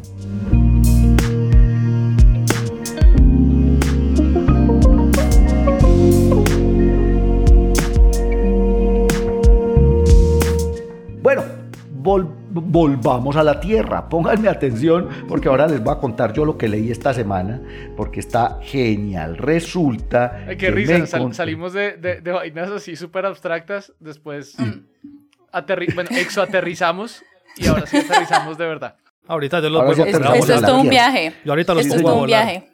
Volvamos 12.05 13.37
a 13.37 13.43
la 13.43 13.59
tierra. 13.59 14.09
Pónganme 14.09 14.49
atención 14.49 15.09
porque 15.27 15.49
ahora 15.49 15.67
les 15.67 15.83
voy 15.83 15.95
a 15.95 15.99
contar 15.99 16.33
yo 16.35 16.45
lo 16.45 16.59
que 16.59 16.69
leí 16.69 16.91
esta 16.91 17.15
semana 17.15 17.61
porque 17.97 18.21
está 18.21 18.59
genial. 18.63 19.39
Resulta... 19.39 20.45
Ay, 20.47 20.57
qué 20.57 20.71
risa, 20.71 21.07
salimos 21.33 21.73
de, 21.73 21.97
de, 21.97 22.21
vainas 22.31 22.71
así 22.71 22.95
súper 22.95 23.25
abstractas, 23.27 23.93
después 23.99 24.55
mm. 24.59 25.95
bueno, 25.95 26.11
exoaterrizamos 26.13 27.23
y 27.57 27.67
ahora 27.67 27.87
sí 27.87 27.97
aterrizamos 27.97 28.59
de 28.59 28.67
verdad. 28.67 28.97
Ahorita 29.27 29.61
yo 29.61 29.71
lo 29.71 29.85
voy 29.85 29.99
a 29.99 30.05
Esto 30.05 30.55
es 30.55 30.63
todo 30.63 30.81
un 30.81 30.91
viaje. 30.91 31.33
Yo 31.45 31.53
ahorita 31.53 31.73
lo 31.73 31.81
Esto 31.81 31.97
es 31.97 32.03
todo 32.03 32.21
un 32.21 32.27
viaje. 32.27 32.69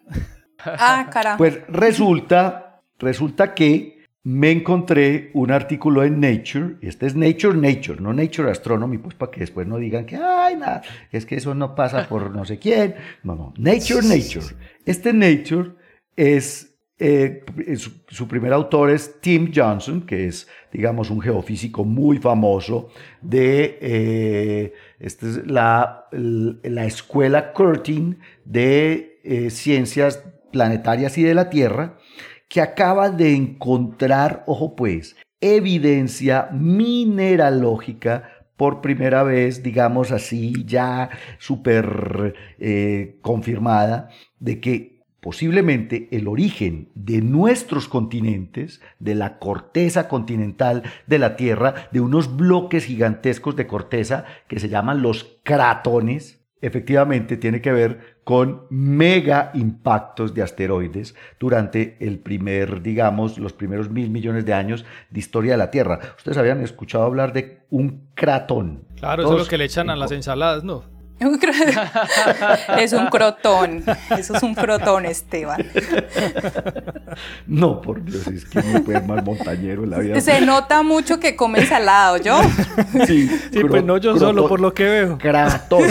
Ah, 0.62 1.08
carajo. 1.10 1.38
Pues 1.38 1.60
resulta, 1.68 2.82
resulta 2.98 3.54
que 3.54 3.99
me 4.22 4.50
encontré 4.50 5.30
un 5.32 5.50
artículo 5.50 6.04
en 6.04 6.20
Nature, 6.20 6.76
y 6.82 6.88
este 6.88 7.06
es 7.06 7.14
Nature 7.14 7.56
Nature, 7.56 8.00
no 8.00 8.12
Nature 8.12 8.50
Astronomy, 8.50 8.98
pues 8.98 9.14
para 9.14 9.32
que 9.32 9.40
después 9.40 9.66
no 9.66 9.78
digan 9.78 10.04
que, 10.04 10.16
ay, 10.16 10.56
nada, 10.56 10.82
es 11.10 11.24
que 11.24 11.36
eso 11.36 11.54
no 11.54 11.74
pasa 11.74 12.06
por 12.06 12.30
no 12.30 12.44
sé 12.44 12.58
quién. 12.58 12.96
No, 13.22 13.34
no, 13.34 13.54
Nature 13.56 14.02
Nature. 14.02 14.56
Este 14.84 15.14
Nature 15.14 15.70
es, 16.16 16.76
eh, 16.98 17.44
su, 18.08 18.28
primer 18.28 18.52
autor 18.52 18.90
es 18.90 19.20
Tim 19.22 19.52
Johnson, 19.54 20.02
que 20.02 20.26
es, 20.26 20.46
digamos, 20.70 21.08
un 21.08 21.22
geofísico 21.22 21.84
muy 21.84 22.18
famoso 22.18 22.90
de, 23.22 23.78
eh, 23.80 24.74
esta 24.98 25.28
es 25.28 25.46
la, 25.46 26.08
la 26.10 26.84
escuela 26.84 27.54
Curtin 27.54 28.18
de 28.44 29.18
eh, 29.24 29.48
ciencias 29.48 30.22
planetarias 30.52 31.16
y 31.16 31.22
de 31.22 31.34
la 31.34 31.48
Tierra 31.48 31.96
que 32.50 32.60
acaba 32.60 33.10
de 33.10 33.34
encontrar, 33.34 34.42
ojo 34.46 34.74
pues, 34.74 35.16
evidencia 35.40 36.48
mineralógica 36.52 38.24
por 38.56 38.82
primera 38.82 39.22
vez, 39.22 39.62
digamos 39.62 40.10
así, 40.10 40.64
ya 40.66 41.10
súper 41.38 42.34
eh, 42.58 43.18
confirmada, 43.22 44.10
de 44.40 44.60
que 44.60 45.00
posiblemente 45.20 46.08
el 46.10 46.26
origen 46.26 46.88
de 46.94 47.22
nuestros 47.22 47.88
continentes, 47.88 48.80
de 48.98 49.14
la 49.14 49.38
corteza 49.38 50.08
continental 50.08 50.82
de 51.06 51.18
la 51.20 51.36
Tierra, 51.36 51.88
de 51.92 52.00
unos 52.00 52.36
bloques 52.36 52.84
gigantescos 52.84 53.54
de 53.54 53.68
corteza 53.68 54.24
que 54.48 54.58
se 54.58 54.68
llaman 54.68 55.02
los 55.02 55.38
cratones, 55.44 56.40
efectivamente 56.60 57.36
tiene 57.36 57.60
que 57.60 57.72
ver 57.72 58.09
con 58.24 58.62
mega 58.70 59.50
impactos 59.54 60.34
de 60.34 60.42
asteroides 60.42 61.14
durante 61.38 61.96
el 62.00 62.18
primer, 62.18 62.82
digamos, 62.82 63.38
los 63.38 63.52
primeros 63.52 63.90
mil 63.90 64.10
millones 64.10 64.44
de 64.44 64.54
años 64.54 64.84
de 65.10 65.18
historia 65.18 65.52
de 65.52 65.58
la 65.58 65.70
Tierra. 65.70 66.00
Ustedes 66.16 66.38
habían 66.38 66.62
escuchado 66.62 67.04
hablar 67.04 67.32
de 67.32 67.60
un 67.70 68.08
cratón. 68.14 68.84
Claro, 68.96 69.22
eso 69.22 69.32
es 69.32 69.38
lo 69.44 69.48
que 69.48 69.58
le 69.58 69.64
echan 69.64 69.90
a 69.90 69.96
las 69.96 70.12
ensaladas, 70.12 70.64
¿no? 70.64 70.84
es 72.78 72.92
un 72.94 73.06
crotón. 73.08 73.84
Eso 74.16 74.36
es 74.36 74.42
un 74.42 74.54
crotón, 74.54 75.04
Esteban. 75.04 75.66
No, 77.46 77.80
por 77.82 78.02
Dios, 78.02 78.26
es 78.28 78.46
que 78.46 78.62
no 78.62 78.82
puede 78.82 79.02
más 79.02 79.22
montañero 79.22 79.84
en 79.84 79.90
la 79.90 79.98
vida. 79.98 80.20
Se 80.20 80.40
nota 80.40 80.82
mucho 80.82 81.20
que 81.20 81.36
come 81.36 81.60
ensalado, 81.60 82.16
¿yo? 82.16 82.40
Sí, 83.06 83.28
sí 83.28 83.60
pues 83.68 83.84
no 83.84 83.98
yo 83.98 84.16
solo, 84.16 84.48
por 84.48 84.60
lo 84.60 84.72
que 84.72 84.84
veo. 84.84 85.18
Cratón. 85.18 85.90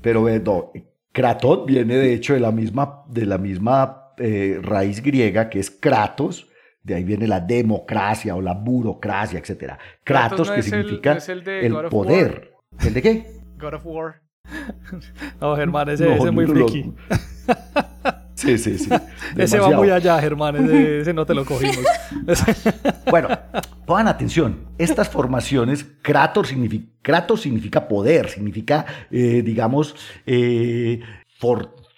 Pero 0.00 0.24
no, 0.44 0.70
Kratos 1.12 1.66
viene 1.66 1.96
de 1.96 2.14
hecho 2.14 2.34
de 2.34 2.40
la 2.40 2.52
misma, 2.52 3.02
de 3.08 3.26
la 3.26 3.38
misma 3.38 4.12
eh, 4.18 4.58
raíz 4.62 5.02
griega 5.02 5.48
que 5.48 5.60
es 5.60 5.70
Kratos, 5.70 6.48
de 6.82 6.94
ahí 6.94 7.04
viene 7.04 7.26
la 7.26 7.40
democracia 7.40 8.34
o 8.34 8.40
la 8.40 8.54
burocracia, 8.54 9.38
etc. 9.38 9.74
Kratos, 10.04 10.50
que 10.50 10.62
significa 10.62 11.18
el, 11.28 11.74
poder. 11.90 12.52
¿El 12.80 12.94
de 12.94 13.02
qué? 13.02 13.26
God 13.58 13.74
of 13.74 13.86
War. 13.86 14.22
No, 15.40 15.54
Germán, 15.56 15.88
ese, 15.90 16.12
es 16.12 16.32
muy 16.32 16.46
friki. 16.46 16.94
Sí, 18.38 18.56
sí, 18.56 18.78
sí. 18.78 18.88
ese 19.36 19.58
va 19.58 19.70
muy 19.70 19.90
allá, 19.90 20.20
Germán. 20.20 20.54
Ese, 20.70 21.12
no 21.12 21.26
te 21.26 21.34
lo 21.34 21.44
cogimos. 21.44 21.84
bueno, 23.10 23.28
pongan 23.84 24.06
atención. 24.06 24.68
Estas 24.78 25.08
formaciones, 25.08 25.84
Kratos 26.02 26.46
significa, 26.46 26.86
Kratos 27.02 27.40
significa 27.42 27.88
poder, 27.88 28.28
significa, 28.28 28.86
eh, 29.10 29.42
digamos, 29.44 29.96
eh, 30.24 31.00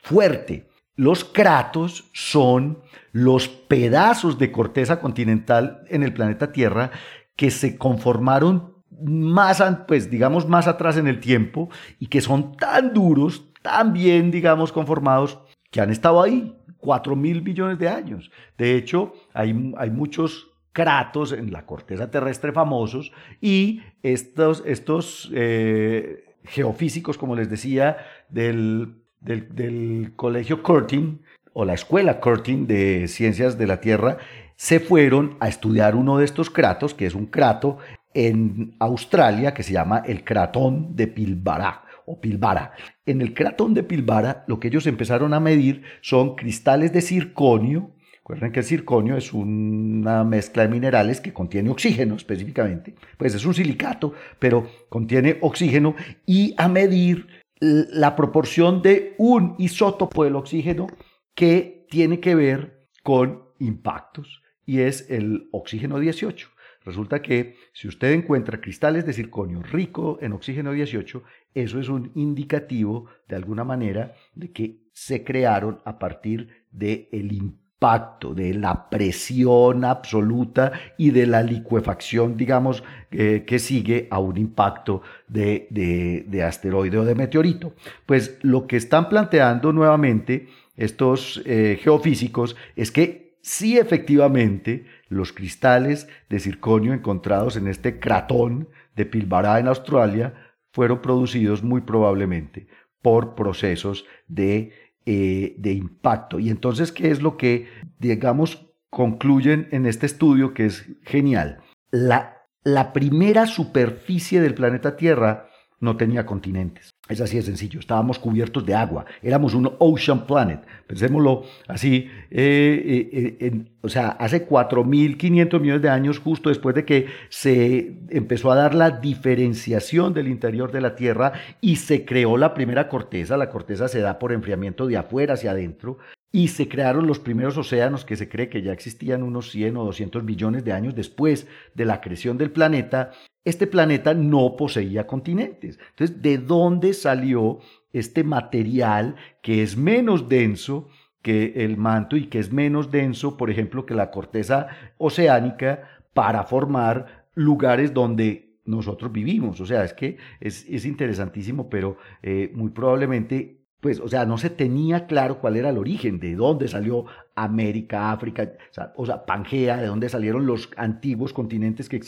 fuerte. 0.00 0.70
Los 0.96 1.24
Kratos 1.24 2.08
son 2.14 2.78
los 3.12 3.48
pedazos 3.48 4.38
de 4.38 4.50
corteza 4.50 4.98
continental 4.98 5.82
en 5.88 6.02
el 6.02 6.14
planeta 6.14 6.52
Tierra 6.52 6.90
que 7.36 7.50
se 7.50 7.76
conformaron 7.76 8.76
más, 9.02 9.62
pues 9.86 10.10
digamos, 10.10 10.48
más 10.48 10.66
atrás 10.68 10.96
en 10.96 11.06
el 11.06 11.20
tiempo 11.20 11.68
y 11.98 12.06
que 12.06 12.22
son 12.22 12.56
tan 12.56 12.94
duros, 12.94 13.44
tan 13.60 13.92
bien, 13.92 14.30
digamos, 14.30 14.72
conformados 14.72 15.38
que 15.70 15.80
han 15.80 15.90
estado 15.90 16.22
ahí 16.22 16.56
4 16.78 17.16
mil 17.16 17.40
billones 17.40 17.78
de 17.78 17.88
años. 17.88 18.30
De 18.58 18.74
hecho, 18.74 19.12
hay, 19.32 19.72
hay 19.76 19.90
muchos 19.90 20.48
cratos 20.72 21.32
en 21.32 21.52
la 21.52 21.66
corteza 21.66 22.10
terrestre 22.10 22.52
famosos 22.52 23.12
y 23.40 23.82
estos, 24.02 24.62
estos 24.66 25.30
eh, 25.34 26.24
geofísicos, 26.44 27.18
como 27.18 27.36
les 27.36 27.50
decía, 27.50 27.98
del, 28.28 29.02
del, 29.20 30.12
colegio 30.16 30.62
Curtin 30.62 31.22
o 31.52 31.64
la 31.64 31.74
escuela 31.74 32.20
Curtin 32.20 32.66
de 32.66 33.08
ciencias 33.08 33.58
de 33.58 33.66
la 33.66 33.80
Tierra, 33.80 34.18
se 34.56 34.78
fueron 34.78 35.36
a 35.40 35.48
estudiar 35.48 35.96
uno 35.96 36.18
de 36.18 36.24
estos 36.24 36.50
cratos, 36.50 36.94
que 36.94 37.06
es 37.06 37.14
un 37.14 37.26
crato 37.26 37.78
en 38.14 38.76
Australia 38.78 39.54
que 39.54 39.62
se 39.62 39.72
llama 39.72 40.02
el 40.06 40.24
cratón 40.24 40.94
de 40.96 41.06
Pilbara 41.06 41.84
o 42.10 42.20
Pilbara. 42.20 42.72
En 43.06 43.20
el 43.20 43.34
cratón 43.34 43.72
de 43.72 43.84
Pilbara 43.84 44.44
lo 44.48 44.58
que 44.58 44.68
ellos 44.68 44.86
empezaron 44.86 45.32
a 45.32 45.40
medir 45.40 45.82
son 46.00 46.34
cristales 46.34 46.92
de 46.92 47.00
circonio 47.00 47.94
Recuerden 48.30 48.52
que 48.52 48.60
el 48.60 48.66
circonio 48.66 49.16
es 49.16 49.32
una 49.32 50.22
mezcla 50.22 50.62
de 50.62 50.68
minerales 50.68 51.20
que 51.20 51.32
contiene 51.32 51.68
oxígeno 51.68 52.14
específicamente. 52.14 52.94
Pues 53.16 53.34
es 53.34 53.44
un 53.44 53.54
silicato, 53.54 54.12
pero 54.38 54.68
contiene 54.88 55.38
oxígeno 55.40 55.96
y 56.26 56.54
a 56.56 56.68
medir 56.68 57.26
la 57.58 58.14
proporción 58.14 58.82
de 58.82 59.16
un 59.18 59.56
isótopo 59.58 60.22
del 60.22 60.36
oxígeno 60.36 60.86
que 61.34 61.86
tiene 61.90 62.20
que 62.20 62.36
ver 62.36 62.86
con 63.02 63.42
impactos 63.58 64.42
y 64.64 64.80
es 64.80 65.10
el 65.10 65.48
oxígeno 65.50 65.98
18. 65.98 66.50
Resulta 66.84 67.20
que 67.20 67.56
si 67.72 67.88
usted 67.88 68.12
encuentra 68.12 68.60
cristales 68.60 69.04
de 69.04 69.12
circonio 69.12 69.62
rico 69.62 70.18
en 70.22 70.32
oxígeno 70.32 70.72
18, 70.72 71.22
eso 71.54 71.78
es 71.78 71.88
un 71.88 72.10
indicativo 72.14 73.06
de 73.28 73.36
alguna 73.36 73.64
manera 73.64 74.14
de 74.34 74.50
que 74.50 74.80
se 74.92 75.22
crearon 75.22 75.80
a 75.84 75.98
partir 75.98 76.64
del 76.70 77.08
el 77.12 77.32
impacto, 77.32 78.34
de 78.34 78.52
la 78.54 78.90
presión 78.90 79.84
absoluta 79.84 80.72
y 80.98 81.10
de 81.10 81.26
la 81.26 81.42
licuefacción, 81.42 82.36
digamos, 82.36 82.82
eh, 83.10 83.44
que 83.46 83.58
sigue 83.58 84.06
a 84.10 84.18
un 84.18 84.36
impacto 84.36 85.00
de, 85.28 85.66
de, 85.70 86.42
asteroide 86.42 86.98
o 86.98 87.04
de 87.04 87.14
meteorito. 87.14 87.72
Pues 88.04 88.38
lo 88.42 88.66
que 88.66 88.76
están 88.76 89.08
planteando 89.08 89.72
nuevamente 89.72 90.48
estos 90.76 91.42
eh, 91.46 91.78
geofísicos 91.82 92.54
es 92.76 92.90
que 92.90 93.38
sí 93.42 93.78
efectivamente 93.78 94.84
los 95.10 95.32
cristales 95.34 96.08
de 96.30 96.40
circonio 96.40 96.94
encontrados 96.94 97.56
en 97.56 97.66
este 97.66 97.98
cratón 98.00 98.68
de 98.96 99.04
Pilbara 99.04 99.58
en 99.58 99.68
Australia 99.68 100.34
fueron 100.72 101.02
producidos 101.02 101.62
muy 101.62 101.82
probablemente 101.82 102.68
por 103.02 103.34
procesos 103.34 104.06
de, 104.28 104.72
eh, 105.04 105.54
de 105.58 105.72
impacto. 105.72 106.38
Y 106.38 106.48
entonces, 106.48 106.92
¿qué 106.92 107.10
es 107.10 107.20
lo 107.20 107.36
que, 107.36 107.66
digamos, 107.98 108.72
concluyen 108.88 109.68
en 109.72 109.84
este 109.84 110.06
estudio 110.06 110.54
que 110.54 110.66
es 110.66 110.86
genial? 111.02 111.60
La, 111.90 112.44
la 112.62 112.92
primera 112.92 113.46
superficie 113.46 114.40
del 114.40 114.54
planeta 114.54 114.96
Tierra 114.96 115.49
no 115.80 115.96
tenía 115.96 116.26
continentes. 116.26 116.94
Es 117.08 117.20
así 117.20 117.36
de 117.36 117.42
sencillo, 117.42 117.80
estábamos 117.80 118.18
cubiertos 118.18 118.64
de 118.64 118.74
agua, 118.74 119.04
éramos 119.22 119.54
un 119.54 119.72
ocean 119.78 120.26
planet, 120.26 120.60
pensémoslo 120.86 121.42
así, 121.66 122.08
eh, 122.30 123.08
eh, 123.12 123.36
eh, 123.40 123.64
o 123.80 123.88
sea, 123.88 124.10
hace 124.10 124.46
4.500 124.46 125.60
millones 125.60 125.82
de 125.82 125.88
años, 125.88 126.18
justo 126.20 126.50
después 126.50 126.74
de 126.74 126.84
que 126.84 127.06
se 127.30 127.98
empezó 128.10 128.52
a 128.52 128.56
dar 128.56 128.74
la 128.74 128.90
diferenciación 128.90 130.14
del 130.14 130.28
interior 130.28 130.70
de 130.70 130.82
la 130.82 130.94
Tierra 130.94 131.32
y 131.60 131.76
se 131.76 132.04
creó 132.04 132.36
la 132.36 132.54
primera 132.54 132.88
corteza, 132.88 133.36
la 133.36 133.50
corteza 133.50 133.88
se 133.88 134.00
da 134.00 134.18
por 134.18 134.32
enfriamiento 134.32 134.86
de 134.86 134.98
afuera 134.98 135.34
hacia 135.34 135.50
adentro, 135.50 135.98
y 136.32 136.48
se 136.48 136.68
crearon 136.68 137.06
los 137.06 137.18
primeros 137.18 137.56
océanos 137.56 138.04
que 138.04 138.16
se 138.16 138.28
cree 138.28 138.48
que 138.48 138.62
ya 138.62 138.72
existían 138.72 139.22
unos 139.22 139.50
100 139.50 139.76
o 139.76 139.84
200 139.84 140.22
millones 140.22 140.64
de 140.64 140.72
años 140.72 140.94
después 140.94 141.48
de 141.74 141.84
la 141.84 142.00
creación 142.00 142.38
del 142.38 142.52
planeta, 142.52 143.10
este 143.44 143.66
planeta 143.66 144.14
no 144.14 144.56
poseía 144.56 145.06
continentes. 145.06 145.78
Entonces, 145.90 146.22
¿de 146.22 146.38
dónde 146.38 146.92
salió 146.92 147.58
este 147.92 148.22
material 148.22 149.16
que 149.42 149.62
es 149.62 149.76
menos 149.76 150.28
denso 150.28 150.88
que 151.22 151.52
el 151.56 151.76
manto 151.76 152.16
y 152.16 152.26
que 152.26 152.38
es 152.38 152.52
menos 152.52 152.90
denso, 152.90 153.36
por 153.36 153.50
ejemplo, 153.50 153.84
que 153.84 153.94
la 153.94 154.10
corteza 154.10 154.68
oceánica 154.98 155.88
para 156.14 156.44
formar 156.44 157.26
lugares 157.34 157.92
donde 157.92 158.58
nosotros 158.64 159.10
vivimos? 159.10 159.60
O 159.60 159.66
sea, 159.66 159.84
es 159.84 159.94
que 159.94 160.18
es, 160.38 160.84
interesantísimo, 160.84 161.68
pero 161.68 161.96
eh, 162.22 162.52
muy 162.54 162.70
probablemente 162.70 163.59
pues, 163.80 163.98
o 164.00 164.08
sea, 164.08 164.26
no 164.26 164.38
se 164.38 164.50
tenía 164.50 165.06
claro 165.06 165.38
cuál 165.38 165.56
era 165.56 165.70
el 165.70 165.78
origen, 165.78 166.20
de 166.20 166.34
dónde 166.34 166.68
salió 166.68 167.06
América, 167.34 168.12
África, 168.12 168.52
o 168.94 169.06
sea, 169.06 169.24
Pangea, 169.24 169.78
de 169.78 169.86
dónde 169.86 170.08
salieron 170.08 170.46
los 170.46 170.70
antiguos 170.76 171.32
continentes 171.32 171.88
que, 171.88 172.00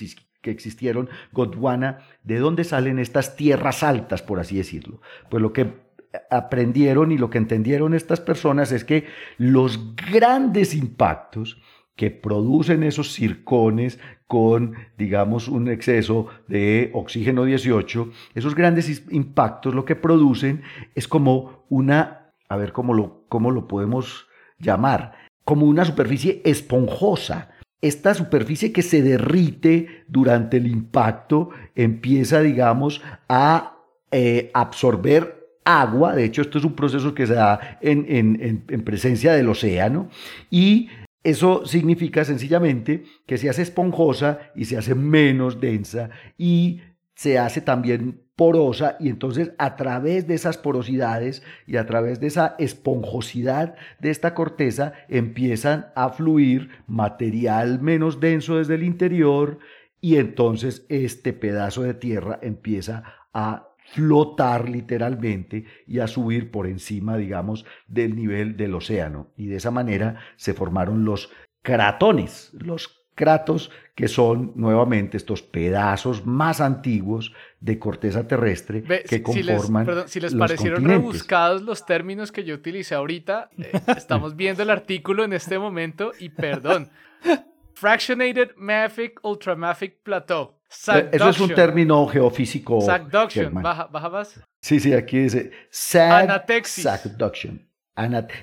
que 0.42 0.50
existieron, 0.50 1.08
Gondwana, 1.32 2.00
de 2.22 2.38
dónde 2.38 2.64
salen 2.64 2.98
estas 2.98 3.36
tierras 3.36 3.82
altas, 3.82 4.22
por 4.22 4.38
así 4.38 4.56
decirlo. 4.56 5.00
Pues 5.30 5.42
lo 5.42 5.52
que 5.52 5.72
aprendieron 6.30 7.12
y 7.12 7.18
lo 7.18 7.30
que 7.30 7.38
entendieron 7.38 7.94
estas 7.94 8.20
personas 8.20 8.70
es 8.72 8.84
que 8.84 9.06
los 9.38 9.96
grandes 9.96 10.74
impactos 10.74 11.60
que 11.96 12.10
producen 12.10 12.82
esos 12.82 13.12
circones 13.12 13.98
con, 14.26 14.74
digamos, 14.96 15.48
un 15.48 15.68
exceso 15.68 16.26
de 16.48 16.90
oxígeno 16.94 17.44
18, 17.44 18.10
esos 18.34 18.54
grandes 18.54 19.04
impactos 19.10 19.74
lo 19.74 19.84
que 19.84 19.96
producen 19.96 20.62
es 20.94 21.06
como 21.06 21.64
una, 21.68 22.32
a 22.48 22.56
ver 22.56 22.72
cómo 22.72 22.94
lo, 22.94 23.24
cómo 23.28 23.50
lo 23.50 23.68
podemos 23.68 24.26
llamar, 24.58 25.12
como 25.44 25.66
una 25.66 25.84
superficie 25.84 26.40
esponjosa. 26.44 27.50
Esta 27.82 28.14
superficie 28.14 28.72
que 28.72 28.82
se 28.82 29.02
derrite 29.02 30.04
durante 30.06 30.56
el 30.56 30.68
impacto 30.68 31.50
empieza, 31.74 32.40
digamos, 32.40 33.02
a 33.28 33.76
eh, 34.12 34.50
absorber 34.54 35.58
agua, 35.64 36.14
de 36.14 36.24
hecho 36.24 36.42
esto 36.42 36.58
es 36.58 36.64
un 36.64 36.74
proceso 36.74 37.14
que 37.14 37.26
se 37.26 37.34
da 37.34 37.78
en, 37.80 38.06
en, 38.08 38.64
en 38.66 38.82
presencia 38.82 39.32
del 39.32 39.48
océano, 39.48 40.08
y 40.50 40.88
eso 41.24 41.64
significa 41.66 42.24
sencillamente 42.24 43.04
que 43.26 43.38
se 43.38 43.48
hace 43.48 43.62
esponjosa 43.62 44.50
y 44.56 44.64
se 44.64 44.76
hace 44.76 44.94
menos 44.94 45.60
densa 45.60 46.10
y 46.36 46.80
se 47.14 47.38
hace 47.38 47.60
también 47.60 48.22
porosa. 48.34 48.96
Y 48.98 49.08
entonces 49.08 49.52
a 49.58 49.76
través 49.76 50.26
de 50.26 50.34
esas 50.34 50.58
porosidades 50.58 51.42
y 51.66 51.76
a 51.76 51.86
través 51.86 52.18
de 52.18 52.26
esa 52.26 52.56
esponjosidad 52.58 53.76
de 54.00 54.10
esta 54.10 54.34
corteza 54.34 54.94
empiezan 55.08 55.92
a 55.94 56.10
fluir 56.10 56.70
material 56.88 57.80
menos 57.80 58.18
denso 58.18 58.56
desde 58.56 58.74
el 58.74 58.82
interior 58.82 59.58
y 60.00 60.16
entonces 60.16 60.84
este 60.88 61.32
pedazo 61.32 61.82
de 61.82 61.94
tierra 61.94 62.40
empieza 62.42 63.04
a 63.32 63.68
flotar 63.92 64.68
literalmente 64.68 65.66
y 65.86 65.98
a 65.98 66.06
subir 66.06 66.50
por 66.50 66.66
encima, 66.66 67.16
digamos, 67.16 67.66
del 67.86 68.16
nivel 68.16 68.56
del 68.56 68.74
océano. 68.74 69.28
Y 69.36 69.46
de 69.46 69.56
esa 69.56 69.70
manera 69.70 70.16
se 70.36 70.54
formaron 70.54 71.04
los 71.04 71.30
cratones, 71.62 72.50
los 72.54 73.04
cratos, 73.14 73.70
que 73.94 74.08
son 74.08 74.52
nuevamente 74.56 75.18
estos 75.18 75.42
pedazos 75.42 76.24
más 76.24 76.62
antiguos 76.62 77.34
de 77.60 77.78
corteza 77.78 78.26
terrestre 78.26 78.82
que 78.82 79.22
conforman. 79.22 79.84
Si 79.84 79.86
les, 79.86 79.86
perdón, 79.86 80.08
si 80.08 80.20
les 80.20 80.34
parecieron 80.34 80.84
rebuscados 80.84 81.60
los 81.60 81.84
términos 81.84 82.32
que 82.32 82.44
yo 82.44 82.54
utilicé 82.54 82.94
ahorita, 82.94 83.50
eh, 83.58 83.72
estamos 83.96 84.34
viendo 84.36 84.62
el 84.62 84.70
artículo 84.70 85.24
en 85.24 85.34
este 85.34 85.58
momento 85.58 86.12
y 86.18 86.30
perdón. 86.30 86.88
Fractionated 87.74 88.52
Mafic 88.56 89.20
Ultramafic 89.22 89.98
Plateau. 90.02 90.54
Eh, 90.94 91.10
eso 91.12 91.28
es 91.28 91.40
un 91.40 91.54
término 91.54 92.06
geofísico. 92.06 92.80
Subduction. 92.80 93.54
Baja, 93.62 93.88
baja 93.90 94.08
más. 94.08 94.40
Sí, 94.60 94.80
sí, 94.80 94.92
aquí 94.92 95.18
dice 95.18 95.50
anatexis. 95.94 96.86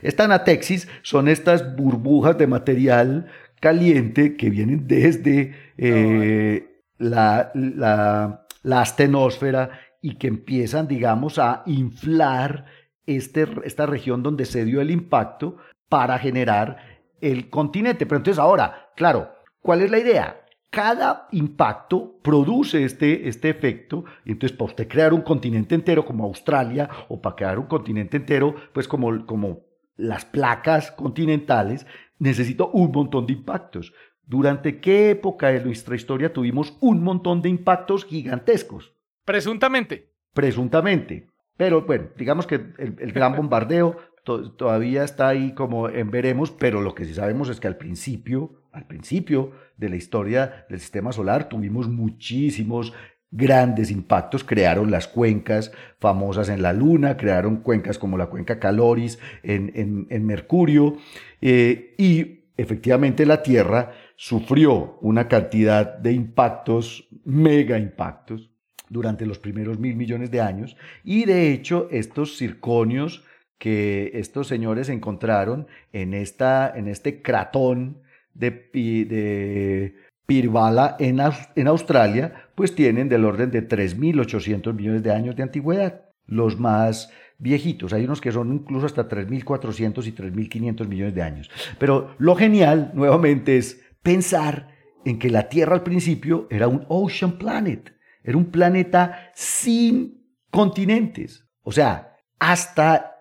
esta 0.02 0.24
anatexis 0.26 0.88
son 1.02 1.28
estas 1.28 1.76
burbujas 1.76 2.38
de 2.38 2.48
material 2.48 3.28
caliente 3.60 4.38
que 4.38 4.50
vienen 4.50 4.88
desde 4.88 5.56
eh, 5.78 6.84
la, 6.98 7.52
la, 7.54 8.46
la, 8.64 8.82
astenosfera 8.82 9.72
y 10.02 10.16
que 10.16 10.28
empiezan, 10.28 10.88
digamos, 10.88 11.40
a 11.40 11.64
inflar 11.66 12.66
este, 13.06 13.48
esta 13.64 13.86
región 13.86 14.24
donde 14.24 14.46
se 14.46 14.66
dio 14.66 14.82
el 14.82 14.92
impacto 14.92 15.58
para 15.90 16.20
generar 16.20 16.78
el 17.22 17.50
continente. 17.50 18.06
Pero 18.06 18.18
entonces 18.18 18.40
ahora, 18.40 18.92
claro, 18.96 19.34
¿cuál 19.62 19.82
es 19.82 19.92
la 19.92 20.00
idea? 20.00 20.42
Cada 20.70 21.28
impacto 21.32 22.20
produce 22.22 22.84
este, 22.84 23.28
este 23.28 23.50
efecto. 23.50 24.06
Y 24.26 24.32
entonces, 24.32 24.56
para 24.56 24.72
usted 24.72 24.88
crear 24.88 25.14
un 25.14 25.22
continente 25.22 25.76
entero 25.76 26.06
como 26.06 26.26
Australia 26.26 26.90
o 27.08 27.22
para 27.22 27.36
crear 27.36 27.60
un 27.60 27.66
continente 27.66 28.18
entero, 28.18 28.56
pues 28.74 28.88
como, 28.88 29.26
como 29.26 29.62
las 29.98 30.26
placas 30.26 30.92
continentales, 30.92 31.86
necesito 32.20 32.70
un 32.70 32.92
montón 32.92 33.26
de 33.26 33.34
impactos. 33.34 33.94
¿Durante 34.24 34.80
qué 34.80 35.10
época 35.10 35.48
de 35.48 35.64
nuestra 35.64 35.96
historia 35.96 36.32
tuvimos 36.32 36.78
un 36.82 37.04
montón 37.04 37.42
de 37.42 37.50
impactos 37.50 38.06
gigantescos? 38.06 38.94
Presuntamente. 39.26 40.14
Presuntamente. 40.34 41.28
Pero 41.58 41.82
bueno, 41.82 42.10
digamos 42.16 42.46
que 42.46 42.56
el, 42.56 42.96
el 43.00 43.12
gran 43.12 43.36
bombardeo 43.38 43.98
todavía 44.24 45.04
está 45.04 45.28
ahí 45.28 45.54
como 45.54 45.90
en 45.90 46.12
veremos, 46.12 46.52
pero 46.52 46.82
lo 46.82 46.96
que 46.96 47.06
sí 47.06 47.14
sabemos 47.14 47.50
es 47.50 47.60
que 47.60 47.68
al 47.68 47.78
principio, 47.78 48.64
al 48.72 48.86
principio 48.86 49.52
de 49.78 49.90
la 49.90 49.96
historia 49.96 50.66
del 50.70 50.80
sistema 50.80 51.12
solar 51.12 51.50
tuvimos 51.50 51.90
muchísimos 51.90 52.94
grandes 53.32 53.92
impactos, 53.92 54.44
crearon 54.44 54.90
las 54.90 55.08
cuencas 55.08 55.72
famosas 56.00 56.50
en 56.50 56.62
la 56.62 56.74
Luna, 56.74 57.18
crearon 57.18 57.58
cuencas 57.58 58.00
como 58.00 58.18
la 58.18 58.28
cuenca 58.28 58.60
Caloris 58.60 59.20
en, 59.44 60.08
en, 60.10 60.26
Mercurio, 60.26 60.98
eh, 61.42 61.94
y 61.98 62.46
efectivamente 62.58 63.26
la 63.26 63.44
Tierra 63.44 63.92
sufrió 64.16 64.98
una 65.02 65.28
cantidad 65.28 65.98
de 65.98 66.12
impactos, 66.14 67.08
mega 67.24 67.78
impactos, 67.78 68.50
durante 68.90 69.28
los 69.28 69.38
primeros 69.38 69.78
mil 69.78 69.96
millones 69.96 70.32
de 70.32 70.42
años, 70.42 70.76
y 71.04 71.26
de 71.26 71.54
hecho 71.54 71.88
estos 71.92 72.38
circonios 72.38 73.24
que 73.60 74.12
estos 74.16 74.48
señores 74.48 74.90
encontraron 74.90 75.68
en, 75.94 76.16
esta, 76.16 76.72
en 76.76 76.88
este 76.88 77.22
cratón 77.22 78.02
de, 78.34 78.50
de 78.74 79.96
Pirvala 80.26 80.96
en, 81.00 81.20
en 81.56 81.68
Australia, 81.68 82.50
pues 82.56 82.74
tienen 82.74 83.10
del 83.10 83.26
orden 83.26 83.52
de 83.52 83.68
3.800 83.68 84.74
millones 84.74 85.04
de 85.04 85.12
años 85.12 85.36
de 85.36 85.44
antigüedad. 85.44 86.06
Los 86.26 86.60
más 86.60 87.12
viejitos, 87.40 87.94
hay 87.94 88.04
unos 88.04 88.22
que 88.22 88.32
son 88.32 88.54
incluso 88.54 88.86
hasta 88.86 89.08
3.400 89.08 90.06
y 90.06 90.12
3.500 90.12 90.88
millones 90.88 91.16
de 91.16 91.22
años. 91.22 91.50
Pero 91.80 92.16
lo 92.18 92.36
genial, 92.36 92.92
nuevamente, 92.94 93.58
es 93.58 93.82
pensar 94.04 94.70
en 95.06 95.18
que 95.20 95.30
la 95.30 95.50
Tierra 95.50 95.74
al 95.74 95.84
principio 95.84 96.48
era 96.50 96.68
un 96.68 96.86
ocean 96.90 97.38
planet, 97.38 97.94
era 98.24 98.38
un 98.38 98.52
planeta 98.52 99.32
sin 99.34 100.26
continentes. 100.52 101.46
O 101.64 101.72
sea, 101.72 102.18
hasta, 102.40 103.19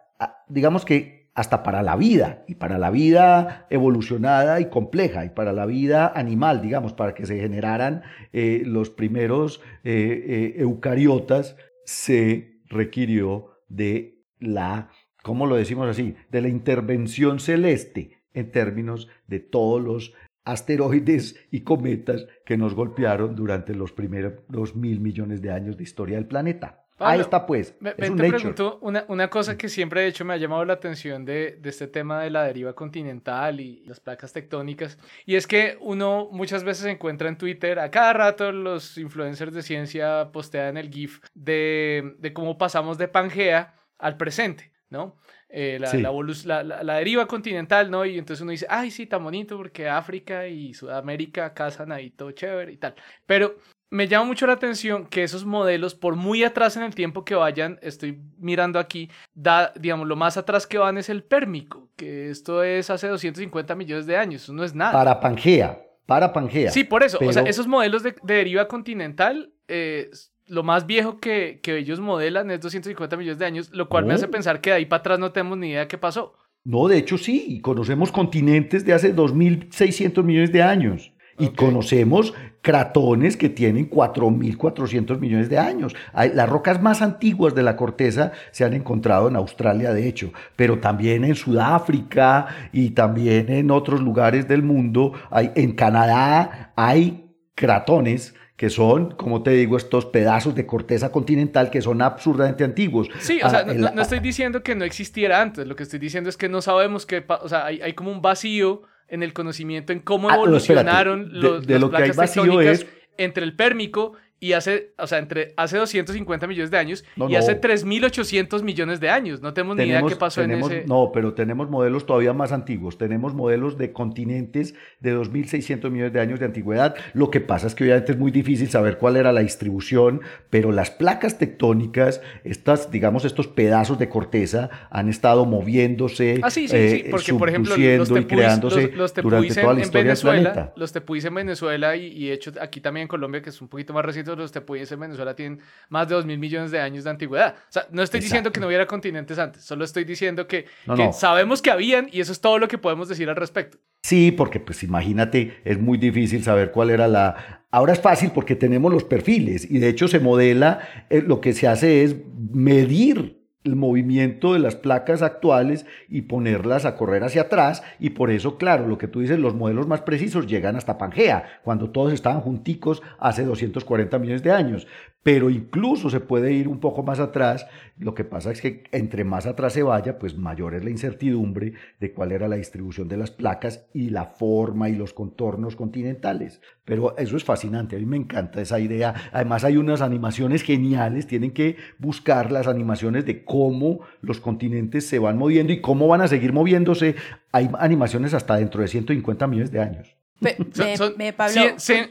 digamos 0.48 0.84
que 0.84 1.18
hasta 1.38 1.62
para 1.62 1.82
la 1.82 1.94
vida, 1.94 2.44
y 2.48 2.56
para 2.56 2.78
la 2.78 2.90
vida 2.90 3.68
evolucionada 3.70 4.58
y 4.58 4.70
compleja, 4.70 5.24
y 5.24 5.28
para 5.28 5.52
la 5.52 5.66
vida 5.66 6.12
animal, 6.12 6.60
digamos, 6.62 6.94
para 6.94 7.14
que 7.14 7.26
se 7.26 7.38
generaran 7.38 8.02
eh, 8.32 8.62
los 8.64 8.90
primeros 8.90 9.60
eh, 9.84 10.24
eh, 10.26 10.54
eucariotas, 10.58 11.56
se 11.84 12.60
requirió 12.66 13.52
de 13.68 14.24
la, 14.40 14.90
¿cómo 15.22 15.46
lo 15.46 15.54
decimos 15.54 15.88
así?, 15.88 16.16
de 16.28 16.42
la 16.42 16.48
intervención 16.48 17.38
celeste 17.38 18.18
en 18.34 18.50
términos 18.50 19.08
de 19.28 19.38
todos 19.38 19.80
los 19.80 20.14
asteroides 20.44 21.36
y 21.52 21.60
cometas 21.60 22.26
que 22.44 22.56
nos 22.56 22.74
golpearon 22.74 23.36
durante 23.36 23.76
los 23.76 23.92
primeros 23.92 24.74
mil 24.74 24.98
millones 24.98 25.40
de 25.40 25.52
años 25.52 25.76
de 25.76 25.84
historia 25.84 26.16
del 26.16 26.26
planeta. 26.26 26.87
Ahí 26.98 27.20
está, 27.20 27.46
pues. 27.46 27.74
Me, 27.80 27.92
te 27.92 28.10
pregunto 28.10 28.78
una, 28.82 29.04
una, 29.08 29.30
cosa 29.30 29.56
que 29.56 29.68
siempre, 29.68 30.00
de 30.00 30.08
hecho, 30.08 30.24
me 30.24 30.34
ha 30.34 30.36
llamado 30.36 30.64
la 30.64 30.72
atención 30.74 31.24
de, 31.24 31.58
de, 31.60 31.68
este 31.70 31.86
tema 31.86 32.20
de 32.22 32.30
la 32.30 32.44
deriva 32.44 32.74
continental 32.74 33.60
y 33.60 33.84
las 33.86 34.00
placas 34.00 34.32
tectónicas. 34.32 34.98
Y 35.24 35.36
es 35.36 35.46
que 35.46 35.78
uno 35.80 36.28
muchas 36.32 36.64
veces 36.64 36.86
encuentra 36.86 37.28
en 37.28 37.38
Twitter, 37.38 37.78
a 37.78 37.90
cada 37.90 38.12
rato 38.12 38.50
los 38.50 38.98
influencers 38.98 39.54
de 39.54 39.62
ciencia 39.62 40.30
postean 40.32 40.76
el 40.76 40.90
GIF 40.90 41.20
de, 41.34 42.16
de 42.18 42.32
cómo 42.32 42.58
pasamos 42.58 42.98
de 42.98 43.08
Pangea 43.08 43.74
al 43.98 44.16
presente, 44.16 44.72
¿no? 44.90 45.16
Eh, 45.50 45.78
la, 45.80 45.94
la, 45.94 46.62
la, 46.62 46.82
la, 46.82 46.94
deriva 46.96 47.26
continental, 47.26 47.90
¿no? 47.90 48.04
Y 48.04 48.18
entonces 48.18 48.42
uno 48.42 48.50
dice, 48.50 48.66
ay, 48.68 48.90
sí, 48.90 49.06
tan 49.06 49.24
bonito 49.24 49.56
porque 49.56 49.88
África 49.88 50.46
y 50.46 50.74
Sudamérica 50.74 51.54
casan 51.54 51.90
ahí 51.90 52.10
todo 52.10 52.32
chévere 52.32 52.72
y 52.72 52.76
tal. 52.76 52.94
Pero 53.24 53.56
me 53.90 54.06
llama 54.06 54.26
mucho 54.26 54.46
la 54.46 54.52
atención 54.54 55.06
que 55.06 55.22
esos 55.22 55.44
modelos, 55.44 55.94
por 55.94 56.16
muy 56.16 56.44
atrás 56.44 56.76
en 56.76 56.82
el 56.82 56.94
tiempo 56.94 57.24
que 57.24 57.34
vayan, 57.34 57.78
estoy 57.82 58.20
mirando 58.38 58.78
aquí, 58.78 59.10
da, 59.34 59.72
digamos, 59.78 60.06
lo 60.06 60.16
más 60.16 60.36
atrás 60.36 60.66
que 60.66 60.78
van 60.78 60.98
es 60.98 61.08
el 61.08 61.22
pérmico, 61.22 61.88
que 61.96 62.30
esto 62.30 62.62
es 62.62 62.90
hace 62.90 63.08
250 63.08 63.74
millones 63.74 64.06
de 64.06 64.16
años, 64.16 64.42
eso 64.42 64.52
no 64.52 64.64
es 64.64 64.74
nada. 64.74 64.92
Para 64.92 65.20
Pangea, 65.20 65.80
para 66.06 66.32
Pangea. 66.32 66.70
Sí, 66.70 66.84
por 66.84 67.02
eso, 67.02 67.18
o 67.20 67.32
sea, 67.32 67.42
esos 67.42 67.66
modelos 67.66 68.02
de, 68.02 68.14
deriva 68.22 68.68
continental, 68.68 69.52
eh, 69.68 70.10
lo 70.46 70.62
más 70.62 70.86
viejo 70.86 71.18
que, 71.18 71.60
que, 71.62 71.78
ellos 71.78 72.00
modelan 72.00 72.50
es 72.50 72.60
250 72.60 73.16
millones 73.16 73.38
de 73.38 73.46
años, 73.46 73.70
lo 73.70 73.88
cual 73.88 74.04
me 74.04 74.14
hace 74.14 74.28
pensar 74.28 74.60
que 74.60 74.70
de 74.70 74.76
ahí 74.76 74.86
para 74.86 75.00
atrás 75.00 75.18
no 75.18 75.32
tenemos 75.32 75.58
ni 75.58 75.70
idea 75.70 75.80
de 75.80 75.88
qué 75.88 75.98
pasó. 75.98 76.34
No, 76.64 76.88
de 76.88 76.98
hecho 76.98 77.16
sí, 77.16 77.60
conocemos 77.60 78.12
continentes 78.12 78.84
de 78.84 78.92
hace 78.92 79.14
2.600 79.14 80.22
millones 80.22 80.52
de 80.52 80.62
años. 80.62 81.12
Y 81.38 81.48
conocemos 81.50 82.34
cratones 82.60 83.36
que 83.36 83.48
tienen 83.48 83.88
4.400 83.88 85.18
millones 85.18 85.48
de 85.48 85.58
años. 85.58 85.94
las 86.12 86.48
rocas 86.48 86.82
más 86.82 87.02
antiguas 87.02 87.54
de 87.54 87.62
la 87.62 87.76
corteza 87.76 88.32
se 88.50 88.64
han 88.64 88.74
encontrado 88.74 89.28
en 89.28 89.36
Australia, 89.36 89.92
de 89.92 90.08
hecho, 90.08 90.32
pero 90.56 90.78
también 90.78 91.24
en 91.24 91.34
Sudáfrica 91.34 92.46
y 92.72 92.90
también 92.90 93.50
en 93.50 93.70
otros 93.70 94.00
lugares 94.00 94.48
del 94.48 94.62
mundo. 94.62 95.12
Hay, 95.30 95.52
en 95.54 95.72
Canadá 95.72 96.72
hay 96.76 97.32
cratones 97.54 98.34
que 98.56 98.70
son, 98.70 99.12
como 99.12 99.44
te 99.44 99.52
digo, 99.52 99.76
estos 99.76 100.06
pedazos 100.06 100.54
de 100.54 100.66
corteza 100.66 101.12
continental 101.12 101.70
que 101.70 101.80
son 101.80 102.02
absurdamente 102.02 102.64
antiguos. 102.64 103.08
Sí, 103.20 103.40
o 103.42 103.48
sea, 103.48 103.60
ah, 103.60 103.92
no, 103.94 104.02
estoy 104.02 104.18
diciendo 104.18 104.64
que 104.64 104.74
no 104.74 104.84
existiera 104.84 105.40
antes, 105.40 105.64
lo 105.64 105.76
que 105.76 105.84
estoy 105.84 106.00
diciendo 106.00 106.28
es 106.28 106.36
que 106.36 106.48
no 106.48 106.60
sabemos 106.60 107.06
que, 107.06 107.24
o 107.28 107.48
sea, 107.48 107.66
hay, 107.66 107.80
hay 107.80 107.92
como 107.92 108.10
un 108.10 108.20
vacío 108.20 108.82
en 109.08 109.22
el 109.22 109.32
conocimiento 109.32 109.92
en 109.92 110.00
cómo 110.00 110.30
ah, 110.30 110.34
evolucionaron 110.34 111.28
los, 111.32 111.66
de, 111.66 111.78
lo 111.78 111.90
placas 111.90 112.16
que 112.16 112.22
hay 112.22 112.28
tectónicas 112.28 112.86
entre 113.16 113.44
el 113.44 113.56
pérmico 113.56 114.14
y 114.40 114.52
hace, 114.52 114.92
o 114.98 115.06
sea, 115.08 115.18
entre 115.18 115.52
hace 115.56 115.76
250 115.78 116.46
millones 116.46 116.70
de 116.70 116.78
años 116.78 117.04
y 117.28 117.34
hace 117.34 117.60
3.800 117.60 118.62
millones 118.62 119.00
de 119.00 119.10
años. 119.10 119.40
No 119.42 119.52
tenemos, 119.52 119.76
ni 119.76 119.84
idea 119.84 120.02
qué 120.02 120.14
pasó 120.14 120.42
en 120.42 120.52
ese... 120.52 120.84
No, 120.86 121.10
pero 121.12 121.34
tenemos 121.34 121.68
modelos 121.68 122.06
todavía 122.06 122.32
más 122.32 122.52
antiguos. 122.52 122.98
Tenemos 122.98 123.34
modelos 123.34 123.78
de 123.78 123.92
continentes 123.92 124.74
de 125.00 125.16
2.600 125.16 125.90
millones 125.90 126.12
de 126.12 126.20
años 126.20 126.38
de 126.38 126.46
antigüedad. 126.46 126.94
Lo 127.14 127.30
que 127.30 127.40
pasa 127.40 127.66
es 127.66 127.74
que 127.74 127.82
obviamente 127.82 128.12
es 128.12 128.18
muy 128.18 128.30
difícil 128.30 128.70
saber 128.70 128.98
cuál 128.98 129.16
era 129.16 129.32
la 129.32 129.40
distribución, 129.40 130.20
pero 130.50 130.70
las 130.70 130.92
placas 130.92 131.38
tectónicas, 131.38 132.20
estas, 132.44 132.92
digamos, 132.92 133.24
estos 133.24 133.48
pedazos 133.48 133.98
de 133.98 134.08
corteza 134.08 134.70
han 134.90 135.08
estado 135.08 135.46
moviéndose, 135.46 136.40
ah, 136.44 136.50
sí, 136.50 136.68
sí, 136.68 136.76
sí, 136.76 136.96
eh, 136.96 137.08
porque, 137.10 137.34
por 137.34 137.48
ejemplo, 137.48 137.76
los 137.76 138.10
y 138.10 138.24
creándose 138.24 138.92
los, 138.94 139.14
durante 139.14 139.60
toda 139.60 139.74
la 139.74 139.80
historia 139.80 140.04
Venezuela, 140.04 140.36
del 140.36 140.52
planeta. 140.52 140.72
Los 140.76 140.92
tepuis 140.92 141.24
en 141.24 141.34
Venezuela 141.34 141.96
y, 141.96 142.06
y 142.06 142.30
hecho 142.30 142.52
aquí 142.60 142.80
también 142.80 143.02
en 143.02 143.08
Colombia, 143.08 143.42
que 143.42 143.50
es 143.50 143.60
un 143.60 143.66
poquito 143.66 143.92
más 143.92 144.04
reciente 144.04 144.27
los 144.36 144.52
tepuis 144.52 144.90
en 144.90 145.00
Venezuela 145.00 145.34
tienen 145.34 145.60
más 145.88 146.08
de 146.08 146.14
2 146.14 146.26
mil 146.26 146.38
millones 146.38 146.70
de 146.70 146.80
años 146.80 147.04
de 147.04 147.10
antigüedad. 147.10 147.54
O 147.56 147.72
sea, 147.72 147.86
no 147.90 148.02
estoy 148.02 148.20
diciendo 148.20 148.52
que 148.52 148.60
no 148.60 148.66
hubiera 148.66 148.86
continentes 148.86 149.38
antes, 149.38 149.64
solo 149.64 149.84
estoy 149.84 150.04
diciendo 150.04 150.46
que, 150.46 150.66
sabemos 151.12 151.62
que 151.62 151.70
habían 151.70 152.08
y 152.12 152.20
eso 152.20 152.32
es 152.32 152.40
todo 152.40 152.58
lo 152.58 152.68
que 152.68 152.78
podemos 152.78 153.08
decir 153.08 153.28
al 153.28 153.36
respecto. 153.36 153.78
Sí, 154.02 154.32
porque 154.32 154.60
pues 154.60 154.82
imagínate, 154.82 155.60
es 155.64 155.78
muy 155.78 155.98
difícil 155.98 156.42
saber 156.42 156.70
cuál 156.70 156.90
era 156.90 157.08
la... 157.08 157.64
Ahora 157.70 157.92
es 157.92 158.00
fácil 158.00 158.30
porque 158.32 158.56
tenemos 158.56 158.92
los 158.92 159.04
perfiles 159.04 159.70
y 159.70 159.78
de 159.78 159.88
hecho 159.88 160.08
se 160.08 160.20
modela, 160.20 161.06
eh, 161.10 161.22
lo 161.22 161.40
que 161.40 161.52
se 161.52 161.68
hace 161.68 162.02
es 162.02 162.16
medir 162.52 163.37
el 163.64 163.76
movimiento 163.76 164.52
de 164.52 164.60
las 164.60 164.76
placas 164.76 165.22
actuales 165.22 165.84
y 166.08 166.22
ponerlas 166.22 166.84
a 166.84 166.96
correr 166.96 167.24
hacia 167.24 167.42
atrás 167.42 167.82
y 167.98 168.10
por 168.10 168.30
eso, 168.30 168.56
claro, 168.56 168.86
lo 168.86 168.98
que 168.98 169.08
tú 169.08 169.20
dices, 169.20 169.38
los 169.38 169.54
modelos 169.54 169.86
más 169.86 170.02
precisos 170.02 170.46
llegan 170.46 170.76
hasta 170.76 170.98
Pangea, 170.98 171.60
cuando 171.64 171.90
todos 171.90 172.12
estaban 172.12 172.40
junticos 172.40 173.02
hace 173.18 173.44
240 173.44 174.18
millones 174.18 174.42
de 174.42 174.52
años, 174.52 174.86
pero 175.22 175.50
incluso 175.50 176.08
se 176.08 176.20
puede 176.20 176.52
ir 176.52 176.68
un 176.68 176.80
poco 176.80 177.02
más 177.02 177.18
atrás. 177.18 177.66
Lo 177.98 178.14
que 178.14 178.24
pasa 178.24 178.50
es 178.50 178.62
que 178.62 178.84
entre 178.92 179.24
más 179.24 179.46
atrás 179.46 179.74
se 179.74 179.82
vaya, 179.82 180.18
pues 180.18 180.38
mayor 180.38 180.74
es 180.74 180.84
la 180.84 180.90
incertidumbre 180.90 181.74
de 182.00 182.12
cuál 182.14 182.32
era 182.32 182.48
la 182.48 182.56
distribución 182.56 183.08
de 183.08 183.16
las 183.16 183.30
placas 183.30 183.86
y 183.92 184.08
la 184.10 184.24
forma 184.24 184.88
y 184.88 184.94
los 184.94 185.12
contornos 185.12 185.76
continentales. 185.76 186.62
Pero 186.84 187.14
eso 187.18 187.36
es 187.36 187.44
fascinante, 187.44 187.96
a 187.96 187.98
mí 187.98 188.06
me 188.06 188.16
encanta 188.16 188.62
esa 188.62 188.80
idea. 188.80 189.14
Además 189.32 189.64
hay 189.64 189.76
unas 189.76 190.00
animaciones 190.00 190.62
geniales, 190.62 191.26
tienen 191.26 191.50
que 191.50 191.76
buscar 191.98 192.50
las 192.50 192.66
animaciones 192.66 193.26
de 193.26 193.44
cómo 193.48 194.00
los 194.20 194.38
continentes 194.38 195.06
se 195.08 195.18
van 195.18 195.38
moviendo 195.38 195.72
y 195.72 195.80
cómo 195.80 196.06
van 196.06 196.20
a 196.20 196.28
seguir 196.28 196.52
moviéndose. 196.52 197.16
Hay 197.50 197.68
animaciones 197.80 198.34
hasta 198.34 198.56
dentro 198.56 198.82
de 198.82 198.88
150 198.88 199.46
millones 199.48 199.72
de 199.72 199.80
años. 199.80 200.16
me, 200.38 201.34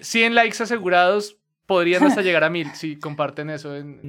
100 0.01 0.35
likes 0.35 0.61
asegurados 0.61 1.37
podrían 1.67 2.03
hasta 2.03 2.21
llegar 2.23 2.43
a 2.43 2.49
mil 2.49 2.67
si 2.73 2.97
comparten 2.97 3.51
eso. 3.51 3.75
En, 3.75 4.01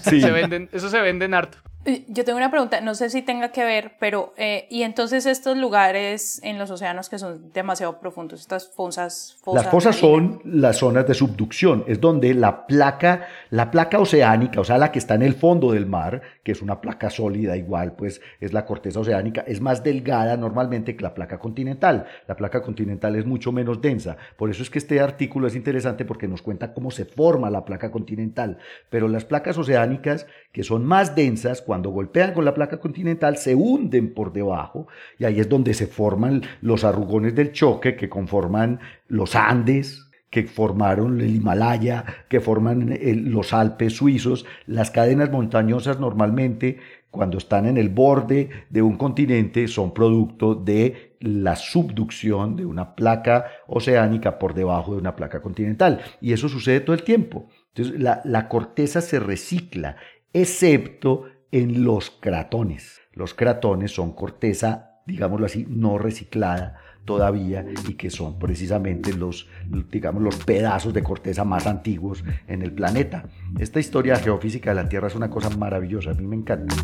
se 0.00 0.30
venden, 0.30 0.70
eso 0.72 0.88
se 0.88 1.00
vende 1.00 1.24
en 1.24 1.34
harto. 1.34 1.58
Eh, 1.88 2.04
yo 2.08 2.22
tengo 2.22 2.36
una 2.36 2.50
pregunta, 2.50 2.82
no 2.82 2.94
sé 2.94 3.08
si 3.08 3.22
tenga 3.22 3.48
que 3.48 3.64
ver, 3.64 3.92
pero 3.98 4.34
eh, 4.36 4.66
y 4.68 4.82
entonces 4.82 5.24
estos 5.24 5.56
lugares 5.56 6.38
en 6.44 6.58
los 6.58 6.70
océanos 6.70 7.08
que 7.08 7.18
son 7.18 7.50
demasiado 7.54 7.98
profundos, 7.98 8.40
estas 8.40 8.68
fosas, 8.68 9.38
las 9.46 9.68
fosas 9.68 9.96
son 9.96 10.42
las 10.44 10.76
zonas 10.76 11.06
de 11.06 11.14
subducción, 11.14 11.84
es 11.86 11.98
donde 11.98 12.34
la 12.34 12.66
placa, 12.66 13.26
la 13.48 13.70
placa 13.70 13.98
oceánica, 14.00 14.60
o 14.60 14.64
sea, 14.64 14.76
la 14.76 14.92
que 14.92 14.98
está 14.98 15.14
en 15.14 15.22
el 15.22 15.32
fondo 15.32 15.72
del 15.72 15.86
mar, 15.86 16.20
que 16.42 16.52
es 16.52 16.60
una 16.60 16.78
placa 16.82 17.08
sólida 17.08 17.56
igual, 17.56 17.92
pues 17.92 18.20
es 18.38 18.52
la 18.52 18.66
corteza 18.66 19.00
oceánica, 19.00 19.40
es 19.46 19.62
más 19.62 19.82
delgada 19.82 20.36
normalmente 20.36 20.94
que 20.94 21.02
la 21.02 21.14
placa 21.14 21.38
continental. 21.38 22.04
La 22.26 22.36
placa 22.36 22.60
continental 22.60 23.16
es 23.16 23.24
mucho 23.24 23.50
menos 23.50 23.80
densa, 23.80 24.18
por 24.36 24.50
eso 24.50 24.62
es 24.62 24.68
que 24.68 24.78
este 24.78 25.00
artículo 25.00 25.46
es 25.46 25.56
interesante 25.56 26.04
porque 26.04 26.28
nos 26.28 26.42
cuenta 26.42 26.74
cómo 26.74 26.90
se 26.90 27.06
forma 27.06 27.48
la 27.48 27.64
placa 27.64 27.90
continental, 27.90 28.58
pero 28.90 29.08
las 29.08 29.24
placas 29.24 29.56
oceánicas 29.56 30.26
que 30.52 30.64
son 30.64 30.84
más 30.84 31.16
densas 31.16 31.62
cuando 31.62 31.77
golpean 31.86 32.32
con 32.32 32.44
la 32.44 32.54
placa 32.54 32.78
continental 32.78 33.36
se 33.36 33.54
hunden 33.54 34.12
por 34.14 34.32
debajo 34.32 34.88
y 35.18 35.24
ahí 35.24 35.40
es 35.40 35.48
donde 35.48 35.74
se 35.74 35.86
forman 35.86 36.42
los 36.60 36.84
arrugones 36.84 37.34
del 37.34 37.52
choque 37.52 37.96
que 37.96 38.08
conforman 38.08 38.80
los 39.08 39.34
Andes, 39.34 40.08
que 40.30 40.44
formaron 40.44 41.20
el 41.20 41.34
Himalaya, 41.34 42.04
que 42.28 42.40
forman 42.40 42.98
los 43.30 43.52
Alpes 43.52 43.94
suizos. 43.94 44.44
Las 44.66 44.90
cadenas 44.90 45.30
montañosas 45.30 45.98
normalmente, 45.98 46.78
cuando 47.10 47.38
están 47.38 47.66
en 47.66 47.78
el 47.78 47.88
borde 47.88 48.50
de 48.68 48.82
un 48.82 48.96
continente, 48.96 49.68
son 49.68 49.94
producto 49.94 50.54
de 50.54 51.16
la 51.20 51.56
subducción 51.56 52.56
de 52.56 52.66
una 52.66 52.94
placa 52.94 53.46
oceánica 53.66 54.38
por 54.38 54.54
debajo 54.54 54.92
de 54.92 55.00
una 55.00 55.16
placa 55.16 55.40
continental. 55.40 56.00
Y 56.20 56.32
eso 56.32 56.48
sucede 56.48 56.80
todo 56.80 56.94
el 56.94 57.02
tiempo. 57.02 57.48
Entonces, 57.74 58.00
la, 58.00 58.20
la 58.24 58.48
corteza 58.48 59.00
se 59.00 59.18
recicla 59.20 59.96
excepto 60.32 61.24
en 61.50 61.84
los 61.84 62.10
cratones. 62.10 63.00
Los 63.12 63.34
cratones 63.34 63.92
son 63.92 64.12
corteza, 64.12 65.00
digámoslo 65.06 65.46
así, 65.46 65.66
no 65.68 65.98
reciclada 65.98 66.76
todavía 67.04 67.64
y 67.88 67.94
que 67.94 68.10
son 68.10 68.38
precisamente 68.38 69.14
los, 69.14 69.48
digamos, 69.90 70.22
los 70.22 70.36
pedazos 70.36 70.92
de 70.92 71.02
corteza 71.02 71.42
más 71.44 71.66
antiguos 71.66 72.22
en 72.46 72.62
el 72.62 72.72
planeta. 72.72 73.24
Esta 73.58 73.80
historia 73.80 74.16
geofísica 74.16 74.70
de 74.70 74.82
la 74.82 74.88
Tierra 74.88 75.08
es 75.08 75.14
una 75.14 75.30
cosa 75.30 75.48
maravillosa, 75.50 76.10
a 76.10 76.14
mí 76.14 76.26
me 76.26 76.36
encanta. 76.36 76.76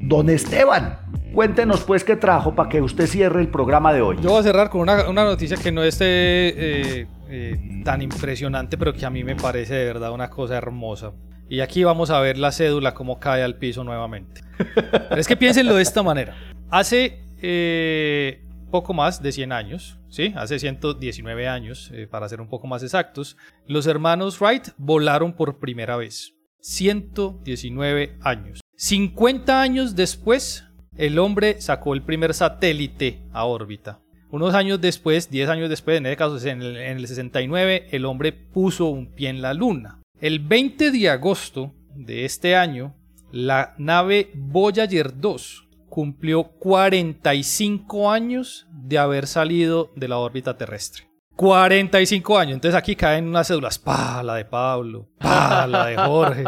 Don 0.00 0.30
Esteban, 0.30 0.98
cuéntenos 1.34 1.82
pues 1.82 2.04
qué 2.04 2.16
trajo 2.16 2.54
para 2.54 2.68
que 2.68 2.80
usted 2.80 3.06
cierre 3.06 3.40
el 3.40 3.48
programa 3.48 3.92
de 3.92 4.00
hoy. 4.00 4.16
Yo 4.22 4.30
voy 4.30 4.40
a 4.40 4.42
cerrar 4.42 4.70
con 4.70 4.82
una, 4.82 5.24
noticia 5.24 5.56
que 5.56 5.72
no 5.72 5.82
esté 5.82 6.04
eh, 6.06 7.06
eh, 7.28 7.82
tan 7.84 8.00
impresionante, 8.02 8.78
pero 8.78 8.92
que 8.92 9.04
a 9.04 9.10
mí 9.10 9.24
me 9.24 9.34
parece 9.34 9.74
de 9.74 9.84
verdad 9.84 10.12
una 10.12 10.30
cosa 10.30 10.56
hermosa. 10.56 11.12
Y 11.48 11.60
aquí 11.60 11.84
vamos 11.84 12.10
a 12.10 12.20
ver 12.20 12.38
la 12.38 12.52
cédula 12.52 12.94
cómo 12.94 13.18
cae 13.18 13.42
al 13.42 13.56
piso 13.56 13.84
nuevamente. 13.84 14.40
Pero 14.56 15.20
es 15.20 15.28
que 15.28 15.36
piénsenlo 15.36 15.74
de 15.74 15.82
esta 15.82 16.02
manera. 16.02 16.34
Hace 16.70 17.26
eh, 17.42 18.42
poco 18.70 18.94
más 18.94 19.22
de 19.22 19.30
100 19.30 19.52
años, 19.52 19.98
¿sí? 20.08 20.32
Hace 20.36 20.58
119 20.58 21.48
años, 21.48 21.92
para 22.10 22.28
ser 22.28 22.40
un 22.40 22.48
poco 22.48 22.66
más 22.66 22.82
exactos, 22.82 23.36
los 23.66 23.86
hermanos 23.86 24.40
Wright 24.40 24.68
volaron 24.78 25.34
por 25.34 25.58
primera 25.58 25.96
vez. 25.96 26.32
119 26.60 28.16
años. 28.22 28.60
50 28.76 29.60
años 29.60 29.94
después, 29.94 30.64
el 30.96 31.18
hombre 31.18 31.60
sacó 31.60 31.94
el 31.94 32.02
primer 32.02 32.34
satélite 32.34 33.22
a 33.32 33.44
órbita. 33.44 34.00
Unos 34.30 34.54
años 34.54 34.80
después, 34.80 35.30
10 35.30 35.48
años 35.48 35.68
después, 35.68 35.98
en 35.98 36.06
este 36.06 36.16
caso 36.16 36.38
en 36.46 36.60
el, 36.60 36.76
en 36.76 36.98
el 36.98 37.06
69, 37.06 37.88
el 37.90 38.04
hombre 38.04 38.32
puso 38.32 38.86
un 38.86 39.06
pie 39.06 39.28
en 39.28 39.42
la 39.42 39.54
luna. 39.54 40.00
El 40.20 40.40
20 40.40 40.90
de 40.90 41.08
agosto 41.08 41.72
de 41.94 42.24
este 42.24 42.56
año, 42.56 42.96
la 43.30 43.74
nave 43.78 44.30
Voyager 44.34 45.20
2 45.20 45.68
cumplió 45.88 46.44
45 46.44 48.10
años 48.10 48.66
de 48.72 48.98
haber 48.98 49.28
salido 49.28 49.92
de 49.94 50.08
la 50.08 50.18
órbita 50.18 50.56
terrestre. 50.56 51.13
45 51.36 52.38
años. 52.38 52.54
Entonces 52.54 52.78
aquí 52.78 52.94
caen 52.94 53.28
unas 53.28 53.48
cédulas. 53.48 53.78
Pa, 53.78 54.22
la 54.22 54.36
de 54.36 54.44
Pablo. 54.44 55.08
Pa, 55.18 55.66
la 55.66 55.86
de 55.86 55.96
Jorge. 55.96 56.44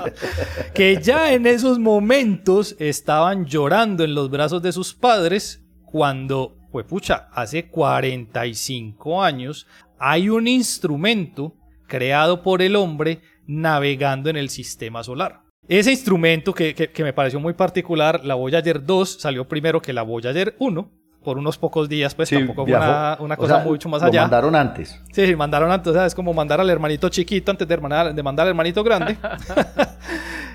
que 0.74 1.00
ya 1.02 1.32
en 1.32 1.46
esos 1.46 1.78
momentos 1.78 2.76
estaban 2.78 3.46
llorando 3.46 4.04
en 4.04 4.14
los 4.14 4.30
brazos 4.30 4.62
de 4.62 4.72
sus 4.72 4.94
padres 4.94 5.64
cuando, 5.84 6.56
pues 6.70 6.86
pucha, 6.86 7.28
hace 7.32 7.68
45 7.68 9.22
años 9.22 9.66
hay 9.98 10.28
un 10.28 10.46
instrumento 10.46 11.54
creado 11.86 12.42
por 12.42 12.62
el 12.62 12.76
hombre 12.76 13.20
navegando 13.46 14.30
en 14.30 14.36
el 14.36 14.48
sistema 14.50 15.02
solar. 15.02 15.42
Ese 15.66 15.90
instrumento 15.90 16.52
que, 16.52 16.74
que, 16.74 16.90
que 16.90 17.04
me 17.04 17.12
pareció 17.12 17.38
muy 17.38 17.54
particular, 17.54 18.24
la 18.24 18.34
Voyager 18.34 18.84
2 18.84 19.20
salió 19.20 19.46
primero 19.46 19.80
que 19.80 19.92
la 19.92 20.02
Voyager 20.02 20.56
1 20.58 20.99
por 21.22 21.36
unos 21.38 21.58
pocos 21.58 21.88
días, 21.88 22.14
pues 22.14 22.28
Sí, 22.30 22.36
tampoco 22.36 22.64
fue 22.66 22.74
una, 22.76 23.16
O 23.18 23.36
cosa 23.36 23.56
sea, 23.56 23.64
mucho 23.64 23.88
más 23.88 24.00
lo 24.02 24.08
allá. 24.08 24.22
mandaron 24.22 24.56
antes. 24.56 24.98
Sí, 25.12 25.26
sí, 25.26 25.36
mandaron 25.36 25.70
antes, 25.70 25.88
o 25.88 25.92
sea, 25.92 26.06
es 26.06 26.14
como 26.14 26.32
mandar 26.32 26.60
al 26.60 26.70
hermanito 26.70 27.08
chiquito 27.10 27.50
antes 27.50 27.68
de, 27.68 27.74
hermanar- 27.74 28.14
de 28.14 28.22
mandar 28.22 28.44
al 28.46 28.50
hermanito 28.50 28.82
grande. 28.82 29.16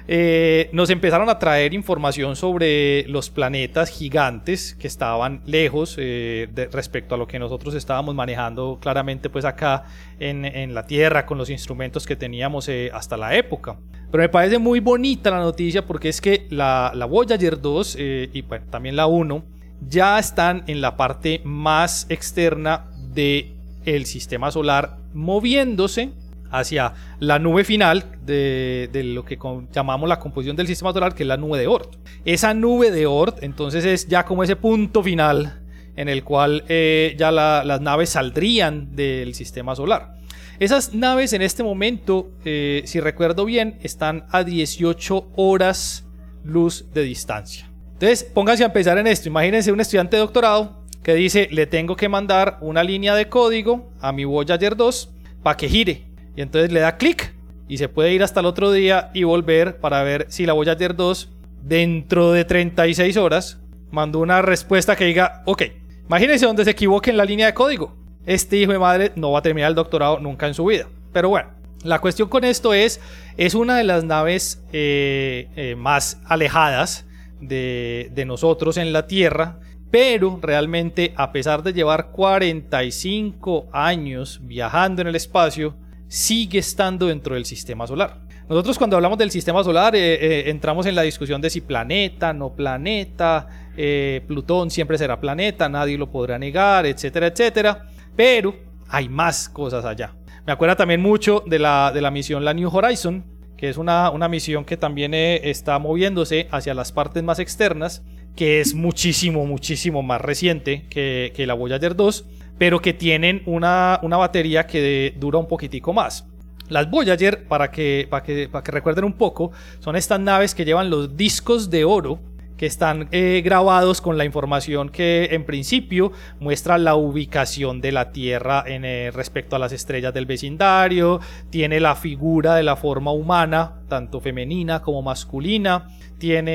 Eh, 0.08 0.70
nos 0.72 0.92
empezaron 0.92 1.30
a 1.32 1.40
traer 1.40 1.74
información 1.74 2.36
sobre 2.36 3.08
los 3.08 3.32
planetas 3.32 3.90
gigantes 3.90 4.76
que 4.76 4.86
estaban 4.86 5.42
lejos 5.48 5.96
eh, 5.98 6.48
de- 6.54 6.68
respecto 6.68 7.16
a 7.16 7.18
lo 7.18 7.26
que 7.28 7.40
nosotros 7.40 7.74
estábamos 7.74 8.14
manejando 8.14 8.78
claramente 8.80 9.32
pues 9.32 9.46
acá 9.46 9.86
en, 10.20 10.46
en 10.46 10.76
la 10.76 10.86
Tierra 10.86 11.26
con 11.26 11.40
los 11.40 11.50
instrumentos 11.50 12.06
que 12.06 12.16
teníamos 12.16 12.70
eh, 12.70 12.92
hasta 12.94 13.18
la 13.18 13.36
época. 13.36 13.78
Pero 14.12 14.22
me 14.22 14.30
parece 14.30 14.60
muy 14.60 14.80
bonita 14.80 15.32
la 15.32 15.40
noticia 15.40 15.84
porque 15.88 16.10
es 16.10 16.22
que 16.22 16.46
la, 16.52 16.92
la 16.94 17.06
Voyager 17.08 17.60
2 17.60 17.96
eh, 18.00 18.30
y 18.32 18.44
bueno, 18.44 18.66
también 18.70 18.96
la 18.96 19.08
1 19.08 19.44
ya 19.88 20.18
están 20.20 20.64
en 20.68 20.82
la 20.82 20.98
parte 20.98 21.42
más 21.44 22.06
externa 22.10 22.86
de 23.14 23.54
el 23.86 24.06
sistema 24.06 24.52
solar 24.52 24.98
moviéndose 25.14 26.12
hacia 26.52 26.94
la 27.20 27.38
nube 27.40 27.64
final 27.64 28.06
de, 28.26 28.90
de 28.92 29.04
lo 29.04 29.26
que 29.26 29.38
llamamos 29.74 30.08
la 30.08 30.20
composición 30.20 30.56
del 30.56 30.68
sistema 30.68 30.94
solar, 30.94 31.14
que 31.14 31.24
es 31.24 31.28
la 31.28 31.38
nube 31.38 31.60
de 31.60 31.68
Oort. 31.68 31.96
Esa 32.24 32.54
nube 32.54 32.92
de 32.92 33.06
Oort, 33.06 33.44
entonces, 33.44 33.84
es 33.86 34.08
ya 34.08 34.24
como 34.26 34.44
ese 34.44 34.56
punto 34.56 35.04
final 35.04 35.62
en 35.98 36.10
el 36.10 36.24
cual 36.24 36.64
eh, 36.68 37.16
ya 37.18 37.32
la- 37.32 37.64
las 37.64 37.82
naves 37.82 38.10
saldrían 38.10 38.96
del 38.96 39.34
sistema 39.36 39.76
solar. 39.76 40.16
Esas 40.60 40.94
naves 40.94 41.34
en 41.34 41.42
este 41.42 41.64
momento, 41.64 42.32
eh, 42.46 42.84
si 42.86 43.00
recuerdo 43.02 43.44
bien, 43.46 43.78
están 43.84 44.26
a 44.32 44.44
18 44.44 45.28
horas 45.36 46.06
luz 46.44 46.86
de 46.94 47.04
distancia. 47.04 47.70
Entonces, 47.96 48.26
pónganse 48.26 48.66
a 48.66 48.74
pensar 48.74 48.98
en 48.98 49.08
esto. 49.08 49.30
Imagínense 49.30 49.72
un 49.72 49.80
estudiante 49.80 50.18
de 50.18 50.22
doctorado 50.22 50.84
que 51.02 51.14
dice, 51.14 51.48
le 51.50 51.66
tengo 51.66 51.96
que 51.96 52.10
mandar 52.10 52.58
una 52.60 52.84
línea 52.84 53.16
de 53.16 53.30
código 53.30 53.90
a 54.02 54.12
mi 54.12 54.26
Voyager 54.26 54.76
2 54.76 55.10
para 55.42 55.56
que 55.56 55.70
gire. 55.70 56.04
Y 56.36 56.42
entonces 56.42 56.74
le 56.74 56.82
da 56.82 56.98
clic 56.98 57.34
y 57.70 57.78
se 57.78 57.88
puede 57.88 58.12
ir 58.12 58.22
hasta 58.22 58.42
el 58.42 58.48
otro 58.48 58.74
día 58.74 59.12
y 59.14 59.24
volver 59.24 59.80
para 59.80 60.04
ver 60.04 60.26
si 60.28 60.46
la 60.46 60.52
Voyager 60.52 60.94
2 60.96 61.30
dentro 61.62 62.34
de 62.34 62.44
36 62.44 63.16
horas 63.16 63.60
mandó 63.92 64.20
una 64.20 64.42
respuesta 64.42 64.98
que 64.98 65.06
diga, 65.06 65.42
ok, 65.46 65.64
imagínense 66.08 66.46
donde 66.46 66.66
se 66.66 66.72
equivoque 66.72 67.12
en 67.12 67.18
la 67.18 67.24
línea 67.24 67.46
de 67.46 67.54
código. 67.54 67.96
Este 68.26 68.58
hijo 68.58 68.74
de 68.74 68.80
madre 68.80 69.14
no 69.16 69.32
va 69.32 69.40
a 69.40 69.42
terminar 69.42 69.70
el 69.70 69.76
doctorado 69.76 70.20
nunca 70.20 70.48
en 70.48 70.54
su 70.54 70.66
vida. 70.66 70.88
Pero 71.14 71.30
bueno, 71.30 71.50
la 71.84 72.00
cuestión 72.00 72.28
con 72.28 72.44
esto 72.44 72.74
es, 72.74 73.00
es 73.38 73.54
una 73.56 73.78
de 73.78 73.84
las 73.84 74.04
naves 74.04 74.62
eh, 74.74 75.48
eh, 75.56 75.76
más 75.76 76.20
alejadas 76.26 77.05
de, 77.40 78.24
nosotros 78.26 78.78
en 78.78 78.94
la 78.94 79.08
Tierra, 79.08 79.60
pero 79.92 80.40
realmente 80.42 81.14
a 81.16 81.32
pesar 81.32 81.64
de 81.64 81.74
llevar 81.74 82.12
45 82.12 83.68
años 83.72 84.40
viajando 84.44 85.02
en 85.02 85.08
el 85.08 85.16
espacio, 85.16 85.76
sigue 86.08 86.60
estando 86.60 87.08
dentro 87.08 87.36
del 87.36 87.46
sistema 87.46 87.88
solar. 87.88 88.22
Nosotros 88.48 88.78
cuando 88.78 88.96
hablamos 88.96 89.18
del 89.18 89.32
sistema 89.32 89.64
solar 89.64 89.96
eh, 89.96 90.14
eh, 90.16 90.50
entramos 90.50 90.86
en 90.86 90.96
la 90.96 91.02
discusión 91.02 91.42
de 91.42 91.50
si 91.50 91.62
planeta, 91.62 92.32
no 92.32 92.54
planeta, 92.54 93.48
eh, 93.76 94.22
Plutón 94.28 94.70
siempre 94.70 94.98
será 94.98 95.20
planeta, 95.20 95.68
nadie 95.68 95.98
lo 95.98 96.12
podrá 96.12 96.38
negar, 96.38 96.86
etcétera, 96.86 97.28
etcétera, 97.28 97.88
pero 98.16 98.56
hay 98.88 99.10
más 99.10 99.50
cosas 99.50 99.84
allá. 99.84 100.14
Me 100.46 100.54
acuerda 100.54 100.76
también 100.76 101.02
mucho 101.02 101.44
de 101.48 101.58
la, 101.58 101.92
de 101.92 102.02
la 102.02 102.12
misión 102.12 102.46
La 102.46 102.54
New 102.54 102.70
Horizon, 102.70 103.24
que 103.58 103.70
es 103.70 103.78
una, 103.78 104.10
una 104.12 104.28
misión 104.28 104.66
que 104.66 104.78
también 104.78 105.14
eh, 105.14 105.50
está 105.50 105.80
moviéndose 105.80 106.48
hacia 106.52 106.74
las 106.74 106.92
partes 106.92 107.24
más 107.24 107.40
externas, 107.40 108.04
que 108.36 108.60
es 108.60 108.74
muchísimo, 108.74 109.46
muchísimo 109.46 110.04
más 110.04 110.22
reciente 110.22 110.86
que, 110.90 111.32
que 111.36 111.48
la 111.48 111.54
Voyager 111.54 111.96
2, 111.96 112.26
pero 112.58 112.82
que 112.82 112.94
tienen 112.94 113.42
una, 113.46 114.00
una 114.04 114.18
batería 114.18 114.68
que 114.68 115.14
dura 115.18 115.40
un 115.40 115.48
poquitico 115.48 115.94
más. 115.94 116.28
Las 116.68 116.90
Voyager, 116.90 117.48
para 117.48 117.70
que, 117.70 118.08
para, 118.10 118.24
que, 118.24 118.50
para 118.50 118.64
que 118.64 118.72
recuerden 118.72 119.06
un 119.06 119.14
poco, 119.14 119.52
son 119.80 119.96
estas 119.96 120.20
naves 120.20 120.56
que 120.56 120.66
llevan 120.66 120.90
los 120.90 121.16
discos 121.16 121.70
de 121.70 121.86
oro 121.86 122.20
que 122.58 122.66
están 122.66 123.08
eh, 123.12 123.42
grabados 123.44 124.00
con 124.02 124.18
la 124.18 124.24
información 124.26 124.90
que 124.90 125.30
en 125.32 125.44
principio 125.46 126.12
muestra 126.40 126.78
la 126.78 126.96
ubicación 126.96 127.82
de 127.82 127.92
la 127.92 128.12
Tierra 128.12 128.64
en, 128.66 128.86
eh, 128.86 129.12
respecto 129.14 129.56
a 129.56 129.60
las 129.60 129.74
estrellas 129.74 130.14
del 130.14 130.26
vecindario, 130.26 131.20
tiene 131.50 131.80
la 131.80 131.96
figura 131.96 132.56
de 132.56 132.64
la 132.64 132.76
forma 132.76 133.12
humana, 133.12 133.74
tanto 133.90 134.20
femenina 134.22 134.82
como 134.82 135.02
masculina, 135.02 135.88
tiene, 136.18 136.52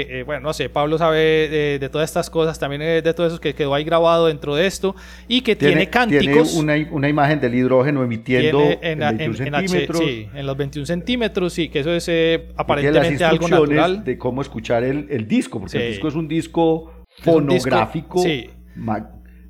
eh, 0.00 0.22
bueno, 0.24 0.40
no 0.40 0.52
sé, 0.54 0.68
Pablo 0.70 0.96
sabe 0.98 1.18
de, 1.48 1.78
de 1.78 1.88
todas 1.88 2.08
estas 2.10 2.30
cosas, 2.30 2.58
también 2.58 2.82
eh, 2.82 3.02
de 3.02 3.14
todo 3.14 3.26
eso 3.26 3.38
que 3.40 3.54
quedó 3.54 3.74
ahí 3.74 3.84
grabado 3.84 4.26
dentro 4.26 4.54
de 4.54 4.66
esto, 4.66 4.96
y 5.28 5.42
que 5.42 5.56
tiene, 5.56 5.88
cánticos. 5.90 6.52
Tiene 6.52 6.58
una, 6.82 6.90
una 6.92 7.08
imagen 7.08 7.40
del 7.40 7.54
hidrógeno 7.54 8.02
emitiendo 8.02 8.58
tiene 8.58 8.78
en, 8.82 9.02
en 9.02 9.20
en- 9.20 9.32
21 9.32 9.46
en 9.46 9.54
H- 9.54 9.68
centímetros. 9.68 9.98
sí, 9.98 10.28
en 10.34 10.46
los 10.46 10.56
21 10.56 10.86
centímetros, 10.86 11.52
sí, 11.52 11.68
que 11.68 11.80
eso 11.80 11.92
es 11.92 12.08
eh, 12.08 12.38
tiene 12.38 12.48
las 12.48 12.60
aparentemente 12.60 13.24
algo 13.24 13.48
natural. 13.48 14.04
de 14.04 14.18
cómo 14.18 14.40
escuchar 14.42 14.84
el, 14.84 15.06
el 15.10 15.26
disco, 15.36 15.58
porque 15.60 15.78
Sí. 15.78 15.84
el 15.84 15.90
disco 15.92 16.08
es 16.08 16.14
un 16.14 16.28
disco 16.28 16.92
Es 17.18 17.26
un 17.26 17.46
disco- 17.48 17.70
fonográfico. 17.70 18.18
sí. 18.22 18.50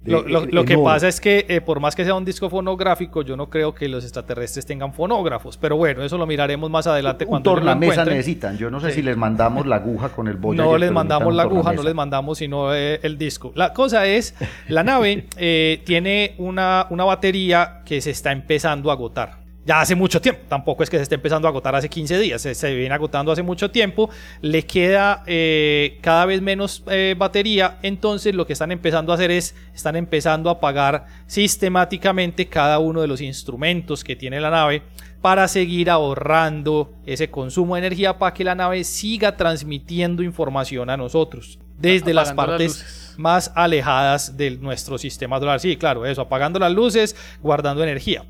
de- 0.03 0.11
Lo, 0.13 0.21
lo- 0.29 0.45
lo 0.45 0.61
en 0.61 0.67
que 0.67 0.77
pasa 0.77 1.09
es 1.09 1.19
que 1.19 1.47
eh, 1.49 1.63
por 1.63 1.81
más 1.81 1.97
que 1.97 2.05
sea 2.05 2.13
un 2.15 2.27
disco 2.27 2.51
fonográfico, 2.51 3.23
yo 3.23 3.39
no 3.39 3.49
creo 3.49 3.75
que 3.75 3.89
los 3.89 4.05
extraterrestres 4.05 4.67
tengan 4.67 4.93
fonógrafos. 4.93 5.57
Pero 5.57 5.79
bueno, 5.79 6.03
eso 6.05 6.19
lo 6.19 6.27
miraremos 6.27 6.71
más 6.71 6.87
adelante 6.87 7.25
un 7.25 7.31
cuando 7.31 7.51
tornamesa 7.55 7.93
encuentren. 7.95 8.19
necesitan. 8.19 8.59
Yo 8.59 8.71
no 8.71 8.81
sé 8.81 8.91
Sí. 8.91 8.97
si 8.97 9.03
les 9.03 9.17
mandamos 9.17 9.65
la 9.67 9.77
aguja 9.77 10.11
con 10.11 10.29
el 10.29 10.37
Voyager. 10.37 10.71
No 10.73 10.77
les 10.77 10.93
mandamos 10.93 11.35
la 11.35 11.45
aguja, 11.45 11.73
no 11.73 11.83
les 11.83 11.95
mandamos 11.95 12.37
sino 12.37 12.75
eh, 12.75 13.01
el 13.03 13.17
disco. 13.17 13.53
La 13.55 13.73
cosa 13.73 14.05
es, 14.07 14.35
la 14.69 14.83
nave 14.85 15.25
eh, 15.39 15.81
tiene 15.87 16.35
una, 16.37 16.87
una 16.91 17.05
batería 17.05 17.81
que 17.87 18.03
se 18.03 18.11
está 18.11 18.31
empezando 18.31 18.91
a 18.91 18.93
agotar. 18.93 19.44
Ya 19.65 19.81
hace 19.81 19.95
mucho 19.95 20.21
tiempo. 20.21 20.43
Tampoco 20.49 20.83
es 20.83 20.91
que 20.91 20.97
se 20.97 21.05
esté 21.05 21.15
empezando 21.15 21.49
a 21.49 21.51
agotar 21.51 21.75
hace 21.75 21.89
15 21.89 22.19
días, 22.19 22.43
se, 22.43 22.55
se 22.55 22.75
viene 22.75 22.95
agotando 22.95 23.33
hace 23.33 23.43
mucho 23.43 23.71
tiempo. 23.71 24.11
Le 24.41 24.65
queda 24.65 25.23
eh, 25.27 25.99
cada 26.01 26.27
vez 26.27 26.43
menos 26.43 26.83
eh, 26.89 27.15
batería, 27.17 27.79
entonces 27.83 28.35
lo 28.35 28.47
que 28.47 28.53
están 28.53 28.73
empezando 28.73 29.13
a 29.13 29.15
hacer 29.17 29.31
es, 29.31 29.55
están 29.75 29.97
empezando 29.97 30.51
a 30.51 30.55
apagar 30.55 31.07
sistemáticamente 31.27 32.47
cada 32.47 32.79
uno 32.79 33.01
de 33.01 33.07
los 33.07 33.21
instrumentos 33.21 34.05
que 34.05 34.17
tiene 34.17 34.41
la 34.41 34.51
nave 34.51 34.83
para 35.21 35.49
seguir 35.49 35.89
ahorrando 35.89 36.93
ese 37.07 37.31
consumo 37.31 37.77
de 37.77 37.79
energía 37.79 38.19
para 38.19 38.35
que 38.35 38.45
la 38.45 38.55
nave 38.55 38.85
siga 38.85 39.37
transmitiendo 39.37 40.23
información 40.23 40.91
a 40.91 40.99
nosotros 40.99 41.59
desde 41.79 42.13
las 42.13 42.31
Apagando 42.31 42.65
las 42.65 42.73
partes 42.77 43.15
más 43.17 43.53
alejadas 43.55 44.37
de 44.37 44.53
nuestro 44.53 44.99
sistema 44.99 45.39
solar. 45.39 45.61
Sí, 45.61 45.77
claro, 45.77 46.05
eso, 46.07 46.21
apagando 46.23 46.59
las 46.59 46.73
luces, 46.73 47.17
guardando 47.41 47.83
energía. 47.83 48.25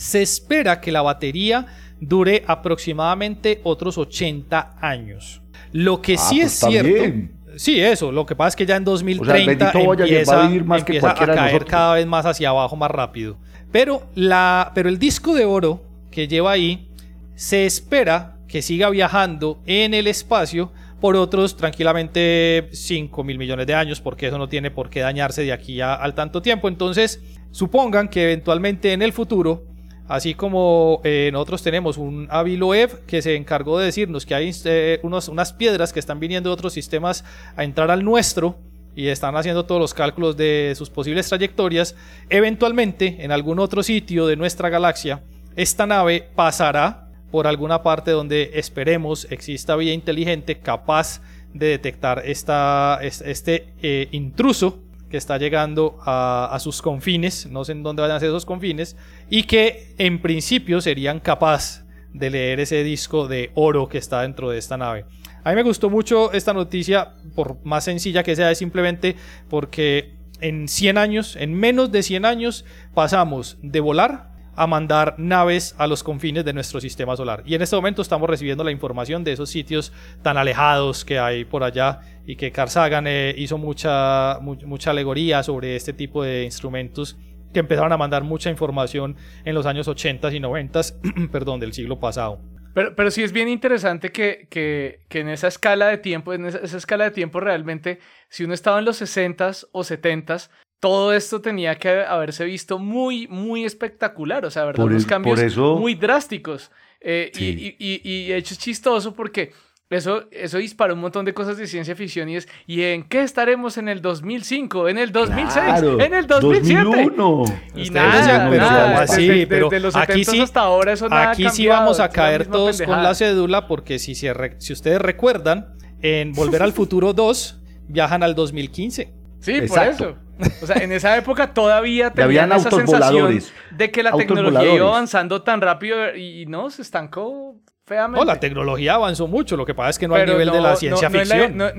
Se 0.00 0.22
espera 0.22 0.80
que 0.80 0.90
la 0.92 1.02
batería 1.02 1.66
dure 2.00 2.42
aproximadamente 2.46 3.60
otros 3.64 3.98
80 3.98 4.76
años. 4.80 5.42
Lo 5.72 6.00
que 6.00 6.14
Ah, 6.14 6.16
sí 6.18 6.40
pues 6.40 6.52
es 6.52 6.58
cierto. 6.70 6.88
bien. 6.88 7.32
Sí, 7.56 7.78
eso. 7.80 8.10
Lo 8.10 8.24
que 8.24 8.34
pasa 8.34 8.48
es 8.48 8.56
que 8.56 8.64
ya 8.64 8.76
en 8.76 8.84
bendito 8.84 8.92
2030 8.92 9.72
Voyager 9.84 10.08
empieza, 10.14 10.36
va 10.36 10.44
a 10.44 10.48
vivir 10.48 10.64
más 10.64 10.84
que 10.84 10.92
empieza 10.96 11.10
a 11.10 11.26
caer 11.34 11.64
cada 11.66 11.94
vez 11.94 12.06
más 12.06 12.24
hacia 12.24 12.48
abajo, 12.48 12.76
más 12.76 12.90
rápido. 12.90 13.36
Pero, 13.70 14.04
la, 14.14 14.72
pero 14.74 14.88
el 14.88 14.98
disco 14.98 15.34
de 15.34 15.44
oro 15.44 15.82
que 16.10 16.26
lleva 16.28 16.52
ahí 16.52 16.88
se 17.34 17.66
espera 17.66 18.36
que 18.48 18.62
siga 18.62 18.88
viajando 18.90 19.60
en 19.66 19.92
el 19.94 20.06
espacio 20.06 20.72
por 21.00 21.16
otros 21.16 21.56
tranquilamente 21.56 22.68
5 22.72 23.22
mil 23.24 23.36
millones 23.38 23.66
de 23.66 23.74
años, 23.74 24.00
porque 24.00 24.28
eso 24.28 24.38
no 24.38 24.48
tiene 24.48 24.70
por 24.70 24.88
qué 24.90 25.00
dañarse 25.00 25.42
de 25.42 25.52
aquí 25.52 25.80
a- 25.80 25.94
al 25.94 26.14
tanto 26.14 26.40
tiempo. 26.42 26.68
Entonces, 26.68 27.20
supongan 27.50 28.08
que 28.08 28.24
eventualmente 28.24 28.92
en 28.92 29.02
el 29.02 29.12
futuro, 29.12 29.64
así 30.10 30.34
como 30.34 31.00
eh, 31.04 31.30
nosotros 31.32 31.62
tenemos 31.62 31.96
un 31.96 32.26
Aviloev 32.30 33.06
que 33.06 33.22
se 33.22 33.36
encargó 33.36 33.78
de 33.78 33.86
decirnos 33.86 34.26
que 34.26 34.34
hay 34.34 34.50
eh, 34.64 35.00
unos, 35.02 35.28
unas 35.28 35.52
piedras 35.52 35.92
que 35.92 36.00
están 36.00 36.20
viniendo 36.20 36.50
de 36.50 36.54
otros 36.54 36.72
sistemas 36.72 37.24
a 37.56 37.64
entrar 37.64 37.90
al 37.90 38.04
nuestro 38.04 38.58
y 38.96 39.06
están 39.06 39.36
haciendo 39.36 39.64
todos 39.64 39.80
los 39.80 39.94
cálculos 39.94 40.36
de 40.36 40.74
sus 40.76 40.90
posibles 40.90 41.28
trayectorias, 41.28 41.94
eventualmente 42.28 43.18
en 43.20 43.30
algún 43.32 43.58
otro 43.60 43.82
sitio 43.82 44.26
de 44.26 44.36
nuestra 44.36 44.68
galaxia, 44.68 45.22
esta 45.56 45.86
nave 45.86 46.28
pasará 46.34 47.08
por 47.30 47.46
alguna 47.46 47.82
parte 47.82 48.10
donde 48.10 48.50
esperemos 48.54 49.26
exista 49.30 49.76
vida 49.76 49.92
inteligente 49.92 50.58
capaz 50.58 51.20
de 51.54 51.66
detectar 51.66 52.22
esta, 52.24 52.98
es- 53.02 53.20
este 53.20 53.72
eh, 53.82 54.08
intruso 54.10 54.80
que 55.10 55.16
está 55.16 55.38
llegando 55.38 55.98
a, 56.06 56.56
sus 56.60 56.80
confines, 56.80 57.46
no 57.46 57.64
sé 57.64 57.72
en 57.72 57.82
dónde 57.82 58.02
van 58.02 58.12
a 58.12 58.20
ser 58.20 58.28
esos 58.28 58.46
confines, 58.46 58.96
y 59.28 59.42
que 59.42 59.94
en 59.98 60.22
principio 60.22 60.80
serían 60.80 61.20
capaz 61.20 61.84
de 62.12 62.30
leer 62.30 62.60
ese 62.60 62.82
disco 62.84 63.28
de 63.28 63.50
oro 63.54 63.88
que 63.88 63.98
está 63.98 64.22
dentro 64.22 64.50
de 64.50 64.58
esta 64.58 64.76
nave. 64.76 65.04
A 65.42 65.50
mí 65.50 65.56
me 65.56 65.62
gustó 65.62 65.90
mucho 65.90 66.32
esta 66.32 66.52
noticia, 66.52 67.14
por 67.34 67.64
más 67.64 67.84
sencilla 67.84 68.22
que 68.22 68.36
sea, 68.36 68.50
es 68.50 68.58
simplemente 68.58 69.16
porque 69.48 70.14
en 70.40 70.68
100 70.68 70.98
años, 70.98 71.36
en 71.36 71.54
menos 71.54 71.90
de 71.90 72.02
100 72.02 72.24
años, 72.24 72.64
pasamos 72.94 73.58
de 73.62 73.80
volar 73.80 74.29
a 74.62 74.66
mandar 74.66 75.14
naves 75.16 75.74
a 75.78 75.86
los 75.86 76.02
confines 76.02 76.44
de 76.44 76.52
nuestro 76.52 76.80
sistema 76.80 77.16
solar. 77.16 77.42
Y 77.46 77.54
en 77.54 77.62
este 77.62 77.76
momento 77.76 78.02
estamos 78.02 78.28
recibiendo 78.28 78.62
la 78.62 78.70
información 78.70 79.24
de 79.24 79.32
esos 79.32 79.48
sitios 79.48 79.92
tan 80.22 80.36
alejados 80.36 81.04
que 81.04 81.18
hay 81.18 81.44
por 81.44 81.64
allá 81.64 82.00
y 82.26 82.36
que 82.36 82.52
Carl 82.52 82.68
Sagan 82.68 83.06
eh, 83.06 83.34
hizo 83.38 83.56
mucha, 83.58 84.38
mu- 84.40 84.58
mucha 84.66 84.90
alegoría 84.90 85.42
sobre 85.42 85.76
este 85.76 85.92
tipo 85.94 86.22
de 86.22 86.44
instrumentos 86.44 87.16
que 87.54 87.60
empezaron 87.60 87.92
a 87.92 87.96
mandar 87.96 88.22
mucha 88.22 88.50
información 88.50 89.16
en 89.44 89.54
los 89.54 89.64
años 89.66 89.88
80 89.88 90.32
y 90.32 90.40
90, 90.40 90.80
perdón, 91.32 91.58
del 91.58 91.72
siglo 91.72 91.98
pasado. 91.98 92.40
Pero, 92.74 92.94
pero 92.94 93.10
sí 93.10 93.22
es 93.24 93.32
bien 93.32 93.48
interesante 93.48 94.12
que, 94.12 94.46
que, 94.48 95.00
que 95.08 95.20
en 95.20 95.28
esa 95.30 95.48
escala 95.48 95.88
de 95.88 95.98
tiempo, 95.98 96.32
en 96.34 96.44
esa, 96.46 96.76
escala 96.76 97.04
de 97.04 97.10
tiempo 97.10 97.40
realmente, 97.40 97.98
si 98.28 98.44
uno 98.44 98.54
estaba 98.54 98.78
en 98.78 98.84
los 98.84 99.00
60s 99.02 99.66
o 99.72 99.80
70s, 99.82 100.50
todo 100.80 101.12
esto 101.12 101.40
tenía 101.40 101.76
que 101.76 101.88
haberse 102.04 102.44
visto 102.44 102.78
muy, 102.78 103.28
muy 103.28 103.64
espectacular. 103.64 104.44
O 104.44 104.50
sea, 104.50 104.64
¿verdad? 104.64 104.82
Por 104.82 104.90
Unos 104.90 105.06
cambios 105.06 105.38
por 105.38 105.46
eso- 105.46 105.76
muy 105.76 105.94
drásticos. 105.94 106.70
Eh, 107.02 107.30
y- 107.34 107.38
Sí. 107.38 107.76
y, 107.78 107.86
y, 107.92 108.00
y 108.04 108.28
de 108.28 108.36
hecho 108.38 108.54
es 108.54 108.58
chistoso 108.60 109.14
porque 109.14 109.52
eso, 109.88 110.24
eso 110.30 110.58
dispara 110.58 110.92
un 110.94 111.00
montón 111.00 111.24
de 111.24 111.34
cosas 111.34 111.56
de 111.56 111.66
ciencia 111.66 111.96
ficción 111.96 112.28
y 112.28 112.36
es, 112.36 112.46
¿y 112.66 112.82
en 112.82 113.02
qué 113.04 113.22
estaremos 113.22 113.76
en 113.76 113.88
el 113.88 114.00
2005? 114.00 114.88
¿En 114.88 114.98
el 114.98 115.10
2006? 115.10 115.52
Claro, 115.64 116.00
¿En 116.00 116.14
el 116.14 116.26
2007? 116.26 116.84
2001. 116.84 117.44
Y 117.74 117.82
Ustedes 117.82 117.90
nada, 117.92 118.48
pero 118.50 118.62
nada, 118.64 118.84
¿cómo 118.84 118.98
así? 119.00 119.26
desde, 119.28 119.46
Pero 119.48 119.68
desde 119.68 119.80
los 119.82 119.96
aquí 119.96 120.12
70 120.24 120.30
sí- 120.32 120.40
hasta 120.40 120.60
ahora 120.60 120.92
eso 120.92 121.08
nada 121.08 121.22
ha 121.28 121.30
Aquí 121.32 121.42
sí 121.42 121.48
cambiado, 121.64 121.80
vamos 121.80 122.00
a 122.00 122.08
caer 122.10 122.46
todos 122.46 122.76
con 122.76 122.86
pendejada. 122.86 123.02
la 123.02 123.14
cédula 123.14 123.66
porque 123.66 123.98
si, 123.98 124.14
se 124.14 124.32
re- 124.32 124.56
si 124.60 124.72
ustedes 124.72 125.00
recuerdan, 125.02 125.74
en 126.02 126.32
Volver 126.34 126.62
al 126.62 126.72
Futuro 126.74 127.12
2 127.12 127.60
viajan 127.88 128.22
al 128.22 128.34
2015. 128.36 129.12
Sí, 129.40 129.52
Exacto. 129.52 130.04
por 130.04 130.08
eso. 130.12 130.29
O 130.62 130.66
sea, 130.66 130.76
en 130.82 130.92
esa 130.92 131.16
época 131.16 131.52
todavía 131.54 132.08
Y 132.08 132.10
tenían 132.12 132.52
esa 132.52 132.70
sensación 132.70 133.38
de 133.70 133.90
que 133.90 134.02
la 134.02 134.12
tecnología 134.12 134.74
iba 134.74 134.88
avanzando 134.88 135.42
tan 135.42 135.60
rápido 135.60 136.14
y 136.16 136.46
no, 136.46 136.70
se 136.70 136.82
estancó 136.82 137.56
feamente. 137.86 138.20
No, 138.20 138.24
la 138.24 138.38
tecnología 138.38 138.94
avanzó 138.94 139.26
mucho, 139.26 139.56
lo 139.56 139.66
que 139.66 139.74
pasa 139.74 139.90
es 139.90 139.98
que 139.98 140.06
no 140.06 140.14
al 140.14 140.20
Pero 140.20 140.32
nivel 140.34 140.50
de 140.50 140.56
no- 140.58 140.62
la 140.62 140.70
no- 140.70 140.76
ciencia 140.76 141.08
no 141.08 141.14
la- 141.14 141.20
ficción. 141.24 141.42
en 141.52 141.58
la, 141.58 141.72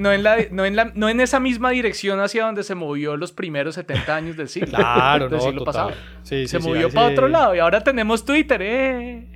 no, 0.52 0.66
en 0.66 0.76
la- 0.76 0.92
no 0.94 1.08
en 1.10 1.20
esa 1.22 1.40
misma 1.40 1.70
dirección 1.72 2.20
hacia 2.20 2.44
donde 2.46 2.64
se 2.64 2.76
movió 2.76 3.16
los 3.18 3.32
primeros 3.32 3.76
70 3.76 4.16
años 4.16 4.36
del 4.36 4.50
siglo. 4.50 4.78
Claro, 4.78 5.30
del 5.30 5.38
no, 5.40 5.44
siglo 5.46 5.64
total. 5.64 5.74
pasado. 5.88 6.02
Sí, 6.24 6.48
se 6.48 6.58
sí, 6.58 6.62
sí, 6.64 6.68
movió 6.68 6.90
para 6.90 7.08
sí. 7.08 7.14
otro 7.14 7.28
lado 7.30 7.56
y 7.56 7.60
ahora 7.60 7.82
tenemos 7.82 8.26
Twitter, 8.26 8.62
¿eh? 8.62 9.28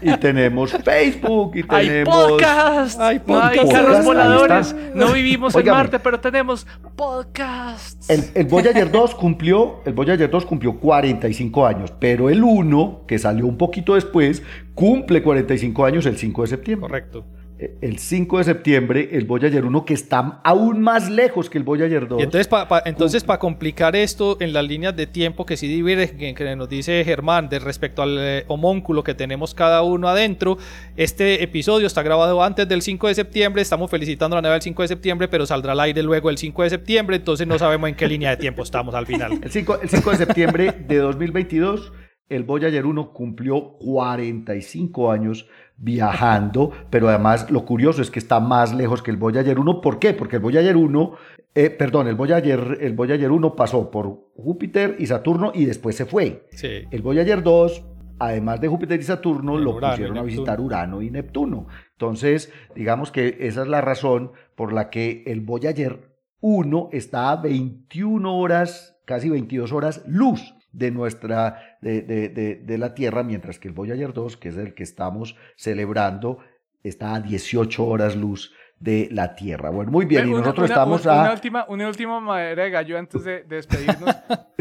Y 0.00 0.16
tenemos 0.18 0.72
Facebook 0.72 1.56
y 1.56 1.64
Hay 1.68 1.88
tenemos... 1.88 2.30
podcast, 2.30 3.00
Hay 3.00 3.20
no 3.26 3.40
hay 3.40 3.56
podcast. 3.56 3.72
carros 3.72 3.96
Podcast, 3.96 3.98
ahí 3.98 4.04
voladores, 4.04 4.76
no 4.94 5.12
vivimos 5.12 5.54
en 5.54 5.60
Óigame. 5.60 5.78
Marte, 5.78 5.98
pero 5.98 6.20
tenemos 6.20 6.66
podcasts. 6.96 8.08
El, 8.10 8.24
el 8.34 8.46
Voyager 8.46 8.90
2 8.90 9.14
cumplió, 9.14 9.80
el 9.84 9.92
Voyager 9.92 10.30
2 10.30 10.46
cumplió 10.46 10.78
45 10.78 11.66
años, 11.66 11.92
pero 11.98 12.30
el 12.30 12.42
1, 12.42 13.02
que 13.06 13.18
salió 13.18 13.46
un 13.46 13.56
poquito 13.56 13.94
después, 13.94 14.42
cumple 14.74 15.22
45 15.22 15.84
años 15.84 16.06
el 16.06 16.16
5 16.16 16.42
de 16.42 16.48
septiembre. 16.48 16.88
Correcto. 16.88 17.24
Eh, 17.56 17.76
El 17.82 17.98
5 17.98 18.38
de 18.38 18.44
septiembre, 18.44 19.10
el 19.12 19.26
Voyager 19.26 19.64
1, 19.64 19.84
que 19.84 19.94
está 19.94 20.40
aún 20.42 20.80
más 20.80 21.08
lejos 21.08 21.48
que 21.48 21.58
el 21.58 21.62
Voyager 21.64 22.08
2. 22.08 22.20
Y 22.20 22.24
entonces, 22.24 22.48
para 22.48 22.82
entonces, 22.84 23.24
complicar 23.38 23.94
esto 23.94 24.36
en 24.40 24.52
las 24.52 24.64
líneas 24.64 24.96
de 24.96 25.06
tiempo 25.06 25.46
que 25.46 25.56
sí 25.56 25.68
divergen, 25.68 26.34
que 26.34 26.56
nos 26.56 26.68
dice 26.68 27.04
Germán, 27.04 27.48
de 27.48 27.60
respecto 27.60 28.02
al 28.02 28.16
eh, 28.18 28.44
homónculo 28.48 29.04
que 29.04 29.14
tenemos 29.14 29.54
cada 29.54 29.82
uno 29.82 30.08
adentro, 30.08 30.58
este 30.96 31.44
episodio 31.44 31.86
está 31.86 32.02
grabado 32.02 32.42
antes 32.42 32.68
del 32.68 32.82
5 32.82 33.06
de 33.06 33.14
septiembre, 33.14 33.62
estamos 33.62 33.88
felicitando 33.88 34.36
a 34.36 34.38
la 34.38 34.42
nave 34.42 34.54
del 34.54 34.62
5 34.62 34.82
de 34.82 34.88
septiembre, 34.88 35.28
pero 35.28 35.46
saldrá 35.46 35.72
al 35.72 35.80
aire 35.80 36.02
luego 36.02 36.30
el 36.30 36.38
5 36.38 36.64
de 36.64 36.70
septiembre, 36.70 37.16
entonces 37.16 37.46
no 37.46 37.56
sabemos 37.58 37.88
en 37.88 37.94
qué 37.94 38.08
línea 38.08 38.30
de 38.30 38.36
tiempo 38.36 38.64
estamos 38.64 38.94
al 38.96 39.06
final. 39.06 39.32
El 39.44 39.50
5, 39.50 39.80
el 39.82 39.88
5 39.88 40.10
de 40.10 40.16
septiembre 40.16 40.72
de 40.86 40.96
2022, 40.96 41.92
el 42.28 42.42
Voyager 42.44 42.86
1 42.86 43.12
cumplió 43.12 43.76
45 43.78 45.12
años 45.12 45.46
viajando, 45.76 46.70
pero 46.90 47.08
además 47.08 47.50
lo 47.50 47.64
curioso 47.64 48.00
es 48.00 48.10
que 48.10 48.18
está 48.18 48.40
más 48.40 48.74
lejos 48.74 49.02
que 49.02 49.10
el 49.10 49.16
Voyager 49.16 49.58
1. 49.58 49.80
¿Por 49.80 49.98
qué? 49.98 50.14
Porque 50.14 50.36
el 50.36 50.42
Voyager 50.42 50.76
1, 50.76 51.12
eh, 51.54 51.70
perdón, 51.70 52.08
el 52.08 52.14
Voyager, 52.14 52.78
el 52.80 52.92
Voyager 52.92 53.30
1 53.30 53.56
pasó 53.56 53.90
por 53.90 54.30
Júpiter 54.36 54.96
y 54.98 55.06
Saturno 55.06 55.52
y 55.54 55.64
después 55.64 55.96
se 55.96 56.06
fue. 56.06 56.46
Sí. 56.52 56.84
El 56.90 57.02
Voyager 57.02 57.42
2, 57.42 57.84
además 58.18 58.60
de 58.60 58.68
Júpiter 58.68 59.00
y 59.00 59.02
Saturno, 59.02 59.58
lo 59.58 59.74
Urano 59.74 59.92
pusieron 59.92 60.18
a 60.18 60.22
visitar 60.22 60.60
Urano 60.60 61.02
y 61.02 61.10
Neptuno. 61.10 61.66
Entonces, 61.92 62.52
digamos 62.74 63.10
que 63.10 63.38
esa 63.40 63.62
es 63.62 63.68
la 63.68 63.80
razón 63.80 64.32
por 64.54 64.72
la 64.72 64.90
que 64.90 65.24
el 65.26 65.40
Voyager 65.40 66.14
1 66.40 66.90
está 66.92 67.30
a 67.30 67.36
21 67.36 68.36
horas, 68.36 69.00
casi 69.06 69.28
22 69.28 69.72
horas 69.72 70.02
luz 70.06 70.54
de 70.72 70.90
nuestra, 70.90 71.73
de, 71.84 72.02
de- 72.02 72.28
de- 72.30 72.56
de 72.56 72.78
la 72.78 72.94
Tierra, 72.94 73.22
mientras 73.22 73.58
que 73.60 73.68
el 73.68 73.74
Voyager 73.74 74.12
2, 74.12 74.36
que 74.38 74.48
es 74.48 74.56
el 74.56 74.74
que 74.74 74.82
estamos 74.82 75.36
celebrando, 75.56 76.38
está 76.82 77.14
a 77.14 77.20
18 77.20 77.84
horas 77.86 78.16
luz 78.16 78.52
de 78.80 79.08
la 79.12 79.34
Tierra. 79.36 79.70
Bueno, 79.70 79.90
muy 79.92 80.04
bien, 80.06 80.26
y 80.26 80.30
Una- 80.30 80.40
nosotros 80.40 80.66
una- 80.66 80.74
estamos 80.74 81.04
una, 81.04 81.26
a... 81.28 81.32
última, 81.32 81.64
una 81.68 81.86
última 81.88 82.20
madera 82.20 82.64
de 82.64 82.70
gallo 82.70 82.98
antes 82.98 83.22
de, 83.24 83.44
de 83.44 83.56
despedirnos. 83.56 84.16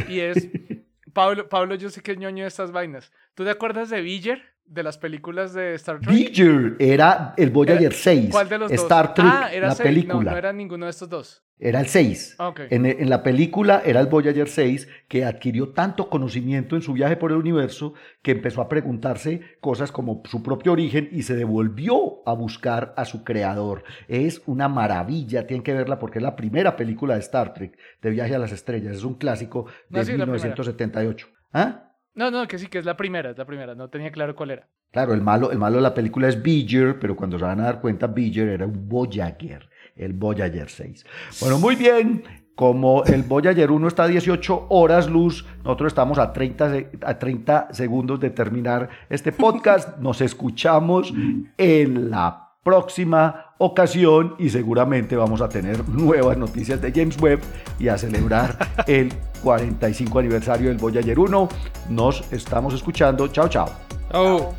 y 0.07 0.19
es, 0.19 0.47
Pablo, 1.13 1.49
Pablo, 1.49 1.75
yo 1.75 1.89
sé 1.89 2.01
que 2.01 2.11
es 2.13 2.17
ñoño 2.17 2.43
de 2.43 2.47
estas 2.47 2.71
vainas. 2.71 3.11
¿Tú 3.35 3.43
te 3.43 3.49
acuerdas 3.49 3.89
de 3.89 4.01
Villar? 4.01 4.39
De 4.65 4.81
las 4.81 4.97
películas 4.97 5.53
de 5.53 5.75
Star 5.75 5.99
Trek. 5.99 6.09
Voyager 6.09 6.75
era 6.79 7.33
el 7.37 7.51
Voyager 7.51 7.93
6, 7.93 8.29
¿Cuál 8.31 8.49
de 8.49 8.57
los 8.57 8.71
dos? 8.71 8.81
Star 8.81 9.13
Trek, 9.13 9.27
ah, 9.29 9.49
era 9.53 9.67
la 9.67 9.75
película. 9.75 10.23
No, 10.23 10.31
no 10.31 10.37
era 10.37 10.53
ninguno 10.53 10.85
de 10.85 10.91
estos 10.91 11.09
dos. 11.09 11.43
Era 11.59 11.79
el 11.79 11.87
6. 11.87 12.35
Ah. 12.39 12.53
En, 12.71 12.85
en 12.85 13.09
la 13.09 13.23
película 13.23 13.83
era 13.85 14.01
el 14.01 14.07
Voyager 14.07 14.49
6 14.49 14.87
que 15.07 15.23
adquirió 15.23 15.69
tanto 15.69 16.09
conocimiento 16.09 16.75
en 16.75 16.81
su 16.81 16.91
viaje 16.91 17.15
por 17.15 17.31
el 17.31 17.37
universo 17.37 17.93
que 18.21 18.31
empezó 18.31 18.61
a 18.61 18.67
preguntarse 18.67 19.41
cosas 19.61 19.91
como 19.91 20.23
su 20.25 20.43
propio 20.43 20.73
origen 20.73 21.07
y 21.11 21.21
se 21.23 21.35
devolvió 21.35 22.27
a 22.27 22.33
buscar 22.33 22.93
a 22.97 23.05
su 23.05 23.23
creador. 23.23 23.83
Es 24.07 24.41
una 24.45 24.67
maravilla, 24.67 25.47
tienen 25.47 25.63
que 25.63 25.73
verla 25.73 25.99
porque 25.99 26.17
es 26.19 26.23
la 26.23 26.35
primera 26.35 26.75
película 26.75 27.13
de 27.13 27.21
Star 27.21 27.53
Trek 27.53 27.77
de 28.01 28.09
Viaje 28.09 28.35
a 28.35 28.39
las 28.39 28.51
Estrellas. 28.51 28.97
Es 28.97 29.03
un 29.03 29.15
clásico 29.15 29.67
de 29.89 29.99
Ah, 29.99 30.03
sí, 30.03 30.11
la 30.17 30.25
primera. 30.25 30.33
1978. 30.33 31.27
¿Ah? 31.53 31.92
No, 32.15 32.29
no, 32.29 32.47
que 32.47 32.59
sí, 32.59 32.67
que 32.67 32.77
es 32.77 32.85
la 32.85 32.95
primera, 32.95 33.31
es 33.31 33.37
la 33.37 33.45
primera. 33.45 33.73
No 33.75 33.89
tenía 33.89 34.11
claro 34.11 34.35
cuál 34.35 34.51
era. 34.51 34.67
Claro, 34.91 35.13
el 35.13 35.21
malo, 35.21 35.51
el 35.51 35.57
malo 35.57 35.77
de 35.77 35.81
la 35.81 35.93
película 35.93 36.27
es 36.27 36.41
Beeger, 36.41 36.99
pero 36.99 37.15
cuando 37.15 37.39
se 37.39 37.45
van 37.45 37.59
a 37.59 37.63
dar 37.63 37.81
cuenta, 37.81 38.05
Beeger 38.07 38.49
era 38.49 38.65
un 38.67 38.87
Voyager, 38.87 39.67
el 39.95 40.13
Voyager 40.13 40.69
6. 40.69 41.05
Bueno, 41.41 41.57
muy 41.57 41.75
bien. 41.75 42.23
Como 42.55 43.03
el 43.05 43.23
Voyager 43.23 43.71
1 43.71 43.87
está 43.87 44.03
a 44.03 44.07
18 44.07 44.67
horas 44.69 45.09
luz, 45.09 45.43
nosotros 45.63 45.87
estamos 45.87 46.19
a 46.19 46.31
30, 46.31 46.69
se- 46.69 46.89
a 47.01 47.17
30 47.17 47.69
segundos 47.73 48.19
de 48.19 48.29
terminar 48.29 48.89
este 49.09 49.31
podcast. 49.31 49.97
Nos 49.97 50.21
escuchamos 50.21 51.11
en 51.57 52.11
la 52.11 52.52
próxima 52.63 53.53
ocasión 53.57 54.35
y 54.39 54.49
seguramente 54.49 55.15
vamos 55.15 55.41
a 55.41 55.49
tener 55.49 55.87
nuevas 55.87 56.37
noticias 56.37 56.81
de 56.81 56.91
James 56.91 57.21
Webb 57.21 57.41
y 57.79 57.89
a 57.89 57.97
celebrar 57.97 58.57
el 58.87 59.13
45 59.43 60.19
aniversario 60.19 60.69
del 60.69 60.77
Voyager 60.77 61.19
1. 61.19 61.49
Nos 61.89 62.23
estamos 62.31 62.73
escuchando. 62.73 63.27
Chao, 63.27 63.47
chao. 63.49 63.69
Chao. 64.11 64.53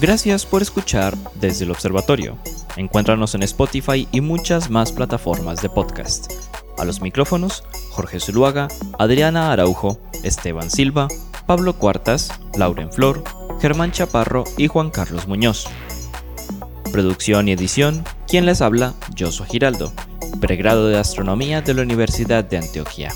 Gracias 0.00 0.46
por 0.46 0.62
escuchar 0.62 1.16
desde 1.40 1.64
el 1.64 1.72
observatorio. 1.72 2.38
Encuéntranos 2.76 3.34
en 3.34 3.42
Spotify 3.42 4.06
y 4.12 4.20
muchas 4.20 4.70
más 4.70 4.92
plataformas 4.92 5.60
de 5.60 5.68
podcast. 5.68 6.32
A 6.78 6.84
los 6.84 7.00
micrófonos, 7.00 7.64
Jorge 7.90 8.20
Zuluaga, 8.20 8.68
Adriana 9.00 9.50
Araujo, 9.50 9.98
Esteban 10.22 10.70
Silva, 10.70 11.08
Pablo 11.46 11.72
Cuartas, 11.72 12.30
Lauren 12.56 12.92
Flor, 12.92 13.24
Germán 13.60 13.90
Chaparro 13.90 14.44
y 14.56 14.68
Juan 14.68 14.90
Carlos 14.90 15.26
Muñoz. 15.26 15.66
Producción 16.92 17.48
y 17.48 17.52
edición, 17.52 18.04
quien 18.26 18.46
les 18.46 18.60
habla, 18.60 18.94
Josué 19.18 19.46
Giraldo, 19.46 19.92
pregrado 20.40 20.88
de 20.88 20.98
Astronomía 20.98 21.60
de 21.60 21.74
la 21.74 21.82
Universidad 21.82 22.44
de 22.44 22.58
Antioquia. 22.58 23.12